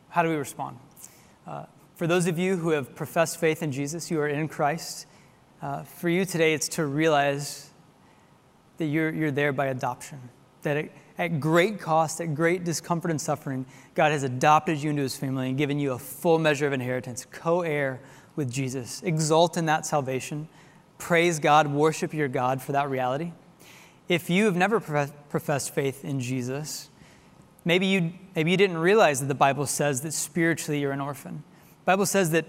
how 0.10 0.24
do 0.24 0.30
we 0.30 0.36
respond? 0.36 0.80
Uh, 1.46 1.66
for 1.96 2.08
those 2.08 2.26
of 2.26 2.40
you 2.40 2.56
who 2.56 2.72
have 2.72 2.96
professed 2.96 3.40
faith 3.40 3.62
in 3.62 3.72
Jesus, 3.72 4.10
you 4.10 4.20
are 4.20 4.28
in 4.28 4.48
Christ. 4.48 5.06
Uh, 5.62 5.84
for 5.84 6.10
you 6.10 6.26
today, 6.26 6.56
it's 6.56 6.68
to 6.70 6.88
realize 6.88 7.70
that 8.78 8.86
you're, 8.86 9.12
you're 9.12 9.30
there 9.30 9.54
by 9.54 9.68
adoption. 9.68 10.18
That 10.64 10.78
at, 10.78 10.92
at 11.20 11.40
great 11.40 11.80
cost, 11.80 12.20
at 12.20 12.34
great 12.34 12.64
discomfort 12.64 13.12
and 13.12 13.22
suffering, 13.22 13.64
God 13.94 14.12
has 14.12 14.24
adopted 14.24 14.82
you 14.82 14.90
into 14.90 15.04
his 15.04 15.16
family 15.16 15.50
and 15.50 15.58
given 15.58 15.80
you 15.80 15.92
a 15.92 16.00
full 16.00 16.40
measure 16.40 16.66
of 16.66 16.74
inheritance, 16.74 17.28
co 17.30 17.62
heir 17.62 18.00
with 18.36 18.52
Jesus. 18.52 19.04
Exult 19.04 19.56
in 19.56 19.68
that 19.68 19.86
salvation. 19.86 20.48
Praise 20.98 21.40
God, 21.40 21.68
worship 21.68 22.14
your 22.14 22.28
God 22.28 22.62
for 22.62 22.72
that 22.72 22.90
reality. 22.90 23.32
If 24.10 24.30
you 24.30 24.46
have 24.46 24.56
never 24.56 24.80
professed 24.80 25.74
faith 25.74 26.04
in 26.06 26.20
Jesus, 26.20 26.90
maybe 27.66 27.88
you, 27.88 28.14
maybe 28.36 28.52
you 28.52 28.58
didn't 28.58 28.78
realize 28.78 29.20
that 29.20 29.28
the 29.28 29.36
Bible 29.36 29.66
says 29.66 30.02
that 30.02 30.14
spiritually 30.14 30.80
you're 30.80 30.94
an 30.94 31.02
orphan. 31.02 31.44
The 31.82 31.86
Bible 31.86 32.06
says 32.06 32.32
that 32.32 32.46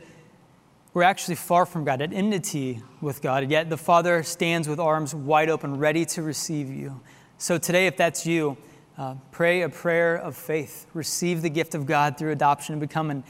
we're 0.94 1.02
actually 1.02 1.34
far 1.34 1.66
from 1.66 1.84
God, 1.84 2.00
at 2.00 2.12
enmity 2.12 2.82
with 3.00 3.20
God, 3.20 3.50
yet 3.50 3.70
the 3.70 3.76
Father 3.76 4.22
stands 4.22 4.68
with 4.68 4.80
arms 4.80 5.14
wide 5.14 5.50
open, 5.50 5.78
ready 5.78 6.04
to 6.06 6.22
receive 6.22 6.70
you. 6.70 7.00
So 7.36 7.58
today, 7.58 7.86
if 7.86 7.96
that's 7.96 8.26
you, 8.26 8.56
uh, 8.96 9.14
pray 9.30 9.62
a 9.62 9.68
prayer 9.68 10.16
of 10.16 10.36
faith. 10.36 10.86
Receive 10.94 11.42
the 11.42 11.50
gift 11.50 11.76
of 11.76 11.86
God 11.86 12.18
through 12.18 12.32
adoption 12.32 12.72
and 12.72 12.80
become 12.80 13.10
an, 13.10 13.22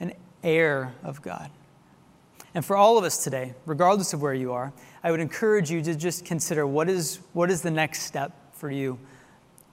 an 0.00 0.12
heir 0.42 0.92
of 1.02 1.22
God. 1.22 1.50
And 2.54 2.64
for 2.64 2.76
all 2.76 2.96
of 2.96 3.04
us 3.04 3.24
today, 3.24 3.54
regardless 3.66 4.12
of 4.12 4.22
where 4.22 4.34
you 4.34 4.52
are, 4.52 4.72
I 5.02 5.10
would 5.10 5.20
encourage 5.20 5.70
you 5.70 5.82
to 5.82 5.94
just 5.94 6.24
consider 6.24 6.66
what 6.66 6.88
is, 6.88 7.18
what 7.32 7.50
is 7.50 7.62
the 7.62 7.70
next 7.70 8.02
step 8.02 8.32
for 8.54 8.70
you? 8.70 8.98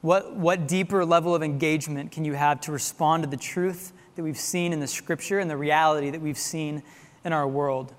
What, 0.01 0.36
what 0.36 0.67
deeper 0.67 1.05
level 1.05 1.36
of 1.36 1.43
engagement 1.43 2.11
can 2.11 2.25
you 2.25 2.34
have 2.34 2.59
to 2.61 2.71
respond 2.71 3.23
to 3.23 3.29
the 3.29 3.38
truth 3.38 3.93
that 4.15 4.23
we've 4.23 4.38
seen 4.38 4.73
in 4.73 4.79
the 4.79 4.88
scripture 4.88 5.38
and 5.38 5.49
the 5.49 5.57
reality 5.57 6.09
that 6.09 6.21
we've 6.21 6.39
seen 6.39 6.82
in 7.23 7.34
our 7.34 7.47
world? 7.47 7.93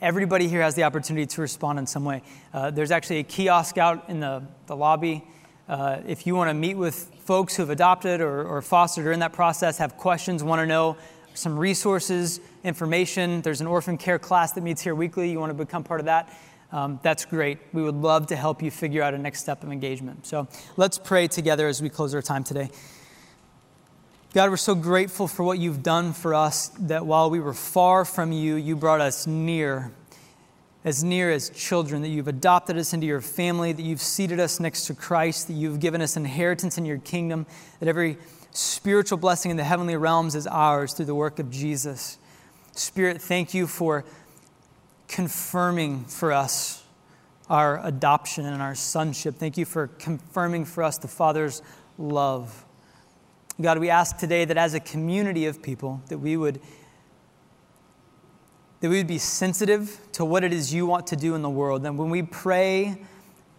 Everybody 0.00 0.48
here 0.48 0.62
has 0.62 0.74
the 0.74 0.82
opportunity 0.82 1.26
to 1.26 1.40
respond 1.40 1.78
in 1.78 1.86
some 1.86 2.04
way. 2.04 2.22
Uh, 2.52 2.70
there's 2.70 2.90
actually 2.90 3.18
a 3.18 3.24
kiosk 3.24 3.78
out 3.78 4.08
in 4.08 4.18
the, 4.18 4.42
the 4.66 4.74
lobby. 4.74 5.24
Uh, 5.68 6.00
if 6.06 6.26
you 6.26 6.34
want 6.34 6.50
to 6.50 6.54
meet 6.54 6.74
with 6.74 7.12
folks 7.20 7.54
who 7.54 7.62
have 7.62 7.70
adopted 7.70 8.20
or, 8.20 8.44
or 8.44 8.60
fostered 8.60 9.06
or 9.06 9.12
in 9.12 9.20
that 9.20 9.32
process, 9.32 9.78
have 9.78 9.96
questions, 9.96 10.42
want 10.42 10.60
to 10.60 10.66
know 10.66 10.96
some 11.34 11.56
resources, 11.56 12.40
information. 12.64 13.42
There's 13.42 13.60
an 13.60 13.66
orphan 13.66 13.98
care 13.98 14.18
class 14.18 14.52
that 14.52 14.62
meets 14.62 14.82
here 14.82 14.94
weekly. 14.94 15.30
You 15.30 15.38
want 15.40 15.50
to 15.50 15.54
become 15.54 15.84
part 15.84 16.00
of 16.00 16.06
that? 16.06 16.36
Um, 16.70 17.00
that's 17.02 17.24
great. 17.24 17.58
We 17.72 17.82
would 17.82 17.94
love 17.94 18.26
to 18.26 18.36
help 18.36 18.62
you 18.62 18.70
figure 18.70 19.02
out 19.02 19.14
a 19.14 19.18
next 19.18 19.40
step 19.40 19.62
of 19.62 19.72
engagement. 19.72 20.26
So 20.26 20.48
let's 20.76 20.98
pray 20.98 21.26
together 21.26 21.66
as 21.66 21.80
we 21.80 21.88
close 21.88 22.14
our 22.14 22.22
time 22.22 22.44
today. 22.44 22.70
God, 24.34 24.50
we're 24.50 24.58
so 24.58 24.74
grateful 24.74 25.26
for 25.26 25.42
what 25.42 25.58
you've 25.58 25.82
done 25.82 26.12
for 26.12 26.34
us 26.34 26.68
that 26.80 27.06
while 27.06 27.30
we 27.30 27.40
were 27.40 27.54
far 27.54 28.04
from 28.04 28.30
you, 28.30 28.56
you 28.56 28.76
brought 28.76 29.00
us 29.00 29.26
near, 29.26 29.90
as 30.84 31.02
near 31.02 31.30
as 31.30 31.48
children, 31.48 32.02
that 32.02 32.08
you've 32.08 32.28
adopted 32.28 32.76
us 32.76 32.92
into 32.92 33.06
your 33.06 33.22
family, 33.22 33.72
that 33.72 33.82
you've 33.82 34.02
seated 34.02 34.38
us 34.38 34.60
next 34.60 34.84
to 34.88 34.94
Christ, 34.94 35.46
that 35.46 35.54
you've 35.54 35.80
given 35.80 36.02
us 36.02 36.18
inheritance 36.18 36.76
in 36.76 36.84
your 36.84 36.98
kingdom, 36.98 37.46
that 37.80 37.88
every 37.88 38.18
spiritual 38.50 39.16
blessing 39.16 39.50
in 39.50 39.56
the 39.56 39.64
heavenly 39.64 39.96
realms 39.96 40.34
is 40.34 40.46
ours 40.46 40.92
through 40.92 41.06
the 41.06 41.14
work 41.14 41.38
of 41.38 41.50
Jesus. 41.50 42.17
Spirit, 42.78 43.20
thank 43.20 43.54
you 43.54 43.66
for 43.66 44.04
confirming 45.08 46.04
for 46.04 46.32
us 46.32 46.84
our 47.48 47.84
adoption 47.84 48.44
and 48.44 48.60
our 48.60 48.74
sonship. 48.74 49.36
Thank 49.36 49.56
you 49.56 49.64
for 49.64 49.86
confirming 49.86 50.64
for 50.64 50.84
us 50.84 50.98
the 50.98 51.08
Father's 51.08 51.62
love. 51.96 52.64
God, 53.60 53.78
we 53.78 53.90
ask 53.90 54.18
today 54.18 54.44
that 54.44 54.56
as 54.56 54.74
a 54.74 54.80
community 54.80 55.46
of 55.46 55.62
people, 55.62 56.00
that 56.08 56.18
we 56.18 56.36
would 56.36 56.60
that 58.80 58.90
we 58.90 58.96
would 58.98 59.08
be 59.08 59.18
sensitive 59.18 59.98
to 60.12 60.24
what 60.24 60.44
it 60.44 60.52
is 60.52 60.72
you 60.72 60.86
want 60.86 61.08
to 61.08 61.16
do 61.16 61.34
in 61.34 61.42
the 61.42 61.50
world. 61.50 61.84
And 61.84 61.98
when 61.98 62.10
we 62.10 62.22
pray 62.22 63.02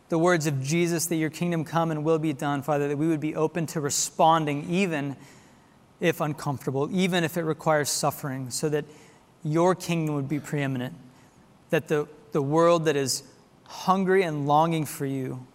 the 0.07 0.17
words 0.17 0.47
of 0.47 0.63
Jesus 0.63 1.07
that 1.07 1.17
your 1.17 1.29
kingdom 1.29 1.65
come 1.65 1.91
and 1.91 2.05
will 2.05 2.19
be 2.19 2.31
done, 2.31 2.61
Father, 2.61 2.87
that 2.87 2.97
we 2.97 3.07
would 3.07 3.19
be 3.19 3.35
open 3.35 3.65
to 3.67 3.81
responding, 3.81 4.69
even 4.69 5.17
if 5.99 6.21
uncomfortable, 6.21 6.87
even 6.91 7.25
if 7.25 7.35
it 7.35 7.43
requires 7.43 7.89
suffering, 7.89 8.49
so 8.49 8.69
that 8.69 8.85
your 9.43 9.75
kingdom 9.75 10.15
would 10.15 10.29
be 10.29 10.39
preeminent, 10.39 10.93
that 11.69 11.87
the, 11.87 12.07
the 12.31 12.41
world 12.41 12.85
that 12.85 12.95
is 12.95 13.23
hungry 13.65 14.23
and 14.23 14.47
longing 14.47 14.85
for 14.85 15.05
you 15.05 15.45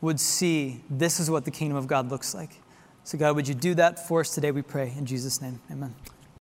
would 0.00 0.20
see 0.20 0.82
this 0.88 1.18
is 1.18 1.30
what 1.30 1.44
the 1.44 1.50
kingdom 1.50 1.76
of 1.76 1.86
God 1.86 2.10
looks 2.10 2.34
like. 2.34 2.50
So, 3.04 3.16
God, 3.18 3.34
would 3.36 3.48
you 3.48 3.54
do 3.54 3.74
that 3.74 4.06
for 4.06 4.20
us 4.20 4.34
today, 4.34 4.50
we 4.50 4.62
pray. 4.62 4.92
In 4.96 5.06
Jesus' 5.06 5.40
name, 5.40 5.60
amen. 5.70 5.94